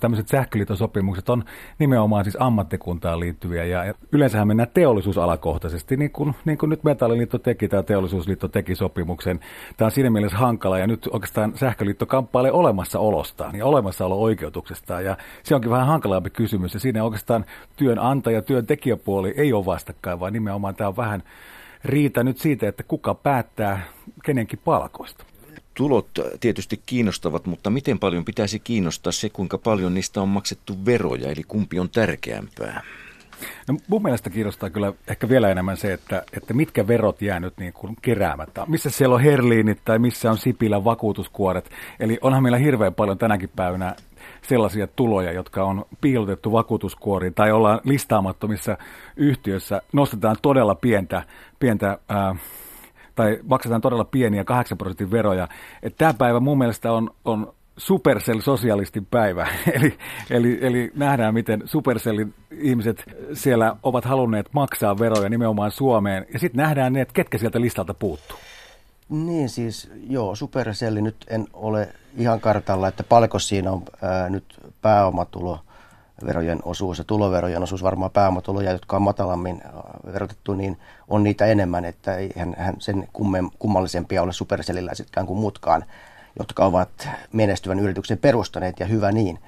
tämmöiset 0.00 0.28
sähköliitosopimukset 0.28 1.28
on 1.28 1.44
nimenomaan 1.78 2.24
siis 2.24 2.36
ammattikuntaan 2.40 3.20
liittyviä 3.20 3.64
ja 3.64 3.94
yleensähän 4.12 4.48
mennään 4.48 4.68
teollisuusalakohtaisesti, 4.74 5.96
niin 5.96 6.10
kuin, 6.10 6.34
niin 6.44 6.58
kuin 6.58 6.70
nyt 6.70 6.84
Metalliliitto 6.84 7.38
teki 7.38 7.68
tai 7.68 7.82
Teollisuusliitto 7.82 8.48
teki 8.48 8.74
sopimuksen. 8.74 9.40
Tämä 9.76 9.86
on 9.86 9.92
siinä 9.92 10.10
mielessä 10.10 10.38
hankala 10.38 10.78
ja 10.78 10.86
nyt 10.86 11.08
oikeastaan 11.12 11.52
sähköliitto 11.56 12.06
kamppailee 12.06 12.52
olemassaolostaan 12.52 13.56
ja 13.56 13.66
olemassaolo-oikeutuksestaan 13.66 15.04
ja 15.04 15.16
se 15.42 15.54
onkin 15.54 15.70
vähän 15.70 15.86
hankalampi 15.86 16.30
kysymys 16.30 16.74
ja 16.74 16.80
siinä 16.80 17.04
oikeastaan 17.04 17.44
työnantaja, 17.76 18.42
työntekijäpuoli 18.42 19.34
ei 19.36 19.52
ole 19.52 19.66
vastakkain, 19.66 20.20
vaan 20.20 20.32
nimenomaan 20.32 20.74
tämä 20.74 20.88
on 20.88 20.96
vähän 20.96 21.22
riita 21.84 22.24
nyt 22.24 22.38
siitä, 22.38 22.68
että 22.68 22.82
kuka 22.82 23.14
päättää 23.14 23.82
kenenkin 24.24 24.58
palkoista 24.64 25.24
tulot 25.74 26.08
tietysti 26.40 26.82
kiinnostavat, 26.86 27.46
mutta 27.46 27.70
miten 27.70 27.98
paljon 27.98 28.24
pitäisi 28.24 28.60
kiinnostaa 28.60 29.12
se, 29.12 29.30
kuinka 29.30 29.58
paljon 29.58 29.94
niistä 29.94 30.22
on 30.22 30.28
maksettu 30.28 30.84
veroja, 30.84 31.30
eli 31.30 31.42
kumpi 31.48 31.78
on 31.78 31.90
tärkeämpää? 31.90 32.82
No, 33.68 33.76
mun 33.88 34.02
mielestä 34.02 34.30
kiinnostaa 34.30 34.70
kyllä 34.70 34.92
ehkä 35.08 35.28
vielä 35.28 35.50
enemmän 35.50 35.76
se, 35.76 35.92
että, 35.92 36.22
että 36.36 36.54
mitkä 36.54 36.86
verot 36.86 37.22
jää 37.22 37.40
nyt 37.40 37.58
niin 37.58 37.72
kuin 37.72 37.96
keräämättä. 38.02 38.66
Missä 38.68 38.90
siellä 38.90 39.14
on 39.14 39.20
herliinit 39.20 39.78
tai 39.84 39.98
missä 39.98 40.30
on 40.30 40.38
Sipilän 40.38 40.84
vakuutuskuoret. 40.84 41.70
Eli 42.00 42.18
onhan 42.20 42.42
meillä 42.42 42.58
hirveän 42.58 42.94
paljon 42.94 43.18
tänäkin 43.18 43.50
päivänä 43.56 43.96
sellaisia 44.42 44.86
tuloja, 44.86 45.32
jotka 45.32 45.64
on 45.64 45.84
piilotettu 46.00 46.52
vakuutuskuoriin 46.52 47.34
tai 47.34 47.52
ollaan 47.52 47.80
listaamattomissa 47.84 48.78
yhtiöissä. 49.16 49.82
Nostetaan 49.92 50.36
todella 50.42 50.74
pientä, 50.74 51.22
pientä 51.58 51.98
ää, 52.08 52.36
tai 53.14 53.40
maksetaan 53.42 53.80
todella 53.80 54.04
pieniä 54.04 54.44
8 54.44 54.78
prosentin 54.78 55.10
veroja. 55.10 55.48
Tämä 55.98 56.14
päivä 56.14 56.40
mun 56.40 56.58
mielestä 56.58 56.92
on, 56.92 57.10
on 57.24 57.52
Supercell-sosialistin 57.76 59.06
päivä. 59.10 59.48
eli, 59.76 59.98
eli, 60.30 60.58
eli 60.60 60.90
nähdään, 60.94 61.34
miten 61.34 61.62
Supercellin 61.64 62.34
ihmiset 62.50 63.04
siellä 63.32 63.76
ovat 63.82 64.04
halunneet 64.04 64.48
maksaa 64.52 64.98
veroja 64.98 65.28
nimenomaan 65.28 65.70
Suomeen. 65.70 66.26
Ja 66.32 66.38
sitten 66.38 66.62
nähdään 66.62 66.92
ne, 66.92 67.00
että 67.00 67.14
ketkä 67.14 67.38
sieltä 67.38 67.60
listalta 67.60 67.94
puuttuu. 67.94 68.38
Niin 69.08 69.48
siis, 69.48 69.90
joo, 70.08 70.34
Supercelli 70.34 71.02
nyt 71.02 71.16
en 71.30 71.46
ole 71.52 71.88
ihan 72.16 72.40
kartalla, 72.40 72.88
että 72.88 73.04
paljonko 73.04 73.38
siinä 73.38 73.72
on 73.72 73.82
ää, 74.02 74.28
nyt 74.28 74.44
pääomatulo 74.82 75.60
verojen 76.26 76.58
osuus 76.64 76.98
ja 76.98 77.04
tuloverojen 77.04 77.62
osuus, 77.62 77.82
varmaan 77.82 78.10
pääomatuloja, 78.10 78.72
jotka 78.72 78.96
on 78.96 79.02
matalammin 79.02 79.62
verotettu, 80.12 80.54
niin 80.54 80.78
on 81.08 81.22
niitä 81.22 81.46
enemmän, 81.46 81.84
että 81.84 82.16
ei 82.16 82.32
hän, 82.56 82.76
sen 82.78 83.08
kummen, 83.12 83.50
kummallisempia 83.58 84.22
ole 84.22 84.32
supercelliläisetkään 84.32 85.26
kuin 85.26 85.38
muutkaan, 85.38 85.84
jotka 86.38 86.64
ovat 86.64 87.08
menestyvän 87.32 87.80
yrityksen 87.80 88.18
perustaneet 88.18 88.80
ja 88.80 88.86
hyvä 88.86 89.12
niin. 89.12 89.38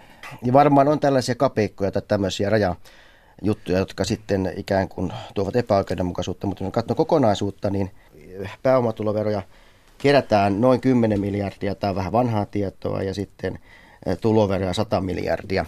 Ja 0.42 0.52
varmaan 0.52 0.88
on 0.88 1.00
tällaisia 1.00 1.34
kapeikkoja 1.34 1.90
tai 1.90 2.02
tämmöisiä 2.08 2.50
rajajuttuja, 2.50 3.78
jotka 3.78 4.04
sitten 4.04 4.52
ikään 4.56 4.88
kuin 4.88 5.12
tuovat 5.34 5.56
epäoikeudenmukaisuutta, 5.56 6.46
mutta 6.46 6.64
jos 6.64 6.72
katsoo 6.72 6.96
kokonaisuutta, 6.96 7.70
niin 7.70 7.90
pääomatuloveroja 8.62 9.42
kerätään 9.98 10.60
noin 10.60 10.80
10 10.80 11.20
miljardia, 11.20 11.74
on 11.82 11.94
vähän 11.94 12.12
vanhaa 12.12 12.46
tietoa, 12.46 13.02
ja 13.02 13.14
sitten 13.14 13.58
tuloveroja 14.20 14.72
100 14.72 15.00
miljardia. 15.00 15.66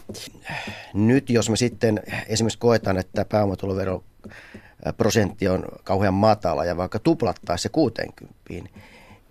Nyt 0.95 1.31
jos 1.31 1.51
me 1.51 1.57
sitten 1.57 2.03
esimerkiksi 2.29 2.59
koetaan, 2.59 2.99
että 2.99 3.25
pääomatulovero 3.25 4.03
prosentti 4.97 5.49
on 5.49 5.65
kauhean 5.85 6.15
matala 6.15 6.65
ja 6.65 6.77
vaikka 6.77 6.99
tuplattaisiin 6.99 7.63
se 7.63 7.69
60, 7.69 8.35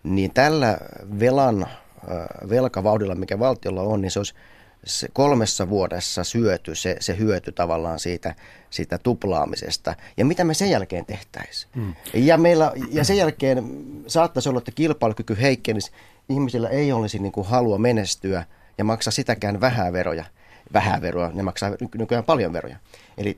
niin 0.04 0.32
tällä 0.34 0.78
velan, 1.20 1.68
velkavauhdilla, 2.50 3.16
mikä 3.16 3.40
valtiolla 3.40 3.82
on, 3.82 4.02
niin 4.02 4.12
se 4.12 4.20
olisi 4.20 4.34
se 4.86 5.08
kolmessa 5.14 5.70
vuodessa 5.70 6.24
syöty 6.24 6.76
se, 6.76 6.98
se 7.00 7.18
hyöty 7.18 7.52
tavallaan 7.52 8.00
siitä, 8.00 8.36
siitä 8.70 8.98
tuplaamisesta. 8.98 9.96
Ja 10.18 10.26
mitä 10.26 10.44
me 10.44 10.54
sen 10.54 10.70
jälkeen 10.70 11.06
tehtäisiin? 11.06 11.72
Hmm. 11.76 11.94
Ja, 12.14 12.38
meillä, 12.38 12.72
ja 12.92 13.04
sen 13.04 13.18
jälkeen 13.18 13.64
saattaisi 14.08 14.50
olla, 14.50 14.58
että 14.58 14.72
kilpailukyky 14.72 15.38
heikkenisi. 15.42 15.92
Ihmisillä 16.30 16.70
ei 16.70 16.92
olisi 16.92 17.20
niin 17.20 17.32
kuin 17.32 17.48
halua 17.48 17.78
menestyä 17.78 18.46
ja 18.78 18.84
maksaa 18.84 19.12
sitäkään 19.12 19.62
vähän 19.62 19.94
veroja. 19.94 20.26
Vähän 20.74 21.02
veroa, 21.02 21.32
ne 21.34 21.44
maksaa 21.44 21.72
nykyään 21.96 22.24
paljon 22.24 22.54
veroja. 22.54 22.78
Eli 23.18 23.38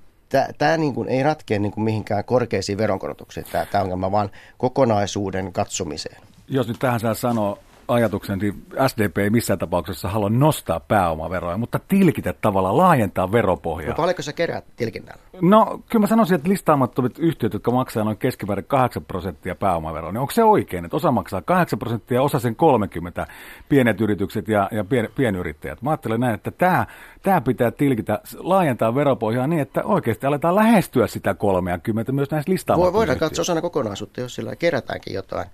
tämä 0.58 0.78
niin 0.78 0.94
kuin 0.94 1.10
ei 1.10 1.24
ratkea 1.24 1.60
niin 1.60 1.72
kuin 1.72 1.84
mihinkään 1.84 2.24
korkeisiin 2.24 2.78
veronkorotuksiin, 2.78 3.46
tämä 3.72 3.84
ongelma, 3.84 4.12
vaan 4.12 4.30
kokonaisuuden 4.58 5.54
katsomiseen. 5.54 6.22
Jos 6.48 6.68
nyt 6.68 6.80
tähän 6.80 7.00
saa 7.00 7.14
sanoa 7.14 7.58
ajatuksen, 7.88 8.40
niin 8.40 8.66
SDP 8.88 9.18
ei 9.18 9.30
missään 9.30 9.60
tapauksessa 9.60 10.10
halua 10.10 10.30
nostaa 10.30 10.80
pääomaveroja, 10.80 11.58
mutta 11.58 11.80
tilkitä 11.88 12.34
tavallaan, 12.34 12.78
laajentaa 12.78 13.32
veropohjaa. 13.32 13.90
No 13.90 13.96
paljonko 13.96 14.22
sä 14.22 14.34
kerät 14.34 14.66
tilkinnällä? 14.76 15.22
No 15.42 15.82
kyllä 15.90 16.04
mä 16.04 16.08
sanoisin, 16.08 16.36
että 16.36 16.50
listaamattomat 16.50 17.20
yhtiöt, 17.20 17.54
jotka 17.54 17.72
maksaa 17.72 18.04
noin 18.04 18.18
keskimäärin 18.18 18.66
8 18.66 19.06
prosenttia 19.06 19.56
pääomaveroa, 19.56 20.12
niin 20.12 20.22
onko 20.22 20.32
se 20.32 20.44
oikein, 20.44 20.86
että 20.86 20.98
osa 20.98 21.12
maksaa 21.12 21.42
8 21.42 21.80
prosenttia, 21.80 22.22
osa 22.22 22.40
sen 22.40 22.56
30, 22.56 23.28
pienet 23.70 24.02
yritykset 24.02 24.48
ja, 24.48 24.70
ja 24.72 24.84
pien, 24.84 25.10
pienyrittäjät. 25.16 25.82
Mä 25.82 25.90
ajattelen 25.90 26.20
näin, 26.20 26.36
että 26.36 26.52
tämä, 26.52 26.86
tämä 27.24 27.42
pitää 27.42 27.72
tilkitä, 27.72 28.20
laajentaa 28.38 28.96
veropohjaa 28.96 29.48
niin, 29.48 29.62
että 29.62 29.84
oikeasti 29.84 30.26
aletaan 30.28 30.56
lähestyä 30.56 31.08
sitä 31.08 31.34
30 31.34 32.12
myös 32.12 32.32
näissä 32.32 32.52
listaamattomissa 32.52 32.98
Voidaan 32.98 33.20
katsoa 33.20 33.42
osana 33.42 33.62
kokonaisuutta, 33.62 34.22
jos 34.22 34.36
sillä 34.36 34.56
kerätäänkin 34.56 35.14
jotain. 35.14 35.48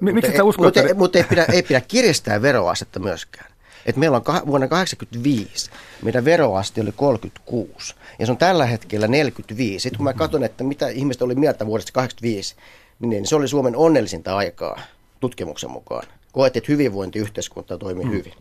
Miksi 0.00 0.36
sä 0.36 0.44
uskot, 0.44 0.64
mutta, 0.64 0.80
että... 0.80 0.94
mutta 0.94 1.18
ei, 1.18 1.24
pidä, 1.24 1.44
ei 1.52 1.62
pidä 1.62 1.80
kiristää 1.80 2.42
veroastetta 2.42 3.00
myöskään. 3.00 3.52
Et 3.86 3.96
meillä 3.96 4.16
on 4.16 4.22
kah- 4.22 4.46
vuonna 4.46 4.68
1985, 4.68 5.70
meidän 6.02 6.24
veroaste 6.24 6.80
oli 6.80 6.92
36 6.96 7.94
ja 8.18 8.26
se 8.26 8.32
on 8.32 8.38
tällä 8.38 8.66
hetkellä 8.66 9.08
45. 9.08 9.82
Sitten 9.82 9.96
kun 9.96 10.04
mä 10.04 10.12
katson, 10.12 10.44
että 10.44 10.64
mitä 10.64 10.88
ihmiset 10.88 11.22
oli 11.22 11.34
mieltä 11.34 11.66
vuodesta 11.66 11.92
85, 11.92 12.56
niin 13.00 13.26
se 13.26 13.36
oli 13.36 13.48
Suomen 13.48 13.76
onnellisinta 13.76 14.36
aikaa 14.36 14.80
tutkimuksen 15.20 15.70
mukaan. 15.70 16.06
Koettiin, 16.32 16.60
että 16.60 16.72
hyvinvointiyhteiskunta 16.72 17.78
toimii 17.78 18.04
mm. 18.04 18.10
hyvin. 18.10 18.32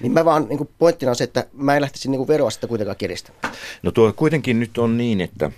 Niin 0.00 0.12
mä 0.12 0.24
vaan 0.24 0.46
niin 0.48 0.68
pointtina 0.78 1.10
on 1.10 1.16
se, 1.16 1.24
että 1.24 1.46
mä 1.52 1.76
en 1.76 1.82
lähtisi 1.82 2.10
niin 2.10 2.28
veroastetta 2.28 2.66
kuitenkaan 2.66 2.96
kiristämään. 2.96 3.54
No 3.82 3.90
tuo 3.90 4.12
kuitenkin 4.12 4.60
nyt 4.60 4.78
on 4.78 4.96
niin, 4.96 5.20
että, 5.20 5.50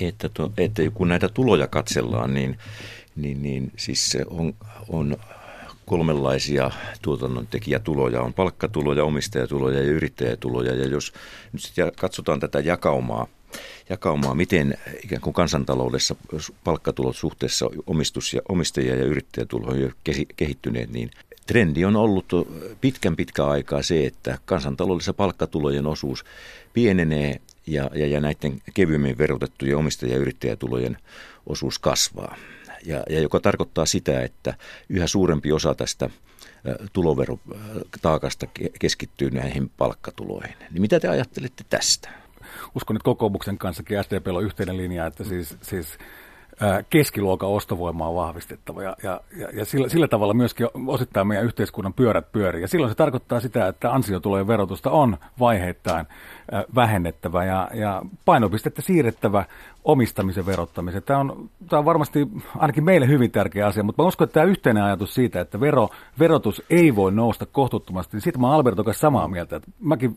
että, 0.00 0.28
to, 0.28 0.52
että 0.58 0.82
kun 0.94 1.08
näitä 1.08 1.28
tuloja 1.28 1.66
katsellaan, 1.66 2.34
niin 2.34 2.58
niin, 3.16 3.42
niin 3.42 3.72
siis 3.76 4.10
se 4.10 4.24
on, 4.30 4.54
on 4.88 5.16
kolmenlaisia 5.86 6.70
tuotannon 7.02 7.46
tekijätuloja. 7.46 8.22
On 8.22 8.34
palkkatuloja, 8.34 9.04
omistajatuloja 9.04 9.78
ja 9.78 9.90
yrittäjätuloja. 9.90 10.74
Ja 10.74 10.86
jos 10.86 11.12
nyt 11.52 11.62
sitten 11.62 11.92
katsotaan 11.96 12.40
tätä 12.40 12.60
jakaumaa, 12.60 13.26
jakaumaa, 13.88 14.34
miten 14.34 14.78
ikään 15.04 15.22
kuin 15.22 15.34
kansantaloudessa 15.34 16.16
palkkatulot 16.64 17.16
suhteessa 17.16 17.70
omistus- 17.86 18.34
ja 18.34 18.40
omistajia 18.48 18.96
ja 18.96 19.04
yrittäjätuloihin 19.04 19.92
kehittyneet, 20.36 20.90
niin 20.90 21.10
trendi 21.46 21.84
on 21.84 21.96
ollut 21.96 22.26
pitkän 22.80 23.16
pitkä 23.16 23.46
aikaa 23.46 23.82
se, 23.82 24.06
että 24.06 24.38
kansantaloudessa 24.44 25.14
palkkatulojen 25.14 25.86
osuus 25.86 26.24
pienenee 26.72 27.40
ja, 27.66 27.90
ja, 27.94 28.06
ja 28.06 28.20
näiden 28.20 28.62
kevyemmin 28.74 29.18
verotettujen 29.18 29.76
omistaja- 29.76 30.12
ja 30.12 30.18
yrittäjätulojen 30.18 30.96
osuus 31.46 31.78
kasvaa 31.78 32.36
ja, 32.86 33.02
ja 33.10 33.20
joka 33.20 33.40
tarkoittaa 33.40 33.86
sitä, 33.86 34.22
että 34.22 34.54
yhä 34.88 35.06
suurempi 35.06 35.52
osa 35.52 35.74
tästä 35.74 36.10
tuloverotaakasta 36.92 38.46
keskittyy 38.80 39.30
näihin 39.30 39.70
palkkatuloihin. 39.76 40.56
Niin 40.70 40.80
mitä 40.80 41.00
te 41.00 41.08
ajattelette 41.08 41.64
tästä? 41.70 42.10
Uskon, 42.74 42.96
että 42.96 43.04
kokoomuksen 43.04 43.58
kanssakin 43.58 44.04
SDP 44.04 44.26
on 44.26 44.44
yhteinen 44.44 44.76
linja, 44.76 45.06
että 45.06 45.24
siis, 45.24 45.56
siis 45.62 45.98
keskiluokan 46.90 47.48
ostovoimaa 47.48 48.14
vahvistettava 48.14 48.82
ja, 48.82 48.96
ja, 49.02 49.20
ja 49.52 49.64
sillä, 49.64 49.88
sillä 49.88 50.08
tavalla 50.08 50.34
myöskin 50.34 50.68
osittain 50.86 51.26
meidän 51.26 51.44
yhteiskunnan 51.44 51.94
pyörät 51.94 52.32
pyörii. 52.32 52.62
Ja 52.62 52.68
silloin 52.68 52.90
se 52.90 52.96
tarkoittaa 52.96 53.40
sitä, 53.40 53.68
että 53.68 53.92
ansiotulojen 53.92 54.46
verotusta 54.46 54.90
on 54.90 55.16
vaiheittain 55.40 56.06
vähennettävä 56.74 57.44
ja, 57.44 57.70
ja 57.74 58.02
painopistettä 58.24 58.82
siirrettävä 58.82 59.44
omistamisen 59.86 60.46
verottamiseen. 60.46 61.02
Tämä 61.02 61.18
on, 61.20 61.50
tämä 61.68 61.78
on 61.78 61.84
varmasti 61.84 62.28
ainakin 62.56 62.84
meille 62.84 63.08
hyvin 63.08 63.30
tärkeä 63.30 63.66
asia, 63.66 63.82
mutta 63.82 64.02
mä 64.02 64.08
uskon, 64.08 64.24
että 64.24 64.34
tämä 64.34 64.46
yhteinen 64.46 64.82
ajatus 64.82 65.14
siitä, 65.14 65.40
että 65.40 65.60
vero, 65.60 65.88
verotus 66.18 66.62
ei 66.70 66.96
voi 66.96 67.12
nousta 67.12 67.46
kohtuuttomasti, 67.46 68.16
niin 68.16 68.22
siitä 68.22 68.38
mä 68.38 68.46
olen 68.46 68.56
Alberto 68.56 68.84
kanssa 68.84 69.00
samaa 69.00 69.28
mieltä. 69.28 69.56
Että 69.56 69.70
mäkin 69.80 70.10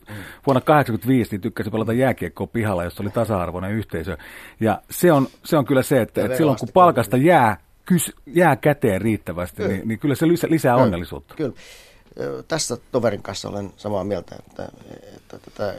vuonna 0.46 0.60
1985 0.60 1.30
niin 1.30 1.40
tykkäsin 1.40 1.72
pelata 1.72 1.92
jääkiekkoa 1.92 2.46
pihalla, 2.46 2.84
jossa 2.84 3.02
oli 3.02 3.10
tasa-arvoinen 3.10 3.72
yhteisö. 3.72 4.16
Ja 4.60 4.82
se 4.90 5.12
on, 5.12 5.28
se 5.44 5.56
on 5.56 5.64
kyllä 5.64 5.82
se, 5.82 6.00
että, 6.00 6.24
että 6.24 6.36
silloin 6.36 6.58
kun 6.58 6.68
palkasta 6.74 7.16
jää, 7.16 7.56
kys, 7.86 8.12
jää 8.26 8.56
käteen 8.56 9.00
riittävästi, 9.00 9.68
niin, 9.68 9.88
niin 9.88 9.98
kyllä 9.98 10.14
se 10.14 10.28
lisää, 10.28 10.50
lisää 10.50 10.76
onnellisuutta. 10.76 11.34
Kyllä. 11.34 11.52
Tässä 12.48 12.76
toverin 12.92 13.22
kanssa 13.22 13.48
olen 13.48 13.72
samaa 13.76 14.04
mieltä, 14.04 14.36
että, 14.38 14.68
että 15.16 15.38
tätä, 15.38 15.74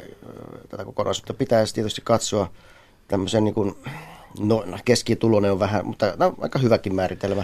tätä 0.70 0.86
kokonaisuutta 0.86 1.34
pitäisi 1.34 1.74
tietysti 1.74 2.02
katsoa 2.04 2.50
tämmöisen 3.12 3.44
niin 3.44 3.54
kuin, 3.54 3.76
no, 4.40 4.66
keskitulonen 4.86 5.52
on 5.52 5.60
vähän, 5.60 5.86
mutta 5.86 6.14
no, 6.18 6.34
aika 6.42 6.60
hyväkin 6.60 6.96
määritelmä, 6.96 7.44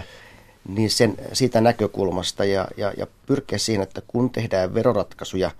niin 0.68 0.90
sen, 0.90 1.16
siitä 1.32 1.60
näkökulmasta 1.60 2.44
ja, 2.44 2.68
ja, 2.76 2.92
ja 2.96 3.06
pyrkiä 3.26 3.58
siinä, 3.58 3.82
että 3.82 4.02
kun 4.08 4.30
tehdään 4.30 4.74
veroratkaisuja, 4.74 5.50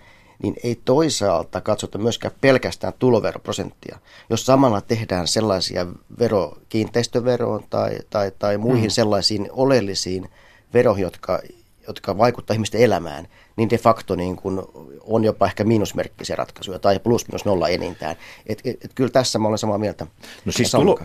niin 0.42 0.54
ei 0.62 0.80
toisaalta 0.84 1.60
katsota 1.60 1.98
myöskään 1.98 2.34
pelkästään 2.40 2.92
tuloveroprosenttia. 2.98 3.98
Jos 4.30 4.46
samalla 4.46 4.80
tehdään 4.80 5.28
sellaisia 5.28 5.86
vero, 6.18 6.58
kiinteistöveroon 6.68 7.64
tai, 7.70 7.98
tai, 8.10 8.32
tai 8.38 8.58
muihin 8.58 8.82
hmm. 8.82 8.90
sellaisiin 8.90 9.48
oleellisiin 9.52 10.30
veroihin, 10.74 11.02
jotka, 11.02 11.40
jotka 11.86 12.18
vaikuttavat 12.18 12.56
ihmisten 12.56 12.80
elämään, 12.80 13.28
niin 13.58 13.70
de 13.70 13.78
facto 13.78 14.14
niin 14.14 14.36
kuin 14.36 14.62
on 15.02 15.24
jopa 15.24 15.46
ehkä 15.46 15.64
miinusmerkkisiä 15.64 16.36
ratkaisuja 16.36 16.78
tai 16.78 16.98
plus 16.98 17.28
minus 17.28 17.44
nolla 17.44 17.68
enintään. 17.68 18.16
Et, 18.46 18.60
et, 18.64 18.84
et 18.84 18.90
kyllä 18.94 19.10
tässä 19.10 19.38
mä 19.38 19.48
olen 19.48 19.58
samaa 19.58 19.78
mieltä. 19.78 20.06
No 20.44 20.52
siis 20.52 20.70
tulo, 20.70 20.98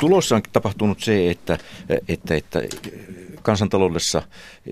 tulossa 0.00 0.36
on 0.36 0.42
tapahtunut 0.52 1.00
se, 1.00 1.30
että, 1.30 1.58
että, 2.08 2.34
että 2.34 2.62
kansantaloudessa 3.42 4.22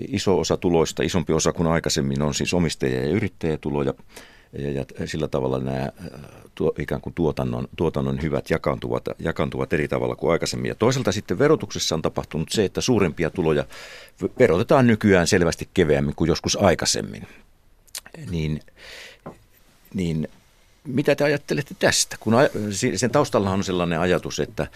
iso 0.07 0.39
osa 0.39 0.57
tuloista, 0.57 1.03
isompi 1.03 1.33
osa 1.33 1.53
kuin 1.53 1.67
aikaisemmin 1.67 2.21
on 2.21 2.33
siis 2.33 2.53
omistajia 2.53 3.01
ja 3.01 3.09
yrittäjätuloja 3.09 3.93
ja, 4.57 4.71
ja 4.71 5.07
sillä 5.07 5.27
tavalla 5.27 5.59
nämä 5.59 5.89
tuo, 6.55 6.73
ikään 6.79 7.01
kuin 7.01 7.13
tuotannon, 7.13 7.67
tuotannon 7.75 8.21
hyvät 8.21 8.49
jakaantuvat, 8.49 9.05
jakaantuvat 9.19 9.73
eri 9.73 9.87
tavalla 9.87 10.15
kuin 10.15 10.31
aikaisemmin. 10.31 10.69
Ja 10.69 10.75
toisaalta 10.75 11.11
sitten 11.11 11.39
verotuksessa 11.39 11.95
on 11.95 12.01
tapahtunut 12.01 12.49
se, 12.49 12.65
että 12.65 12.81
suurempia 12.81 13.29
tuloja 13.29 13.65
verotetaan 14.39 14.87
nykyään 14.87 15.27
selvästi 15.27 15.69
keveämmin 15.73 16.15
kuin 16.15 16.27
joskus 16.27 16.55
aikaisemmin. 16.55 17.27
Niin, 18.29 18.59
niin 19.93 20.27
mitä 20.87 21.15
te 21.15 21.23
ajattelette 21.23 21.75
tästä? 21.79 22.17
Kun 22.19 22.33
sen 22.95 23.11
taustalla 23.11 23.51
on 23.51 23.63
sellainen 23.63 23.99
ajatus, 23.99 24.39
että, 24.39 24.67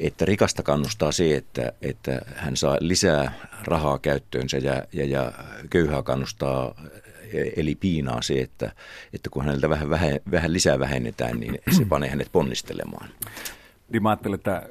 että 0.00 0.24
rikasta 0.24 0.62
kannustaa 0.62 1.12
se, 1.12 1.36
että, 1.36 1.72
että 1.82 2.20
hän 2.36 2.56
saa 2.56 2.76
lisää 2.80 3.32
rahaa 3.64 3.98
käyttöönsä 3.98 4.58
ja, 4.58 4.82
ja, 4.92 5.04
ja 5.04 5.32
köyhää 5.70 6.02
kannustaa 6.02 6.74
eli 7.56 7.74
piinaa 7.74 8.22
se, 8.22 8.40
että, 8.40 8.72
että 9.12 9.30
kun 9.30 9.44
häneltä 9.44 9.70
vähän, 9.70 9.90
vähän, 9.90 10.20
vähän 10.30 10.52
lisää 10.52 10.78
vähennetään, 10.78 11.40
niin 11.40 11.58
se 11.70 11.84
panee 11.88 12.10
hänet 12.10 12.28
ponnistelemaan. 12.32 13.08
Niin 13.92 14.02
mä 14.02 14.10
ajattelen, 14.10 14.34
että 14.34 14.62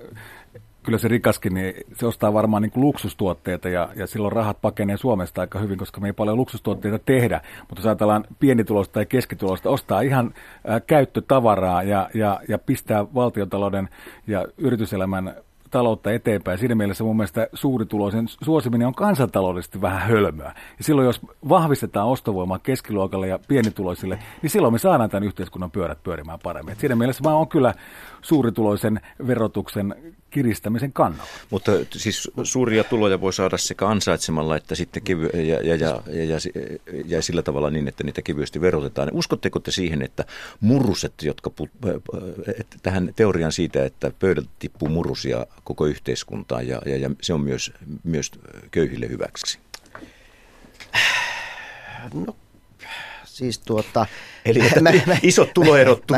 kyllä 0.86 0.98
se 0.98 1.08
rikaskin, 1.08 1.54
niin 1.54 1.74
se 1.94 2.06
ostaa 2.06 2.34
varmaan 2.34 2.62
niin 2.62 2.72
luksustuotteita 2.76 3.70
ja, 3.70 3.90
ja 3.96 4.08
silloin 4.08 4.32
rahat 4.32 4.62
pakenee 4.62 4.98
Suomesta 4.98 5.42
aika 5.42 5.60
hyvin, 5.60 5.78
koska 5.78 6.02
me 6.02 6.08
ei 6.08 6.14
paljon 6.14 6.38
luksustuotteita 6.38 7.00
tehdä. 7.00 7.42
Mutta 7.60 7.80
jos 7.80 7.86
ajatellaan 7.86 8.26
pienitulosta 8.40 8.94
tai 8.94 9.06
keskitulosta, 9.06 9.70
ostaa 9.70 10.02
ihan 10.02 10.34
käyttötavaraa 10.88 11.84
ja, 11.84 12.10
ja, 12.14 12.42
ja 12.48 12.58
pistää 12.58 13.06
valtiotalouden 13.14 13.90
ja 14.28 14.46
yrityselämän 14.58 15.36
taloutta 15.76 16.12
eteenpäin. 16.12 16.58
Siinä 16.58 16.76
mielessä 16.76 17.04
mun 17.04 17.18
mielestä 17.18 17.48
suurituloisen 17.54 18.28
suosiminen 18.28 18.88
on 18.88 18.96
kansantaloudellisesti 18.96 19.82
vähän 19.82 20.02
hölmöä. 20.02 20.54
Ja 20.78 20.84
silloin 20.84 21.06
jos 21.06 21.22
vahvistetaan 21.50 22.08
ostovoimaa 22.08 22.60
keskiluokalle 22.60 23.28
ja 23.28 23.40
pienituloisille, 23.48 24.20
niin 24.42 24.50
silloin 24.50 24.74
me 24.74 24.80
saadaan 24.80 25.10
tämän 25.10 25.24
yhteiskunnan 25.24 25.72
pyörät 25.72 26.04
pyörimään 26.04 26.40
paremmin. 26.44 26.72
Et 26.72 26.80
siinä 26.80 26.96
mielessä 26.96 27.24
mä 27.24 27.36
oon 27.36 27.48
kyllä 27.48 27.74
suurituloisen 28.26 29.02
verotuksen 29.28 29.96
kiristämisen 30.30 30.94
kannalla. 30.94 31.24
Mutta 31.50 31.72
siis 31.92 32.32
suuria 32.44 32.84
tuloja 32.84 33.22
voi 33.22 33.34
saada 33.34 33.58
sekä 33.58 33.88
ansaitsemalla 33.88 34.56
että 34.56 34.76
sitten 34.76 35.04
kevy- 35.04 35.30
ja, 35.34 35.60
ja, 35.64 35.76
ja, 35.76 36.02
ja, 36.08 36.24
ja, 36.24 36.38
ja 37.06 37.22
sillä 37.22 37.42
tavalla 37.42 37.70
niin, 37.70 37.88
että 37.88 38.04
niitä 38.04 38.22
kevyesti 38.22 38.62
verotetaan. 38.62 39.10
Uskotteko 39.14 39.60
te 39.60 39.72
siihen, 39.72 40.02
että 40.02 40.26
muruset, 40.60 41.14
jotka 41.22 41.52
pu- 41.62 42.20
että 42.60 42.78
tähän 42.84 43.14
teorian 43.16 43.52
siitä, 43.52 43.86
että 43.86 44.12
pöydältä 44.20 44.50
tippuu 44.60 44.90
murusia 44.90 45.46
koko 45.64 45.86
yhteiskuntaan 45.86 46.68
ja, 46.68 46.82
ja, 46.86 46.98
ja 46.98 47.10
se 47.22 47.34
on 47.34 47.42
myös, 47.42 47.74
myös 48.04 48.32
köyhille 48.72 49.10
hyväksi? 49.10 49.60
No 52.14 52.36
Siis 53.36 53.60
tuota, 53.60 54.06
Eli 54.46 54.60
että 54.68 54.82
mä, 54.82 54.92
mä, 55.06 55.18
isot 55.24 55.54
tuloerot, 55.54 56.04
mä, 56.12 56.18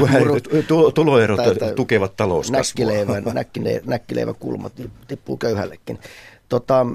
tu, 0.68 0.92
tuloerot 0.92 1.44
tältä, 1.44 1.74
tukevat 1.74 2.16
talouskasvua. 2.16 2.60
Näkkileivän, 2.60 3.24
näkkile, 3.34 3.82
näkkileivän 3.86 4.36
kulmat 4.36 4.74
tippuu 5.08 5.38
köyhällekin. 5.38 6.00
Tota, 6.50 6.86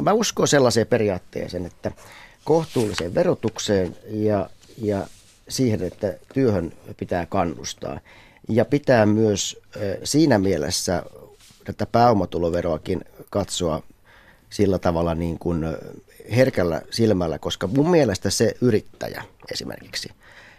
mä 0.00 0.12
uskon 0.12 0.48
sellaiseen 0.48 0.86
periaatteeseen, 0.86 1.66
että 1.66 1.92
kohtuulliseen 2.44 3.14
verotukseen 3.14 3.96
ja, 4.10 4.50
ja 4.82 5.06
siihen, 5.48 5.82
että 5.82 6.14
työhön 6.34 6.72
pitää 6.96 7.26
kannustaa. 7.26 8.00
Ja 8.48 8.64
pitää 8.64 9.06
myös 9.06 9.60
siinä 10.04 10.38
mielessä 10.38 11.02
tätä 11.64 11.86
pääomatuloveroakin 11.86 13.04
katsoa 13.30 13.82
sillä 14.50 14.78
tavalla 14.78 15.14
niin 15.14 15.38
kuin 15.38 15.64
herkällä 16.30 16.82
silmällä, 16.90 17.38
koska 17.38 17.66
mun 17.66 17.90
mielestä 17.90 18.30
se 18.30 18.54
yrittäjä 18.60 19.24
esimerkiksi, 19.52 20.08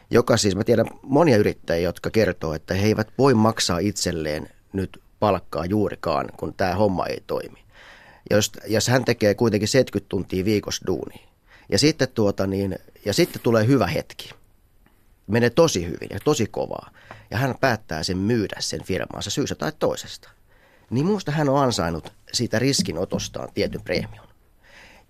joka 0.10 0.38
siis, 0.38 0.56
mä 0.56 0.64
tiedän 0.64 0.88
monia 1.02 1.38
yrittäjiä, 1.38 1.90
jotka 1.90 2.10
kertoo, 2.10 2.54
että 2.54 2.74
he 2.74 2.88
eivät 2.88 3.08
voi 3.18 3.34
maksaa 3.34 3.80
itselleen 3.80 4.50
nyt 4.74 5.02
palkkaa 5.20 5.66
juurikaan, 5.66 6.30
kun 6.38 6.54
tämä 6.54 6.76
homma 6.76 7.06
ei 7.06 7.24
toimi. 7.28 7.64
Jos, 8.30 8.52
jos 8.68 8.88
hän 8.88 9.06
tekee 9.06 9.36
kuitenkin 9.36 9.68
70 9.68 10.10
tuntia 10.10 10.46
viikossa 10.46 10.86
duunia, 10.88 11.28
ja 11.70 11.80
sitten, 11.80 12.08
tuota 12.14 12.48
niin, 12.48 12.76
ja 13.06 13.14
sitten 13.14 13.42
tulee 13.42 13.68
hyvä 13.68 13.88
hetki, 13.88 14.30
menee 15.28 15.50
tosi 15.50 15.86
hyvin 15.86 16.10
ja 16.10 16.20
tosi 16.24 16.48
kovaa, 16.52 16.92
ja 17.32 17.38
hän 17.38 17.56
päättää 17.62 18.04
sen 18.04 18.18
myydä 18.18 18.56
sen 18.60 18.84
firmaansa 18.84 19.30
syystä 19.30 19.56
tai 19.56 19.72
toisesta, 19.80 20.30
niin 20.90 21.06
minusta 21.06 21.32
hän 21.32 21.50
on 21.50 21.64
ansainnut 21.64 22.14
siitä 22.34 22.60
riskinotostaan 22.60 23.50
tietyn 23.54 23.82
preemion. 23.82 24.27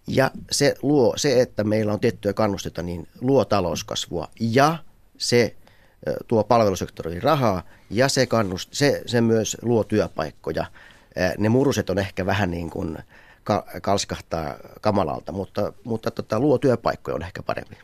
Ja 0.07 0.31
se 0.51 0.75
luo, 0.81 1.13
se, 1.17 1.41
että 1.41 1.63
meillä 1.63 1.93
on 1.93 1.99
tiettyä 1.99 2.33
kannustetta, 2.33 2.81
niin 2.81 3.07
luo 3.21 3.45
talouskasvua 3.45 4.27
ja 4.39 4.77
se 5.17 5.55
tuo 6.27 6.43
palvelusektoriin 6.43 7.23
rahaa 7.23 7.63
ja 7.89 8.09
se, 8.09 8.25
kannust, 8.25 8.69
se, 8.71 9.01
se 9.05 9.21
myös 9.21 9.57
luo 9.61 9.83
työpaikkoja. 9.83 10.65
Ne 11.37 11.49
muruset 11.49 11.89
on 11.89 11.99
ehkä 11.99 12.25
vähän 12.25 12.51
niin 12.51 12.69
kuin 12.69 12.97
kalskahtaa 13.81 14.55
kamalalta, 14.81 15.31
mutta, 15.31 15.73
mutta 15.83 16.11
tota, 16.11 16.39
luo 16.39 16.57
työpaikkoja 16.57 17.15
on 17.15 17.23
ehkä 17.23 17.43
paremmin. 17.43 17.77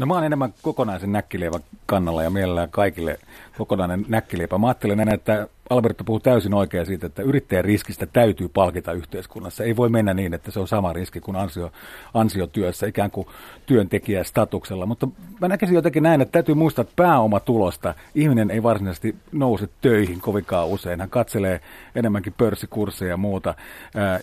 No 0.00 0.06
mä 0.06 0.14
oon 0.14 0.24
enemmän 0.24 0.54
kokonaisen 0.62 1.12
näkkileivän 1.12 1.64
kannalla 1.86 2.22
ja 2.22 2.30
mielellään 2.30 2.70
kaikille 2.70 3.18
kokonainen 3.58 4.04
näkkileipä. 4.08 4.58
Mä 4.58 4.66
ajattelen 4.66 5.08
että 5.08 5.48
Alberto 5.70 6.04
puhuu 6.04 6.20
täysin 6.20 6.54
oikein 6.54 6.86
siitä, 6.86 7.06
että 7.06 7.22
yrittäjän 7.22 7.64
riskistä 7.64 8.06
täytyy 8.06 8.48
palkita 8.48 8.92
yhteiskunnassa. 8.92 9.64
Ei 9.64 9.76
voi 9.76 9.88
mennä 9.88 10.14
niin, 10.14 10.34
että 10.34 10.50
se 10.50 10.60
on 10.60 10.68
sama 10.68 10.92
riski 10.92 11.20
kuin 11.20 11.36
ansio, 11.36 11.72
ansiotyössä, 12.14 12.86
ikään 12.86 13.10
kuin 13.10 13.26
työntekijästatuksella. 13.66 14.86
Mutta 14.86 15.08
mä 15.40 15.48
näkisin 15.48 15.74
jotenkin 15.74 16.02
näin, 16.02 16.20
että 16.20 16.32
täytyy 16.32 16.54
muistaa, 16.54 16.82
että 16.82 16.92
pääomatulosta 16.96 17.94
ihminen 18.14 18.50
ei 18.50 18.62
varsinaisesti 18.62 19.16
nouse 19.32 19.68
töihin 19.80 20.20
kovinkaan 20.20 20.68
usein. 20.68 21.00
Hän 21.00 21.10
katselee 21.10 21.60
enemmänkin 21.94 22.34
pörssikursseja 22.38 23.10
ja 23.10 23.16
muuta. 23.16 23.54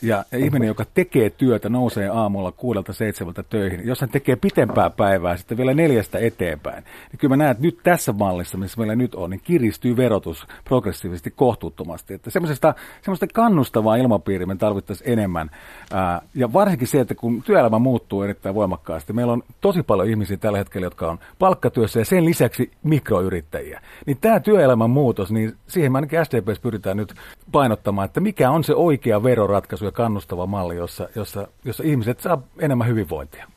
Ja 0.02 0.24
ihminen, 0.38 0.68
joka 0.68 0.86
tekee 0.94 1.30
työtä, 1.30 1.70
nousee 1.70 2.08
aamulla 2.08 2.52
kuudelta 2.52 2.94
seitsemältä 2.94 3.44
töihin. 3.44 3.88
Jos 3.88 4.02
hän 4.02 4.10
tekee 4.10 4.36
pitempää 4.36 4.90
päivää, 4.90 5.38
sitten 5.38 5.58
vielä 5.58 5.74
neljästä 5.74 6.20
eteenpäin, 6.20 6.84
niin 6.84 7.20
kyllä 7.20 7.32
mä 7.32 7.44
näen, 7.44 7.52
että 7.52 7.64
nyt 7.64 7.80
tässä 7.84 8.14
mallissa, 8.14 8.58
missä 8.58 8.78
meillä 8.78 8.96
nyt 8.96 9.16
on, 9.16 9.30
niin 9.30 9.42
kiristyy 9.44 9.98
verotus 9.98 10.48
progressiivisesti 10.66 11.34
kohtuuttomasti. 11.36 12.14
Että 12.14 12.30
semmoisesta, 12.30 12.74
semmoista 13.02 13.28
kannustavaa 13.34 13.96
ilmapiiriä 13.96 14.48
me 14.48 14.56
tarvittaisiin 14.56 15.10
enemmän. 15.10 15.52
Ää, 15.94 16.22
ja 16.36 16.54
varsinkin 16.54 16.88
se, 16.88 17.00
että 17.00 17.16
kun 17.16 17.44
työelämä 17.44 17.80
muuttuu 17.80 18.24
erittäin 18.24 18.56
voimakkaasti, 18.56 19.14
meillä 19.14 19.34
on 19.34 19.44
tosi 19.62 19.84
paljon 19.84 20.10
ihmisiä 20.10 20.38
tällä 20.38 20.58
hetkellä, 20.58 20.86
jotka 20.86 21.12
on 21.12 21.20
palkkatyössä 21.40 22.00
ja 22.00 22.06
sen 22.06 22.26
lisäksi 22.26 22.72
mikroyrittäjiä. 22.84 23.82
Niin 24.06 24.18
tämä 24.22 24.40
työelämän 24.40 24.90
muutos, 24.90 25.32
niin 25.32 25.56
siihen 25.68 25.92
me 25.92 25.98
ainakin 25.98 26.26
SDPS 26.26 26.60
pyritään 26.60 26.98
nyt 26.98 27.14
painottamaan, 27.52 28.06
että 28.06 28.20
mikä 28.20 28.52
on 28.52 28.64
se 28.64 28.76
oikea 28.76 29.24
veroratkaisu 29.24 29.86
ja 29.86 29.92
kannustava 29.92 30.46
malli, 30.46 30.76
jossa, 30.76 31.10
jossa, 31.16 31.48
jossa 31.66 31.84
ihmiset 31.84 32.20
saa 32.20 32.42
enemmän 32.60 32.88
hyvinvointia. 32.88 33.55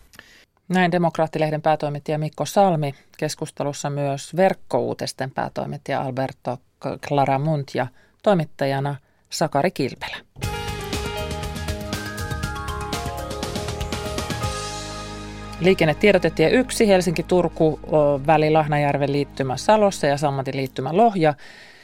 Näin 0.69 0.93
Demokraattilehden 0.93 1.63
päätoimittaja 1.63 2.19
Mikko 2.19 2.47
Salmi, 2.47 2.95
keskustelussa 3.19 3.91
myös 3.91 4.37
verkkouutisten 4.37 5.31
päätoimittaja 5.31 6.01
Alberto 6.03 6.59
Claramunt 7.09 7.75
ja 7.75 7.87
toimittajana 8.23 8.97
Sakari 9.31 9.71
Kilpelä. 9.71 10.17
Liikennetiedotetie 15.61 16.51
1 16.51 16.89
Helsinki-Turku 16.89 17.81
väli 18.27 18.51
Lahnajärven 18.51 19.13
liittymä 19.13 19.57
Salossa 19.57 20.07
ja 20.07 20.17
Sammatin 20.17 20.57
liittymä 20.57 20.91
Lohja. 20.93 21.35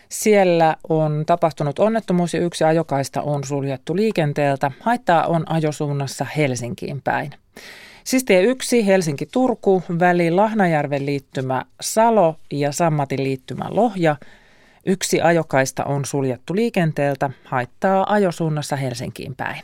Siellä 0.09 0.77
on 0.89 1.23
tapahtunut 1.27 1.79
onnettomuus 1.79 2.35
ja 2.35 2.41
yksi 2.41 2.65
ajokaista 2.65 3.23
on 3.23 3.45
suljettu 3.45 3.97
liikenteeltä. 3.97 4.71
Haittaa 4.81 5.27
on 5.27 5.51
ajosuunnassa 5.51 6.27
Helsinkiin 6.37 7.03
päin. 7.03 7.31
Siis 8.05 8.25
tie 8.25 8.43
1 8.43 8.87
Helsinki-Turku 8.87 9.83
väli 9.99 10.31
Lahnajärven 10.31 11.07
liittymä 11.07 11.65
Salo 11.81 12.37
ja 12.53 12.73
Sammatin 12.73 13.25
liittymä 13.25 13.65
Lohja– 13.71 14.17
Yksi 14.87 15.21
ajokaista 15.21 15.85
on 15.85 16.05
suljettu 16.05 16.55
liikenteeltä, 16.55 17.31
haittaa 17.45 18.13
ajosuunnassa 18.13 18.77
Helsinkiin 18.77 19.35
päin. 19.35 19.63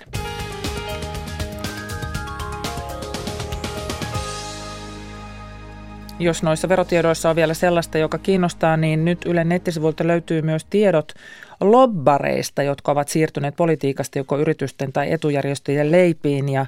Jos 6.18 6.42
noissa 6.42 6.68
verotiedoissa 6.68 7.30
on 7.30 7.36
vielä 7.36 7.54
sellaista, 7.54 7.98
joka 7.98 8.18
kiinnostaa, 8.18 8.76
niin 8.76 9.04
nyt 9.04 9.24
Ylen 9.26 9.48
nettisivuilta 9.48 10.06
löytyy 10.06 10.42
myös 10.42 10.64
tiedot 10.64 11.12
lobbareista, 11.60 12.62
jotka 12.62 12.92
ovat 12.92 13.08
siirtyneet 13.08 13.56
politiikasta 13.56 14.18
joko 14.18 14.38
yritysten 14.38 14.92
tai 14.92 15.12
etujärjestöjen 15.12 15.90
leipiin. 15.90 16.48
Ja, 16.48 16.66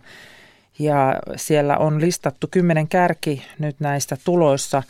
ja 0.78 1.14
siellä 1.36 1.76
on 1.76 2.00
listattu 2.00 2.48
kymmenen 2.50 2.88
kärki 2.88 3.46
nyt 3.58 3.76
näistä 3.80 4.16
tuloissa 4.24 4.82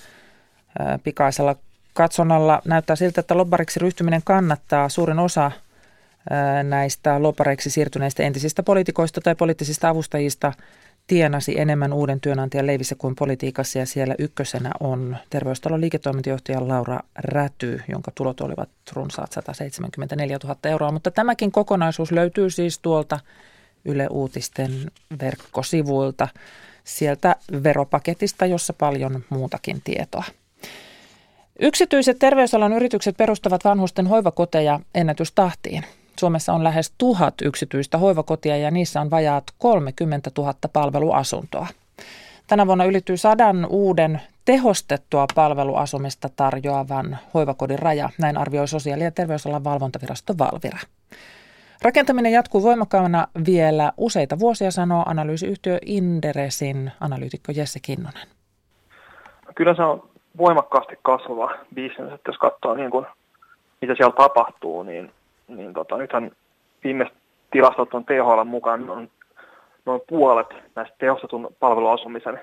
pikaisella 1.05 1.57
katsonnalla 1.95 2.62
näyttää 2.64 2.97
siltä, 2.97 3.20
että 3.20 3.37
lobbariksi 3.37 3.80
ryhtyminen 3.80 4.22
kannattaa. 4.24 4.89
Suurin 4.89 5.18
osa 5.18 5.51
näistä 6.62 7.22
lobbareiksi 7.22 7.70
siirtyneistä 7.70 8.22
entisistä 8.22 8.62
poliitikoista 8.62 9.20
tai 9.20 9.35
poliittisista 9.35 9.89
avustajista 9.89 10.53
tienasi 11.07 11.61
enemmän 11.61 11.93
uuden 11.93 12.20
työnantajan 12.20 12.66
leivissä 12.66 12.95
kuin 12.95 13.16
politiikassa 13.16 13.78
ja 13.78 13.87
siellä 13.87 14.14
ykkösenä 14.18 14.70
on 14.80 15.16
terveystalon 15.30 15.80
liiketoimintajohtaja 15.80 16.68
Laura 16.68 17.01
Räty, 17.14 17.80
jonka 17.89 18.11
tulot 18.14 18.41
olivat 18.41 18.68
runsaat 18.93 19.33
174 19.33 20.39
000 20.45 20.57
euroa. 20.64 20.93
Mutta 20.93 21.11
tämäkin 21.11 21.53
kokonaisuus 21.53 22.12
löytyy 22.12 22.51
siis 22.51 22.78
tuolta 22.78 23.20
Yle 23.85 24.07
Uutisten 24.11 24.91
verkkosivuilta, 25.20 26.28
sieltä 26.85 27.37
veropaketista, 27.62 28.47
jossa 28.47 28.72
paljon 28.72 29.24
muutakin 29.30 29.80
tietoa. 29.85 30.24
Yksityiset 31.59 32.18
terveysalan 32.18 32.72
yritykset 32.72 33.16
perustavat 33.16 33.64
vanhusten 33.64 34.07
hoivakoteja 34.07 34.80
ennätystahtiin. 34.95 35.85
Suomessa 36.18 36.53
on 36.53 36.64
lähes 36.64 36.93
tuhat 36.99 37.35
yksityistä 37.43 37.99
hoivakotia 37.99 38.57
ja 38.57 38.70
niissä 38.70 39.01
on 39.01 39.11
vajaat 39.11 39.45
30 39.59 40.30
000 40.39 40.55
palveluasuntoa. 40.72 41.66
Tänä 42.47 42.66
vuonna 42.66 42.85
ylittyy 42.85 43.16
sadan 43.16 43.66
uuden 43.70 44.20
tehostettua 44.45 45.26
palveluasumista 45.35 46.28
tarjoavan 46.37 47.18
hoivakodin 47.35 47.78
raja, 47.78 48.11
näin 48.18 48.39
arvioi 48.39 48.68
sosiaali- 48.68 49.05
ja 49.05 49.11
terveysalan 49.11 49.64
valvontavirasto 49.64 50.35
Valvira. 50.39 50.78
Rakentaminen 51.85 52.33
jatkuu 52.33 52.62
voimakkaana 52.62 53.26
vielä 53.47 53.93
useita 53.97 54.39
vuosia, 54.39 54.70
sanoo 54.70 55.03
analyysiyhtiö 55.07 55.78
Inderesin 55.87 56.93
analyytikko 57.01 57.53
Jesse 57.57 57.78
Kinnunen. 57.83 58.28
Kyllä 59.55 59.74
se 59.74 59.83
on 59.83 60.09
voimakkaasti 60.39 60.99
kasvava 61.03 61.51
bisnes, 61.74 62.12
että 62.12 62.28
jos 62.28 62.39
katsoo 62.39 62.74
niin 62.74 62.91
kuin, 62.91 63.07
mitä 63.80 63.95
siellä 63.95 64.14
tapahtuu, 64.16 64.83
niin, 64.83 65.12
niin 65.49 65.72
tota, 65.74 65.97
nythän 65.97 66.30
viimeiset 66.85 67.16
tilastot 67.51 67.95
on 67.95 68.05
THL 68.05 68.45
mukaan 68.45 68.91
on 68.91 69.09
noin 69.87 70.01
puolet 70.09 70.47
näistä 70.74 70.97
tehostetun 70.99 71.57
palveluasumisen 71.61 72.41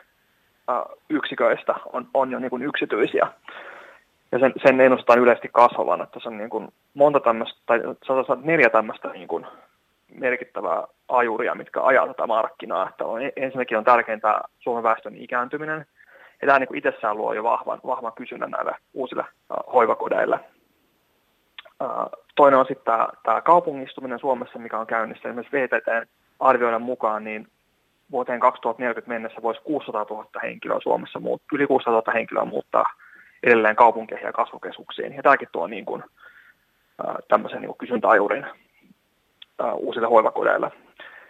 yksiköistä 1.09 1.75
on, 1.93 2.07
on 2.13 2.31
jo 2.31 2.39
niin 2.39 2.49
kuin 2.49 2.63
yksityisiä. 2.63 3.27
Ja 4.31 4.39
sen, 4.39 4.53
sen 4.65 4.81
ennustetaan 4.81 5.19
yleisesti 5.19 5.49
kasvavan, 5.53 6.01
että 6.01 6.19
se 6.19 6.29
on 6.29 6.37
niin 6.37 6.49
kuin 6.49 6.67
monta 6.93 7.19
tämmöistä, 7.19 7.59
tai 7.65 7.79
sanotaan 8.07 8.39
neljä 8.43 8.69
tämmöistä 8.69 9.07
niin 9.07 9.27
kuin 9.27 9.45
merkittävää 10.15 10.83
ajuria, 11.07 11.55
mitkä 11.55 11.81
ajaa 11.81 12.07
tätä 12.07 12.27
markkinaa. 12.27 12.89
Että 12.89 13.05
on, 13.05 13.21
ensinnäkin 13.35 13.77
on 13.77 13.83
tärkeintä 13.83 14.41
Suomen 14.59 14.83
väestön 14.83 15.15
ikääntyminen, 15.15 15.85
ja 16.41 16.47
tämä 16.47 16.59
niin 16.59 16.75
itsessään 16.75 17.17
luo 17.17 17.33
jo 17.33 17.43
vahvan, 17.43 17.79
vahvan 17.85 18.13
kysynnän 18.13 18.51
näille 18.51 18.75
uusille 18.93 19.25
hoivakodeille. 19.73 20.39
Toinen 22.35 22.59
on 22.59 22.65
sitten 22.65 22.85
tämä, 22.85 23.07
tämä 23.23 23.41
kaupungistuminen 23.41 24.19
Suomessa, 24.19 24.59
mikä 24.59 24.79
on 24.79 24.87
käynnissä. 24.87 25.29
Esimerkiksi 25.29 25.57
VTTn 25.57 26.05
arvioiden 26.39 26.81
mukaan 26.81 27.23
niin 27.23 27.47
vuoteen 28.11 28.39
2040 28.39 29.09
mennessä 29.09 29.41
voisi 29.41 29.61
600 29.61 30.05
000 30.09 30.25
henkilöä 30.43 30.79
Suomessa, 30.83 31.21
yli 31.53 31.67
600 31.67 31.93
000 31.93 32.13
henkilöä 32.13 32.45
muuttaa 32.45 32.85
edelleen 33.43 33.75
kaupunkeihin 33.75 34.25
ja 34.25 34.33
kasvukeskuksiin. 34.33 35.13
Ja 35.15 35.23
tämäkin 35.23 35.47
tuo 35.51 35.67
niin 35.67 35.85
kuin, 35.85 36.03
tämmöisen 37.27 37.61
niin 37.61 37.77
kysyntäajurin 37.77 38.45
uusille 39.73 40.07
hoivakodeille. 40.07 40.71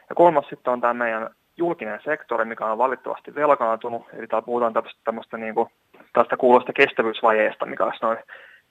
Ja 0.09 0.15
kolmas 0.15 0.45
sitten 0.49 0.73
on 0.73 0.81
tämä 0.81 0.93
meidän 0.93 1.29
julkinen 1.57 1.99
sektori, 2.03 2.45
mikä 2.45 2.65
on 2.65 2.77
valitettavasti 2.77 3.35
velkaantunut. 3.35 4.05
Eli 4.13 4.27
täällä 4.27 4.45
puhutaan 4.45 4.73
tämmöistä, 4.73 5.01
tämmöistä 5.03 5.37
niin 5.37 5.55
kuin, 5.55 5.69
tästä 6.13 6.37
kuulosta 6.37 6.73
kestävyysvajeesta, 6.73 7.65
mikä 7.65 7.85
olisi 7.85 7.99
noin 8.01 8.17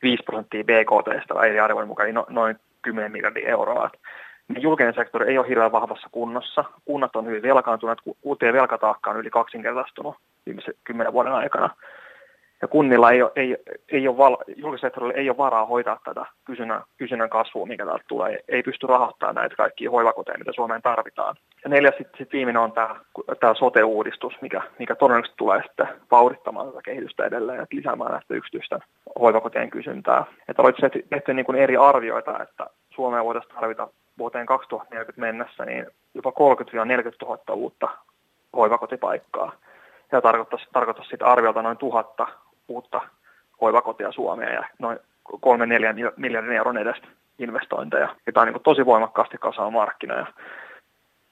5 0.02 0.22
prosenttia 0.22 0.64
BKT 0.64 1.32
eri 1.44 1.60
arvojen 1.60 1.88
mukaan, 1.88 2.14
no, 2.14 2.26
noin 2.28 2.56
10 2.82 3.12
miljardia 3.12 3.48
euroa. 3.48 3.90
Niin 4.48 4.62
julkinen 4.62 4.94
sektori 4.94 5.30
ei 5.30 5.38
ole 5.38 5.48
hirveän 5.48 5.72
vahvassa 5.72 6.08
kunnossa. 6.12 6.64
Kunnat 6.84 7.16
on 7.16 7.26
hyvin 7.26 7.42
velkaantuneet, 7.42 7.98
kuntien 8.20 8.54
velkataakka 8.54 9.10
on 9.10 9.16
yli 9.16 9.30
kaksinkertaistunut 9.30 10.16
viimeisen 10.46 10.74
kymmenen 10.84 11.12
vuoden 11.12 11.32
aikana. 11.32 11.70
Ja 12.62 12.68
kunnilla 12.68 13.10
ei 13.10 13.22
ole, 13.22 13.32
ei, 13.36 13.56
ei 13.88 14.08
ole 14.08 14.16
val, 14.16 14.36
ei 15.14 15.30
ole 15.30 15.36
varaa 15.36 15.66
hoitaa 15.66 16.00
tätä 16.04 16.26
kysynnän, 16.44 16.82
kysynnän 16.96 17.30
kasvua, 17.30 17.66
mikä 17.66 17.84
täältä 17.86 18.04
tulee. 18.08 18.38
Ei 18.48 18.62
pysty 18.62 18.86
rahoittamaan 18.86 19.34
näitä 19.34 19.56
kaikkia 19.56 19.90
hoivakoteja, 19.90 20.38
mitä 20.38 20.52
Suomeen 20.52 20.82
tarvitaan. 20.82 21.36
Ja 21.64 21.70
neljäs 21.70 21.94
sitten 21.98 22.18
sit 22.18 22.32
viimeinen 22.32 22.62
on 22.62 22.72
tämä, 22.72 22.96
tämä 23.40 23.54
sote-uudistus, 23.54 24.34
mikä, 24.40 24.62
mikä 24.78 24.94
todennäköisesti 24.94 25.36
tulee 25.36 25.62
sitten 25.62 25.88
vauhdittamaan 26.10 26.68
tätä 26.68 26.82
kehitystä 26.84 27.24
edelleen 27.24 27.58
ja 27.58 27.66
lisäämään 27.72 28.12
näistä 28.12 28.34
yksityisten 28.34 28.80
hoivakotien 29.20 29.70
kysyntää. 29.70 30.24
Että 30.48 30.62
olette 30.62 30.90
tehty 31.10 31.34
niin 31.34 31.46
kuin 31.46 31.58
eri 31.58 31.76
arvioita, 31.76 32.42
että 32.42 32.66
Suomeen 32.94 33.24
voitaisiin 33.24 33.54
tarvita 33.54 33.88
vuoteen 34.18 34.46
2040 34.46 35.20
mennessä 35.20 35.64
niin 35.64 35.86
jopa 36.14 36.30
30-40 36.30 36.34
000 37.22 37.54
uutta 37.54 37.88
hoivakotipaikkaa. 38.56 39.52
Ja 40.12 40.20
tarkoittaisi, 40.20 40.66
tarkoittaisi 40.72 41.10
sitä 41.10 41.26
arviolta 41.26 41.62
noin 41.62 41.76
tuhatta 41.76 42.26
uutta 42.68 43.00
hoivakotia 43.60 44.12
Suomeen 44.12 44.54
ja 44.54 44.64
noin 44.78 44.98
3-4 45.32 46.12
miljardin 46.16 46.56
euron 46.56 46.78
edestä 46.78 47.08
investointeja. 47.38 48.16
Ja 48.26 48.32
tämä 48.32 48.42
on 48.42 48.52
niin 48.52 48.62
tosi 48.62 48.86
voimakkaasti 48.86 49.38
kasvava 49.38 49.70
markkina 49.70 50.14
ja 50.14 50.26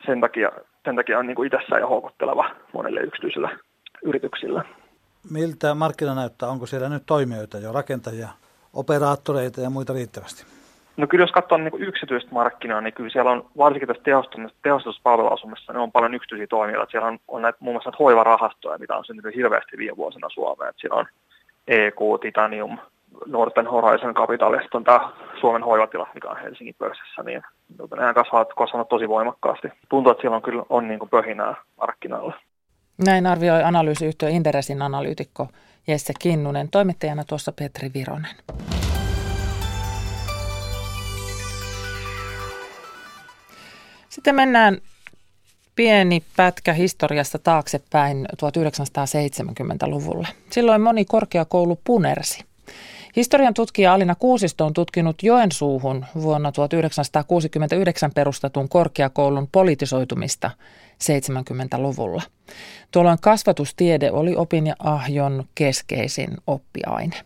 sen 0.07 0.21
takia, 0.21 0.51
sen 0.85 0.97
takia 0.97 1.19
on 1.19 1.27
niin 1.27 1.47
itsessään 1.47 1.81
jo 1.81 1.89
houkutteleva 1.89 2.51
monelle 2.73 3.01
yksityiselle 3.01 3.51
yrityksille. 4.03 4.63
Miltä 5.31 5.75
markkina 5.75 6.15
näyttää? 6.15 6.49
Onko 6.49 6.67
siellä 6.67 6.89
nyt 6.89 7.03
toimijoita 7.07 7.59
jo, 7.59 7.73
rakentajia, 7.73 8.29
operaattoreita 8.73 9.61
ja 9.61 9.71
muita 9.71 9.93
riittävästi? 9.93 10.47
No 10.97 11.07
kyllä 11.07 11.23
jos 11.23 11.33
katsoo 11.33 11.59
niin 11.59 11.83
yksityistä 11.83 12.31
markkinaa, 12.33 12.81
niin 12.81 12.95
kyllä 12.95 13.11
siellä 13.11 13.31
on 13.31 13.47
varsinkin 13.57 13.89
tässä 13.89 14.03
tehostetussa 14.63 15.01
palveluasumissa, 15.03 15.73
niin 15.73 15.81
on 15.81 15.93
paljon 15.93 16.15
yksityisiä 16.15 16.47
toimijoita. 16.47 16.91
Siellä 16.91 17.09
on, 17.09 17.19
on 17.29 17.43
näitä, 17.43 17.59
muun 17.61 17.75
muassa 17.75 17.91
näitä 17.91 18.03
hoivarahastoja, 18.05 18.79
mitä 18.79 18.97
on 18.97 19.05
syntynyt 19.05 19.37
hirveästi 19.37 19.77
viime 19.77 19.97
vuosina 19.97 20.29
Suomeen. 20.31 20.71
Että 20.71 20.81
siellä 20.81 21.01
on 21.01 21.07
EQ, 21.69 21.99
Titanium, 22.21 22.79
Norten 23.27 23.67
Horizon 23.67 24.15
Capital, 24.15 24.59
on 24.75 24.85
tämä 24.85 25.13
Suomen 25.41 25.63
hoivatila, 25.63 26.09
mikä 26.15 26.29
on 26.29 26.41
Helsingin 26.41 26.75
pörssissä, 26.79 27.23
niin 27.23 27.43
nehän 27.97 28.15
kasvavat, 28.15 28.49
kasvavat 28.57 28.89
tosi 28.89 29.09
voimakkaasti. 29.09 29.69
Tuntuu, 29.89 30.13
että 30.13 30.21
siellä 30.21 30.37
on 30.37 30.43
kyllä 30.43 30.63
on 30.69 30.89
niin 30.89 30.99
kuin 30.99 31.09
pöhinää 31.09 31.55
markkinoilla. 31.81 32.35
Näin 33.07 33.27
arvioi 33.27 33.63
analyysiyhtiö 33.63 34.29
Inderesin 34.29 34.83
analyytikko 34.83 35.49
Jesse 35.87 36.13
Kinnunen, 36.19 36.69
toimittajana 36.71 37.25
tuossa 37.25 37.53
Petri 37.53 37.91
Vironen. 37.95 38.37
Sitten 44.09 44.35
mennään 44.35 44.79
pieni 45.77 46.23
pätkä 46.37 46.73
historiasta 46.73 47.39
taaksepäin 47.39 48.27
1970-luvulle. 48.33 50.29
Silloin 50.51 50.83
moni 50.83 51.05
korkeakoulu 51.05 51.81
punersi. 51.85 52.45
Historian 53.17 53.55
tutkija 53.55 53.95
Alina 53.95 54.15
Kuusisto 54.15 54.67
on 54.67 54.73
tutkinut 54.73 55.23
Joensuuhun 55.23 56.05
vuonna 56.23 56.53
1969 56.53 58.11
perustatun 58.15 58.69
korkeakoulun 58.69 59.49
politisoitumista 59.53 60.51
70-luvulla. 61.05 62.23
Tuolloin 62.91 63.19
kasvatustiede 63.21 64.11
oli 64.11 64.37
opin 64.37 64.67
ja 64.67 64.75
ahjon 64.79 65.45
keskeisin 65.55 66.37
oppiaine. 66.47 67.17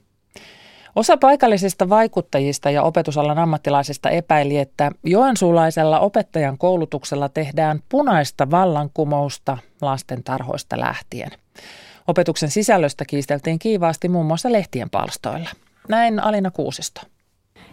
Osa 1.00 1.16
paikallisista 1.16 1.88
vaikuttajista 1.88 2.70
ja 2.70 2.82
opetusalan 2.82 3.38
ammattilaisista 3.38 4.10
epäili, 4.10 4.58
että 4.58 4.90
joensuulaisella 5.04 6.00
opettajan 6.00 6.58
koulutuksella 6.58 7.28
tehdään 7.28 7.80
punaista 7.88 8.50
vallankumousta 8.50 9.58
lasten 9.82 10.24
tarhoista 10.24 10.80
lähtien. 10.80 11.30
Opetuksen 12.06 12.50
sisällöstä 12.50 13.04
kiisteltiin 13.04 13.58
kiivaasti 13.58 14.08
muun 14.08 14.26
muassa 14.26 14.52
lehtien 14.52 14.90
palstoilla. 14.90 15.48
Näin 15.88 16.20
Alina 16.20 16.50
Kuusisto. 16.50 17.00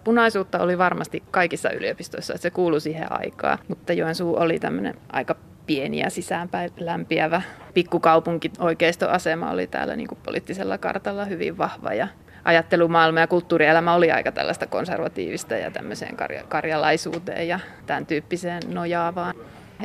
Punaisuutta 0.03 0.59
oli 0.59 0.77
varmasti 0.77 1.23
kaikissa 1.31 1.69
yliopistoissa, 1.71 2.33
että 2.33 2.41
se 2.41 2.51
kuului 2.51 2.81
siihen 2.81 3.11
aikaan, 3.11 3.57
mutta 3.67 3.93
Joensuu 3.93 4.35
oli 4.35 4.59
tämmöinen 4.59 4.95
aika 5.11 5.35
pieni 5.65 5.99
ja 5.99 6.09
sisäänpäin 6.09 6.71
lämpiävä 6.79 7.41
pikkukaupunki. 7.73 8.51
Oikeistoasema 8.59 9.51
oli 9.51 9.67
täällä 9.67 9.95
niin 9.95 10.07
kuin 10.07 10.19
poliittisella 10.25 10.77
kartalla 10.77 11.25
hyvin 11.25 11.57
vahva 11.57 11.93
ja 11.93 12.07
ajattelumaailma 12.47 13.19
ja 13.19 13.27
kulttuurielämä 13.27 13.95
oli 13.95 14.11
aika 14.11 14.31
tällaista 14.31 14.67
konservatiivista 14.67 15.55
ja 15.55 15.71
tämmöiseen 15.71 16.15
karja- 16.15 16.43
karjalaisuuteen 16.49 17.47
ja 17.47 17.59
tämän 17.85 18.05
tyyppiseen 18.05 18.61
nojaavaan. 18.67 19.35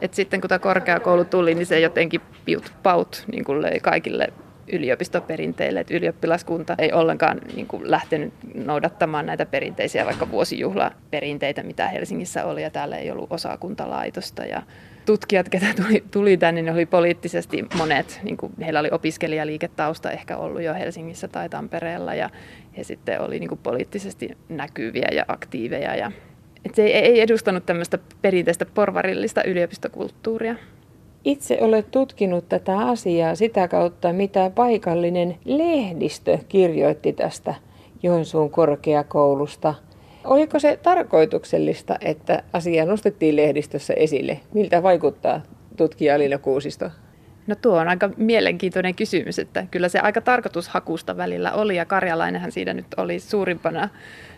Et 0.01 0.15
sitten 0.15 0.41
kun 0.41 0.49
tämä 0.49 0.59
korkeakoulu 0.59 1.25
tuli, 1.25 1.55
niin 1.55 1.67
se 1.67 1.81
jotenkin 1.81 2.21
piut 2.45 2.73
paut 2.83 3.25
niin 3.33 3.45
kuin 3.45 3.63
löi 3.63 3.81
kaikille 3.81 4.29
yliopistoperinteille, 4.73 5.81
että 5.81 5.95
ylioppilaskunta 5.95 6.75
ei 6.79 6.93
ollenkaan 6.93 7.41
niin 7.55 7.67
kuin 7.67 7.91
lähtenyt 7.91 8.33
noudattamaan 8.55 9.27
näitä 9.27 9.47
perinteisiä 9.47 10.07
vaikka 10.07 10.31
vuosijuhlaperinteitä, 10.31 11.63
mitä 11.63 11.89
Helsingissä 11.89 12.45
oli, 12.45 12.63
ja 12.63 12.71
täällä 12.71 12.97
ei 12.97 13.11
ollut 13.11 13.33
osakuntalaitosta. 13.33 14.45
Ja 14.45 14.63
tutkijat, 15.07 15.49
ketä 15.49 15.67
tuli, 15.77 16.05
tuli 16.11 16.37
tänne, 16.37 16.63
niin 16.63 16.75
oli 16.75 16.87
poliittisesti 16.87 17.65
monet, 17.79 18.21
niin 18.23 18.37
kuin 18.37 18.53
heillä 18.61 18.81
oli 18.81 18.89
opiskelijaliiketausta 18.93 20.11
ehkä 20.11 20.37
ollut 20.37 20.63
jo 20.63 20.75
Helsingissä 20.75 21.29
tai 21.29 21.49
Tampereella, 21.49 22.15
ja 22.15 22.31
he 22.77 22.85
sitten 22.85 23.21
oli 23.21 23.39
niin 23.39 23.49
kuin 23.49 23.61
poliittisesti 23.63 24.37
näkyviä 24.49 25.09
ja 25.13 25.25
aktiiveja. 25.29 25.97
Ja, 25.97 26.13
et 26.65 26.75
se 26.75 26.83
ei, 26.83 26.93
ei 26.93 27.21
edustanut 27.21 27.67
tämmöistä 27.67 27.99
perinteistä 28.23 28.67
porvarillista 28.67 29.45
yliopistokulttuuria. 29.45 30.55
Itse 31.25 31.59
olet 31.61 31.91
tutkinut 31.91 32.49
tätä 32.49 32.79
asiaa 32.79 33.35
sitä 33.35 33.69
kautta, 33.69 34.13
mitä 34.13 34.51
paikallinen 34.55 35.37
lehdistö 35.45 36.39
kirjoitti 36.49 37.13
tästä 37.13 37.55
Joensuun 38.03 38.51
korkeakoulusta. 38.51 39.75
Oliko 40.25 40.59
se 40.59 40.79
tarkoituksellista, 40.83 41.97
että 42.01 42.43
asia 42.53 42.85
nostettiin 42.85 43.37
lehdistössä 43.37 43.95
esille? 43.95 44.41
Miltä 44.55 44.83
vaikuttaa 44.83 45.43
tutkija 45.77 46.15
Alina 46.15 46.39
Kuusisto? 46.39 46.91
No 47.47 47.55
tuo 47.55 47.79
on 47.79 47.89
aika 47.89 48.11
mielenkiintoinen 48.17 48.95
kysymys, 48.95 49.39
että 49.39 49.67
kyllä 49.71 49.89
se 49.89 49.99
aika 49.99 50.21
tarkoitushakusta 50.21 51.17
välillä 51.17 51.53
oli 51.53 51.77
ja 51.77 51.85
Karjalainenhan 51.85 52.53
siinä 52.53 52.75
nyt 52.75 52.87
oli 52.97 53.21
suurimpana, 53.21 53.89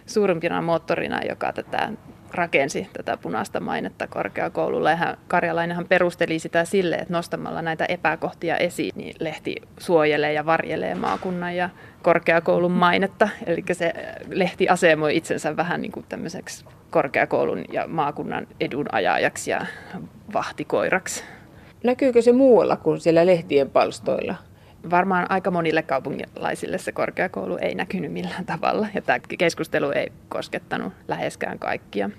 suurimpina 0.07 0.63
moottorina, 0.63 1.21
joka 1.29 1.53
tätä 1.53 1.93
rakensi 2.35 2.89
tätä 2.93 3.17
punaista 3.17 3.61
mainetta 3.61 4.07
korkeakoululla. 4.07 4.91
Ja 4.91 4.97
hän, 4.97 5.17
Karjalainenhan 5.29 5.87
perusteli 5.89 6.39
sitä 6.39 6.65
sille, 6.65 6.97
että 6.97 7.13
nostamalla 7.13 7.63
näitä 7.63 7.85
epäkohtia 7.85 8.57
esiin, 8.57 8.93
niin 8.97 9.17
lehti 9.21 9.57
suojelee 9.79 10.33
ja 10.33 10.47
varjelee 10.47 10.95
maakunnan 10.95 11.57
ja 11.57 11.71
korkeakoulun 12.03 12.73
mainetta. 12.73 13.29
Eli 13.47 13.63
se 13.73 13.93
lehti 14.29 14.69
asemoi 14.69 15.17
itsensä 15.17 15.57
vähän 15.57 15.83
niin 15.83 15.93
kuin 15.93 16.07
tämmöiseksi 16.09 16.65
korkeakoulun 16.91 17.65
ja 17.73 17.89
maakunnan 17.89 18.47
edun 18.61 18.87
ajajaksi 18.93 19.51
ja 19.51 19.67
vahtikoiraksi. 20.35 21.25
Näkyykö 21.85 22.23
se 22.23 22.33
muualla 22.33 22.77
kuin 22.77 23.01
siellä 23.01 23.27
lehtien 23.27 23.71
palstoilla? 23.71 24.35
Varmaan 24.91 25.31
aika 25.31 25.51
monille 25.51 25.83
kaupunkilaisille 25.83 26.79
se 26.79 26.93
korkeakoulu 26.93 27.59
ei 27.61 27.75
näkynyt 27.75 28.13
millään 28.13 28.45
tavalla 28.47 28.87
ja 28.95 29.03
tämä 29.03 29.19
keskustelu 29.39 29.91
ei 29.91 30.13
koskettanut 30.29 30.93
läheskään 31.09 31.59
kaikkia. 31.59 32.11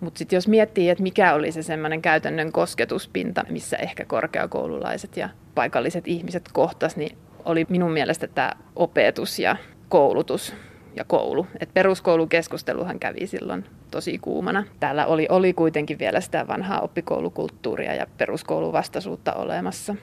Mutta 0.00 0.18
sitten 0.18 0.36
jos 0.36 0.48
miettii, 0.48 0.90
että 0.90 1.02
mikä 1.02 1.34
oli 1.34 1.52
se 1.52 1.62
semmoinen 1.62 2.02
käytännön 2.02 2.52
kosketuspinta, 2.52 3.44
missä 3.50 3.76
ehkä 3.76 4.04
korkeakoululaiset 4.04 5.16
ja 5.16 5.28
paikalliset 5.54 6.08
ihmiset 6.08 6.48
kohtas, 6.52 6.96
niin 6.96 7.18
oli 7.44 7.66
minun 7.68 7.92
mielestä 7.92 8.26
tämä 8.26 8.52
opetus 8.76 9.38
ja 9.38 9.56
koulutus 9.88 10.54
ja 10.96 11.04
koulu. 11.04 11.46
Et 11.60 11.74
peruskoulukeskusteluhan 11.74 12.98
kävi 12.98 13.26
silloin 13.26 13.64
tosi 13.90 14.18
kuumana. 14.18 14.64
Täällä 14.80 15.06
oli, 15.06 15.26
oli 15.30 15.52
kuitenkin 15.52 15.98
vielä 15.98 16.20
sitä 16.20 16.46
vanhaa 16.48 16.80
oppikoulukulttuuria 16.80 17.94
ja 17.94 18.06
peruskouluvastaisuutta 18.18 19.32
olemassa. 19.32 19.94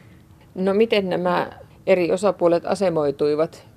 No 0.56 0.74
miten 0.74 1.10
nämä 1.10 1.50
eri 1.88 2.12
osapuolet 2.12 2.66
asemoituivat 2.66 3.70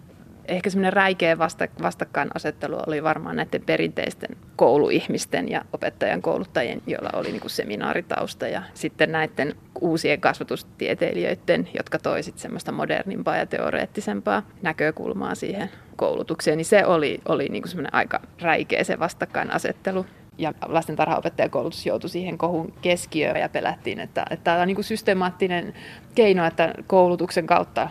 ehkä 0.48 0.70
semmoinen 0.70 0.92
räikeä 0.92 1.38
vasta, 1.38 1.68
vastakkainasettelu 1.82 2.76
oli 2.86 3.02
varmaan 3.02 3.36
näiden 3.36 3.62
perinteisten 3.62 4.36
kouluihmisten 4.56 5.48
ja 5.48 5.64
opettajan 5.72 6.22
kouluttajien, 6.22 6.82
joilla 6.86 7.10
oli 7.12 7.28
niin 7.28 7.40
kuin 7.40 7.50
seminaaritausta 7.50 8.48
ja 8.48 8.62
sitten 8.74 9.12
näiden 9.12 9.54
uusien 9.80 10.20
kasvatustieteilijöiden, 10.20 11.68
jotka 11.76 11.98
toisit 11.98 12.38
semmoista 12.38 12.72
modernimpaa 12.72 13.36
ja 13.36 13.46
teoreettisempaa 13.46 14.42
näkökulmaa 14.62 15.34
siihen 15.34 15.70
koulutukseen, 15.96 16.56
niin 16.56 16.64
se 16.64 16.86
oli, 16.86 17.20
oli 17.28 17.48
niin 17.48 17.62
kuin 17.62 17.70
semmoinen 17.70 17.94
aika 17.94 18.20
räikeä 18.40 18.84
se 18.84 18.98
vastakkainasettelu. 18.98 20.06
Ja 20.38 20.54
lastentarhaopettajakoulutus 20.66 21.86
joutui 21.86 22.10
siihen 22.10 22.38
kohun 22.38 22.72
keskiöön 22.82 23.36
ja 23.36 23.48
pelättiin, 23.48 24.00
että, 24.00 24.26
että 24.30 24.44
tämä 24.44 24.60
on 24.60 24.66
niin 24.66 24.74
kuin 24.74 24.84
systemaattinen 24.84 25.74
keino, 26.14 26.46
että 26.46 26.74
koulutuksen 26.86 27.46
kautta 27.46 27.88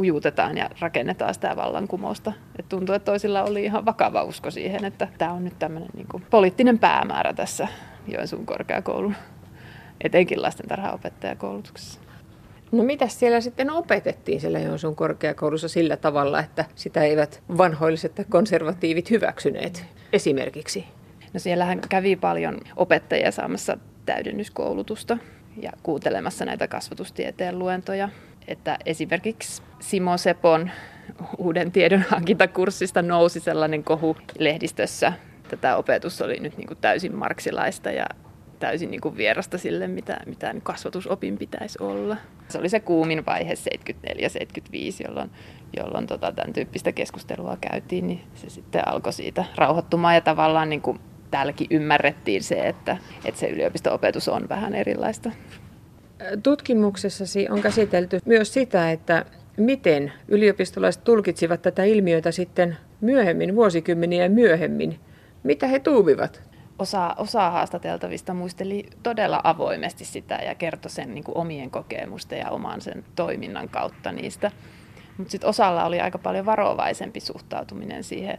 ujutetaan 0.00 0.56
ja 0.56 0.70
rakennetaan 0.80 1.34
sitä 1.34 1.56
vallankumousta. 1.56 2.32
Et 2.58 2.68
tuntuu, 2.68 2.94
että 2.94 3.12
toisilla 3.12 3.42
oli 3.42 3.64
ihan 3.64 3.84
vakava 3.84 4.22
usko 4.22 4.50
siihen, 4.50 4.84
että 4.84 5.08
tämä 5.18 5.32
on 5.32 5.44
nyt 5.44 5.58
tämmöinen 5.58 5.90
niin 5.96 6.06
kuin 6.10 6.22
poliittinen 6.30 6.78
päämäärä 6.78 7.32
tässä 7.32 7.68
Joensuun 8.08 8.46
korkeakoulun, 8.46 9.14
etenkin 10.04 10.42
lastentarhaopettajakoulutuksessa. 10.42 12.00
No 12.72 12.84
mitä 12.84 13.08
siellä 13.08 13.40
sitten 13.40 13.70
opetettiin 13.70 14.40
siellä 14.40 14.58
Joensuun 14.58 14.96
korkeakoulussa 14.96 15.68
sillä 15.68 15.96
tavalla, 15.96 16.40
että 16.40 16.64
sitä 16.74 17.02
eivät 17.02 17.42
vanhoilliset 17.58 18.26
konservatiivit 18.28 19.10
hyväksyneet 19.10 19.84
esimerkiksi? 20.12 20.86
No 21.32 21.40
siellähän 21.40 21.80
kävi 21.88 22.16
paljon 22.16 22.60
opettajia 22.76 23.30
saamassa 23.30 23.78
täydennyskoulutusta 24.06 25.18
ja 25.62 25.72
kuuntelemassa 25.82 26.44
näitä 26.44 26.68
kasvatustieteen 26.68 27.58
luentoja 27.58 28.08
että 28.48 28.78
esimerkiksi 28.86 29.62
Simo 29.80 30.16
Sepon 30.16 30.70
uuden 31.38 31.72
tiedonhankintakurssista 31.72 33.02
nousi 33.02 33.40
sellainen 33.40 33.84
kohu 33.84 34.16
lehdistössä. 34.38 35.12
Tätä 35.48 35.76
opetus 35.76 36.22
oli 36.22 36.40
nyt 36.40 36.56
niin 36.56 36.66
kuin 36.66 36.78
täysin 36.80 37.14
marksilaista 37.14 37.90
ja 37.90 38.06
täysin 38.60 38.90
niin 38.90 39.00
kuin 39.00 39.16
vierasta 39.16 39.58
sille, 39.58 39.88
mitä, 39.88 40.20
mitä 40.26 40.54
kasvatusopin 40.62 41.38
pitäisi 41.38 41.78
olla. 41.82 42.16
Se 42.48 42.58
oli 42.58 42.68
se 42.68 42.80
kuumin 42.80 43.26
vaihe 43.26 43.54
74-75, 43.54 43.58
jolloin, 45.04 45.30
jolloin 45.76 46.06
tota, 46.06 46.32
tämän 46.32 46.52
tyyppistä 46.52 46.92
keskustelua 46.92 47.56
käytiin, 47.60 48.06
niin 48.06 48.20
se 48.34 48.50
sitten 48.50 48.88
alkoi 48.88 49.12
siitä 49.12 49.44
rauhoittumaan 49.56 50.14
ja 50.14 50.20
tavallaan 50.20 50.68
niin 50.68 50.82
kuin 50.82 51.00
täälläkin 51.30 51.66
ymmärrettiin 51.70 52.42
se, 52.42 52.68
että, 52.68 52.96
että 53.24 53.40
se 53.40 53.48
yliopisto-opetus 53.48 54.28
on 54.28 54.48
vähän 54.48 54.74
erilaista. 54.74 55.30
Tutkimuksessasi 56.42 57.48
on 57.50 57.62
käsitelty 57.62 58.20
myös 58.24 58.54
sitä, 58.54 58.90
että 58.90 59.24
miten 59.56 60.12
yliopistolaiset 60.28 61.04
tulkitsivat 61.04 61.62
tätä 61.62 61.84
ilmiötä 61.84 62.32
sitten 62.32 62.76
myöhemmin, 63.00 63.56
vuosikymmeniä 63.56 64.28
myöhemmin. 64.28 65.00
Mitä 65.42 65.66
he 65.66 65.78
tuumivat? 65.78 66.42
Osa, 66.78 67.14
osa 67.18 67.50
haastateltavista 67.50 68.34
muisteli 68.34 68.86
todella 69.02 69.40
avoimesti 69.44 70.04
sitä 70.04 70.34
ja 70.34 70.54
kertoi 70.54 70.90
sen 70.90 71.14
niin 71.14 71.24
omien 71.34 71.70
kokemusten 71.70 72.38
ja 72.38 72.50
oman 72.50 72.80
sen 72.80 73.04
toiminnan 73.14 73.68
kautta 73.68 74.12
niistä. 74.12 74.50
Mutta 75.18 75.30
sitten 75.30 75.50
osalla 75.50 75.84
oli 75.84 76.00
aika 76.00 76.18
paljon 76.18 76.46
varovaisempi 76.46 77.20
suhtautuminen 77.20 78.04
siihen. 78.04 78.38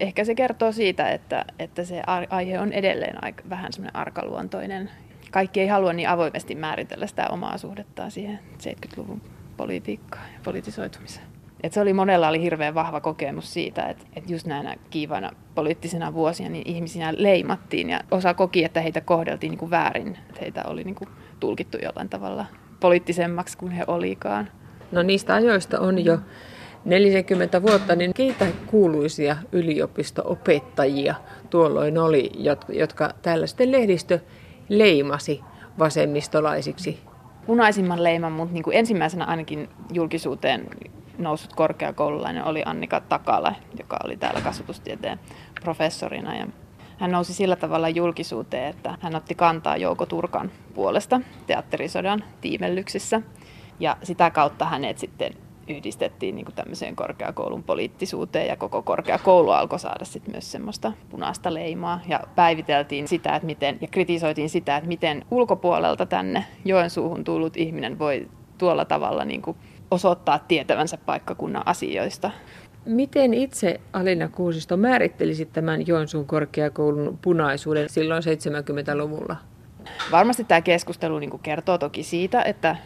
Ehkä 0.00 0.24
se 0.24 0.34
kertoo 0.34 0.72
siitä, 0.72 1.08
että, 1.08 1.44
että 1.58 1.84
se 1.84 2.02
aihe 2.30 2.60
on 2.60 2.72
edelleen 2.72 3.24
aika, 3.24 3.42
vähän 3.50 3.72
semmoinen 3.72 3.96
arkaluontoinen 3.96 4.90
kaikki 5.34 5.60
ei 5.60 5.66
halua 5.66 5.92
niin 5.92 6.08
avoimesti 6.08 6.54
määritellä 6.54 7.06
sitä 7.06 7.28
omaa 7.28 7.58
suhdettaan 7.58 8.10
siihen 8.10 8.38
70-luvun 8.62 9.22
politiikkaan 9.56 10.32
ja 10.32 10.40
politisoitumiseen. 10.44 11.26
Et 11.62 11.72
se 11.72 11.80
oli 11.80 11.92
monella 11.92 12.28
oli 12.28 12.42
hirveän 12.42 12.74
vahva 12.74 13.00
kokemus 13.00 13.52
siitä, 13.52 13.82
että, 13.82 14.06
että 14.16 14.32
just 14.32 14.46
näinä 14.46 14.76
kiivana 14.90 15.30
poliittisina 15.54 16.14
vuosina 16.14 16.48
niin 16.48 16.68
ihmisinä 16.68 17.14
leimattiin 17.16 17.90
ja 17.90 18.00
osa 18.10 18.34
koki, 18.34 18.64
että 18.64 18.80
heitä 18.80 19.00
kohdeltiin 19.00 19.50
niin 19.50 19.58
kuin 19.58 19.70
väärin, 19.70 20.18
että 20.28 20.40
heitä 20.40 20.62
oli 20.66 20.84
niin 20.84 20.94
kuin 20.94 21.08
tulkittu 21.40 21.78
jollain 21.82 22.08
tavalla 22.08 22.46
poliittisemmaksi 22.80 23.58
kuin 23.58 23.72
he 23.72 23.84
olikaan. 23.86 24.48
No 24.92 25.02
niistä 25.02 25.34
ajoista 25.34 25.80
on 25.80 26.04
jo 26.04 26.18
40 26.84 27.62
vuotta, 27.62 27.96
niin 27.96 28.14
keitä 28.14 28.46
kuuluisia 28.66 29.36
yliopisto-opettajia 29.52 31.14
tuolloin 31.50 31.98
oli, 31.98 32.30
jotka 32.68 33.10
tällaisten 33.22 33.72
lehdistö 33.72 34.20
leimasi 34.68 35.40
vasemmistolaisiksi? 35.78 37.00
Punaisimman 37.46 38.04
leiman, 38.04 38.32
mutta 38.32 38.54
niin 38.54 38.62
kuin 38.62 38.76
ensimmäisenä 38.76 39.24
ainakin 39.24 39.68
julkisuuteen 39.92 40.66
noussut 41.18 41.52
korkeakoululainen 41.52 42.44
oli 42.44 42.62
Annika 42.66 43.00
Takala, 43.00 43.54
joka 43.78 43.96
oli 44.04 44.16
täällä 44.16 44.40
kasvatustieteen 44.40 45.20
professorina. 45.62 46.36
Ja 46.36 46.46
hän 46.98 47.10
nousi 47.10 47.34
sillä 47.34 47.56
tavalla 47.56 47.88
julkisuuteen, 47.88 48.70
että 48.70 48.98
hän 49.00 49.16
otti 49.16 49.34
kantaa 49.34 49.76
Jouko 49.76 50.06
Turkan 50.06 50.50
puolesta 50.74 51.20
teatterisodan 51.46 52.24
tiimellyksissä. 52.40 53.22
Ja 53.80 53.96
sitä 54.02 54.30
kautta 54.30 54.64
hänet 54.64 54.98
sitten 54.98 55.34
yhdistettiin 55.68 56.34
niin 56.34 56.44
kuin 56.44 56.54
tämmöiseen 56.54 56.96
korkeakoulun 56.96 57.62
poliittisuuteen 57.62 58.46
ja 58.46 58.56
koko 58.56 58.82
korkeakoulu 58.82 59.50
alkoi 59.50 59.78
saada 59.78 60.04
sitten 60.04 60.32
myös 60.32 60.52
semmoista 60.52 60.92
punaista 61.10 61.54
leimaa 61.54 62.00
ja 62.08 62.20
päiviteltiin 62.34 63.08
sitä, 63.08 63.36
että 63.36 63.46
miten, 63.46 63.78
ja 63.80 63.88
kritisoitiin 63.88 64.50
sitä, 64.50 64.76
että 64.76 64.88
miten 64.88 65.24
ulkopuolelta 65.30 66.06
tänne 66.06 66.44
Joensuuhun 66.64 67.24
tullut 67.24 67.56
ihminen 67.56 67.98
voi 67.98 68.28
tuolla 68.58 68.84
tavalla 68.84 69.24
niin 69.24 69.42
kuin 69.42 69.56
osoittaa 69.90 70.38
tietävänsä 70.38 70.98
paikkakunnan 71.06 71.62
asioista. 71.66 72.30
Miten 72.86 73.34
itse 73.34 73.80
Alina 73.92 74.28
Kuusisto 74.28 74.76
määrittelisit 74.76 75.52
tämän 75.52 75.86
Joensuun 75.86 76.26
korkeakoulun 76.26 77.18
punaisuuden 77.22 77.88
silloin 77.88 78.22
70-luvulla? 78.22 79.36
Varmasti 80.10 80.44
tämä 80.44 80.60
keskustelu 80.60 81.18
niin 81.18 81.38
kertoo 81.42 81.78
toki 81.78 82.02
siitä, 82.02 82.42
että 82.42 82.76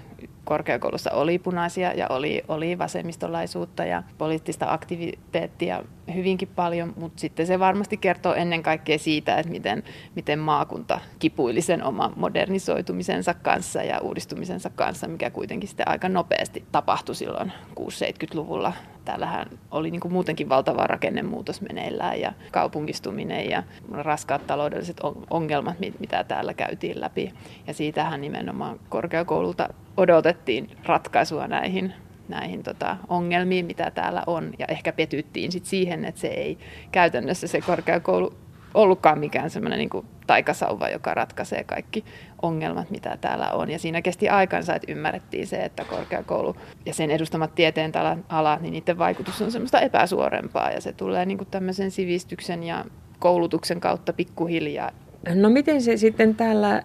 korkeakoulussa 0.49 1.11
oli 1.11 1.39
punaisia 1.39 1.93
ja 1.93 2.07
oli, 2.09 2.43
oli 2.49 2.79
vasemmistolaisuutta 2.79 3.85
ja 3.85 4.03
poliittista 4.19 4.73
aktiviteettia 4.73 5.83
hyvinkin 6.15 6.49
paljon, 6.49 6.93
mutta 6.97 7.21
sitten 7.21 7.47
se 7.47 7.59
varmasti 7.59 7.97
kertoo 7.97 8.35
ennen 8.35 8.63
kaikkea 8.63 8.99
siitä, 8.99 9.37
että 9.37 9.53
miten, 9.53 9.83
miten 10.15 10.39
maakunta 10.39 11.01
kipuili 11.19 11.61
sen 11.61 11.85
oman 11.85 12.13
modernisoitumisensa 12.17 13.35
kanssa 13.35 13.83
ja 13.83 13.99
uudistumisensa 13.99 14.71
kanssa, 14.71 15.09
mikä 15.09 15.31
kuitenkin 15.31 15.69
sitten 15.69 15.89
aika 15.89 16.09
nopeasti 16.09 16.65
tapahtui 16.73 17.15
silloin 17.15 17.53
6-70-luvulla. 17.81 18.73
Täällähän 19.05 19.47
oli 19.71 19.91
niin 19.91 20.01
kuin 20.01 20.13
muutenkin 20.13 20.49
valtava 20.49 20.87
rakennemuutos 20.87 21.61
meneillään 21.61 22.21
ja 22.21 22.33
kaupungistuminen 22.51 23.51
ja 23.51 23.63
raskaat 23.93 24.47
taloudelliset 24.47 25.01
ongelmat, 25.31 25.77
mitä 25.99 26.25
täällä 26.25 26.55
käytiin 26.55 27.01
läpi. 27.01 27.33
Ja 27.67 27.75
siitähän 27.75 28.21
nimenomaan 28.21 28.81
korkeakoululta 28.89 29.69
odotettiin 29.97 30.38
ratkaisua 30.85 31.47
näihin 31.47 31.93
näihin 32.29 32.63
tota, 32.63 32.97
ongelmiin, 33.09 33.67
mitä 33.67 33.91
täällä 33.91 34.23
on. 34.27 34.53
Ja 34.59 34.67
ehkä 34.69 34.93
petyttiin 34.93 35.53
sit 35.53 35.65
siihen, 35.65 36.05
että 36.05 36.21
se 36.21 36.29
ei 36.29 36.59
käytännössä 36.93 37.47
se 37.47 37.61
korkeakoulu 37.61 38.35
ollutkaan 38.75 39.19
mikään 39.19 39.51
semmoinen 39.51 39.79
niin 39.79 40.07
taikasauva, 40.27 40.89
joka 40.89 41.15
ratkaisee 41.15 41.65
kaikki 41.65 42.05
ongelmat, 42.43 42.91
mitä 42.91 43.19
täällä 43.21 43.51
on. 43.53 43.71
Ja 43.71 43.79
siinä 43.79 44.03
kesti 44.03 44.29
aikansa, 44.29 44.75
että 44.75 44.93
ymmärrettiin 44.93 45.47
se, 45.47 45.57
että 45.57 45.85
korkeakoulu 45.85 46.57
ja 46.87 46.95
sen 46.95 47.11
edustamat 47.11 47.55
tieteen 47.55 47.93
alat, 48.29 48.61
niin 48.61 48.73
niiden 48.73 48.99
vaikutus 48.99 49.43
on 49.43 49.53
semmoista 49.53 49.81
epäsuorempaa. 49.81 50.71
Ja 50.71 50.81
se 50.81 50.93
tulee 50.93 51.27
niin 51.27 51.39
kuin 51.39 51.49
tämmöisen 51.51 51.91
sivistyksen 51.91 52.63
ja 52.63 52.85
koulutuksen 53.19 53.81
kautta 53.81 54.13
pikkuhiljaa 54.13 54.91
No 55.35 55.51
miten 55.51 55.83
se 55.83 55.97
sitten 55.97 56.35
täällä 56.35 56.83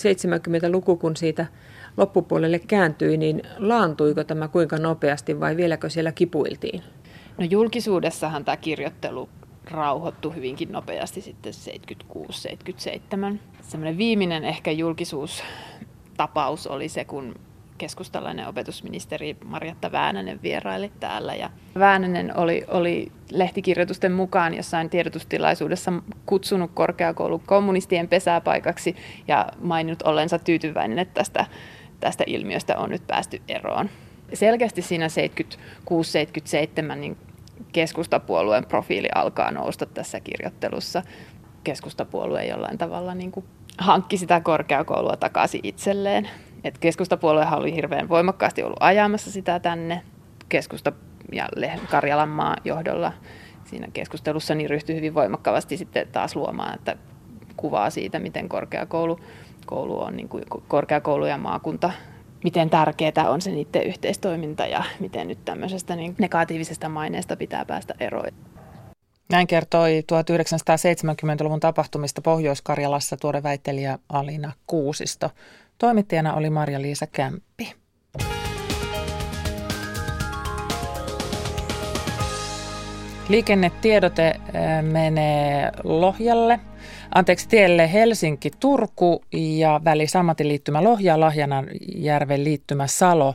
70-luku, 0.00 0.96
kun 0.96 1.16
siitä 1.16 1.46
loppupuolelle 1.96 2.58
kääntyi, 2.58 3.16
niin 3.16 3.42
laantuiko 3.58 4.24
tämä 4.24 4.48
kuinka 4.48 4.76
nopeasti 4.76 5.40
vai 5.40 5.56
vieläkö 5.56 5.90
siellä 5.90 6.12
kipuiltiin? 6.12 6.82
No 7.38 7.44
julkisuudessahan 7.50 8.44
tämä 8.44 8.56
kirjoittelu 8.56 9.28
rauhoittui 9.70 10.34
hyvinkin 10.34 10.72
nopeasti 10.72 11.20
sitten 11.20 11.52
76-77. 13.34 13.38
Semmoinen 13.62 13.98
viimeinen 13.98 14.44
ehkä 14.44 14.70
julkisuustapaus 14.70 16.66
oli 16.66 16.88
se, 16.88 17.04
kun 17.04 17.34
keskustalainen 17.78 18.48
opetusministeri 18.48 19.36
Marjatta 19.44 19.92
Väänänen 19.92 20.42
vieraili 20.42 20.92
täällä. 21.00 21.34
Ja 21.34 21.50
Väänänen 21.78 22.36
oli, 22.36 22.64
oli 22.68 23.12
lehtikirjoitusten 23.30 24.12
mukaan 24.12 24.54
jossain 24.54 24.90
tiedotustilaisuudessa 24.90 25.92
kutsunut 26.26 26.70
korkeakoulun 26.74 27.42
kommunistien 27.46 28.08
pesäpaikaksi 28.08 28.96
ja 29.28 29.46
maininnut 29.60 30.02
ollensa 30.02 30.38
tyytyväinen, 30.38 30.98
että 30.98 31.14
tästä, 31.14 31.46
tästä 32.00 32.24
ilmiöstä 32.26 32.78
on 32.78 32.90
nyt 32.90 33.06
päästy 33.06 33.42
eroon. 33.48 33.90
Selkeästi 34.34 34.82
siinä 34.82 35.06
76-77 36.92 36.94
niin 36.94 37.16
keskustapuolueen 37.72 38.66
profiili 38.66 39.08
alkaa 39.14 39.50
nousta 39.50 39.86
tässä 39.86 40.20
kirjoittelussa. 40.20 41.02
Keskustapuolue 41.64 42.44
jollain 42.44 42.78
tavalla 42.78 43.14
niin 43.14 43.32
kuin 43.32 43.46
hankki 43.78 44.16
sitä 44.16 44.40
korkeakoulua 44.40 45.16
takaisin 45.16 45.60
itselleen. 45.62 46.28
Et 46.64 46.78
keskustapuoluehan 46.78 47.58
oli 47.58 47.74
hirveän 47.74 48.08
voimakkaasti 48.08 48.62
ollut 48.62 48.78
ajamassa 48.80 49.30
sitä 49.30 49.60
tänne. 49.60 50.02
Keskusta 50.48 50.92
ja 51.32 51.48
Karjalan 51.90 52.28
maa 52.28 52.56
johdolla 52.64 53.12
siinä 53.64 53.88
keskustelussa 53.92 54.54
niin 54.54 54.70
ryhtyi 54.70 54.96
hyvin 54.96 55.14
voimakkaasti 55.14 55.76
sitten 55.76 56.08
taas 56.08 56.36
luomaan 56.36 56.74
että 56.74 56.96
kuvaa 57.56 57.90
siitä, 57.90 58.18
miten 58.18 58.48
korkeakoulu 58.48 59.20
koulu 59.66 60.00
on, 60.00 60.16
niin 60.16 60.28
kuin 60.28 60.44
korkeakoulu 60.68 61.26
ja 61.26 61.38
maakunta 61.38 61.90
miten 62.44 62.70
tärkeää 62.70 63.30
on 63.30 63.40
se 63.40 63.50
niiden 63.50 63.82
yhteistoiminta 63.86 64.66
ja 64.66 64.84
miten 65.00 65.28
nyt 65.28 65.38
tämmöisestä 65.44 65.96
niin 65.96 66.14
negatiivisesta 66.18 66.88
maineesta 66.88 67.36
pitää 67.36 67.64
päästä 67.64 67.94
eroon. 68.00 68.28
Näin 69.30 69.46
kertoi 69.46 70.00
1970-luvun 70.00 71.60
tapahtumista 71.60 72.22
Pohjois-Karjalassa 72.22 73.16
tuore 73.16 73.42
väittelijä 73.42 73.98
Alina 74.08 74.52
Kuusisto. 74.66 75.30
Toimittajana 75.78 76.34
oli 76.34 76.50
Marja-Liisa 76.50 77.06
Kämppi. 77.06 77.74
Liikennetiedote 83.28 84.28
eh, 84.28 84.82
menee 84.82 85.70
Lohjalle, 85.84 86.60
anteeksi 87.14 87.48
tielle 87.48 87.92
Helsinki-Turku 87.92 89.22
ja 89.32 89.80
väli 89.84 90.06
liittymä 90.42 90.84
Lohja, 90.84 91.20
Lahjanajärven 91.20 92.44
liittymä 92.44 92.86
Salo. 92.86 93.34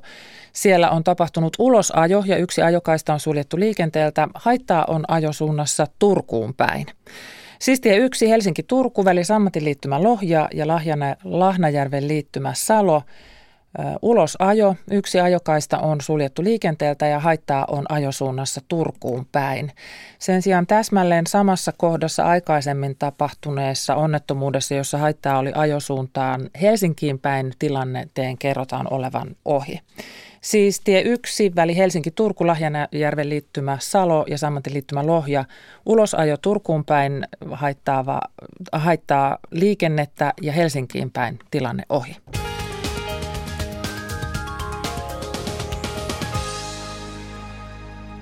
Siellä 0.53 0.89
on 0.89 1.03
tapahtunut 1.03 1.53
ulosajo 1.59 2.23
ja 2.25 2.37
yksi 2.37 2.61
ajokaista 2.61 3.13
on 3.13 3.19
suljettu 3.19 3.59
liikenteeltä. 3.59 4.27
Haittaa 4.35 4.85
on 4.87 5.03
ajosuunnassa 5.07 5.87
Turkuun 5.99 6.53
päin. 6.53 6.85
Siis 7.59 7.81
tie 7.81 7.97
1 7.97 8.29
Helsinki-Turku, 8.29 9.05
väli 9.05 9.23
Sammatin 9.23 9.65
liittymä 9.65 10.03
Lohja 10.03 10.49
ja 10.53 10.67
Lahjana, 10.67 11.15
Lahnajärven 11.23 12.07
liittymä 12.07 12.53
Salo. 12.55 13.01
Ulos 14.01 14.35
ajo, 14.39 14.75
yksi 14.91 15.19
ajokaista 15.19 15.79
on 15.79 16.01
suljettu 16.01 16.43
liikenteeltä 16.43 17.07
ja 17.07 17.19
haittaa 17.19 17.65
on 17.69 17.85
ajosuunnassa 17.89 18.61
Turkuun 18.67 19.27
päin. 19.31 19.71
Sen 20.19 20.41
sijaan 20.41 20.67
täsmälleen 20.67 21.27
samassa 21.27 21.73
kohdassa 21.77 22.23
aikaisemmin 22.23 22.95
tapahtuneessa 22.99 23.95
onnettomuudessa, 23.95 24.75
jossa 24.75 24.97
haittaa 24.97 25.37
oli 25.37 25.51
ajosuuntaan 25.55 26.49
Helsinkiin 26.61 27.19
päin, 27.19 27.53
tilanteen 27.59 28.37
kerrotaan 28.37 28.87
olevan 28.93 29.35
ohi. 29.45 29.79
Siis 30.41 30.79
tie 30.79 31.01
1, 31.01 31.51
väli 31.55 31.77
Helsinki-Turku, 31.77 32.47
Lahjanjärven 32.47 33.29
liittymä 33.29 33.77
Salo 33.81 34.25
ja 34.27 34.37
samaten 34.37 34.73
liittymä 34.73 35.05
Lohja. 35.05 35.45
Ulosajo 35.85 36.37
Turkuun 36.37 36.85
päin 36.85 37.27
haittaa 38.71 39.37
liikennettä 39.51 40.33
ja 40.41 40.53
Helsinkiin 40.53 41.11
päin 41.11 41.39
tilanne 41.51 41.83
ohi. 41.89 42.17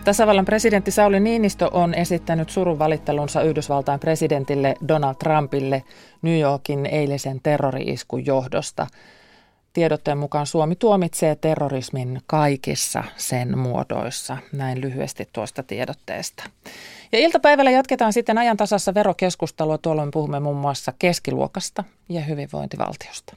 Tasavallan 0.10 0.46
presidentti 0.46 0.92
Sauli 0.92 1.20
Niinistö 1.20 1.70
on 1.72 1.94
esittänyt 1.94 2.50
surun 2.50 2.80
valittelunsa 2.80 3.42
Yhdysvaltain 3.42 4.00
presidentille 4.00 4.76
Donald 4.88 5.16
Trumpille 5.16 5.84
New 6.22 6.40
Yorkin 6.40 6.86
eilisen 6.86 7.40
terrori-iskun 7.44 8.26
johdosta. 8.26 8.88
Tiedotteen 9.74 10.18
mukaan 10.18 10.46
Suomi 10.48 10.76
tuomitsee 10.76 11.36
terrorismin 11.36 12.22
kaikissa 12.28 13.04
sen 13.18 13.58
muodoissa. 13.58 14.38
Näin 14.54 14.82
lyhyesti 14.82 15.30
tuosta 15.34 15.64
tiedotteesta. 15.64 16.44
Ja 17.12 17.20
iltapäivällä 17.20 17.72
jatketaan 17.72 18.14
sitten 18.14 18.38
ajan 18.38 18.58
tasassa 18.58 18.94
verokeskustelua. 18.94 19.78
Tuolloin 19.78 20.12
puhumme 20.12 20.40
muun 20.40 20.58
muassa 20.58 20.94
keskiluokasta 21.00 21.84
ja 22.10 22.22
hyvinvointivaltiosta. 22.22 23.34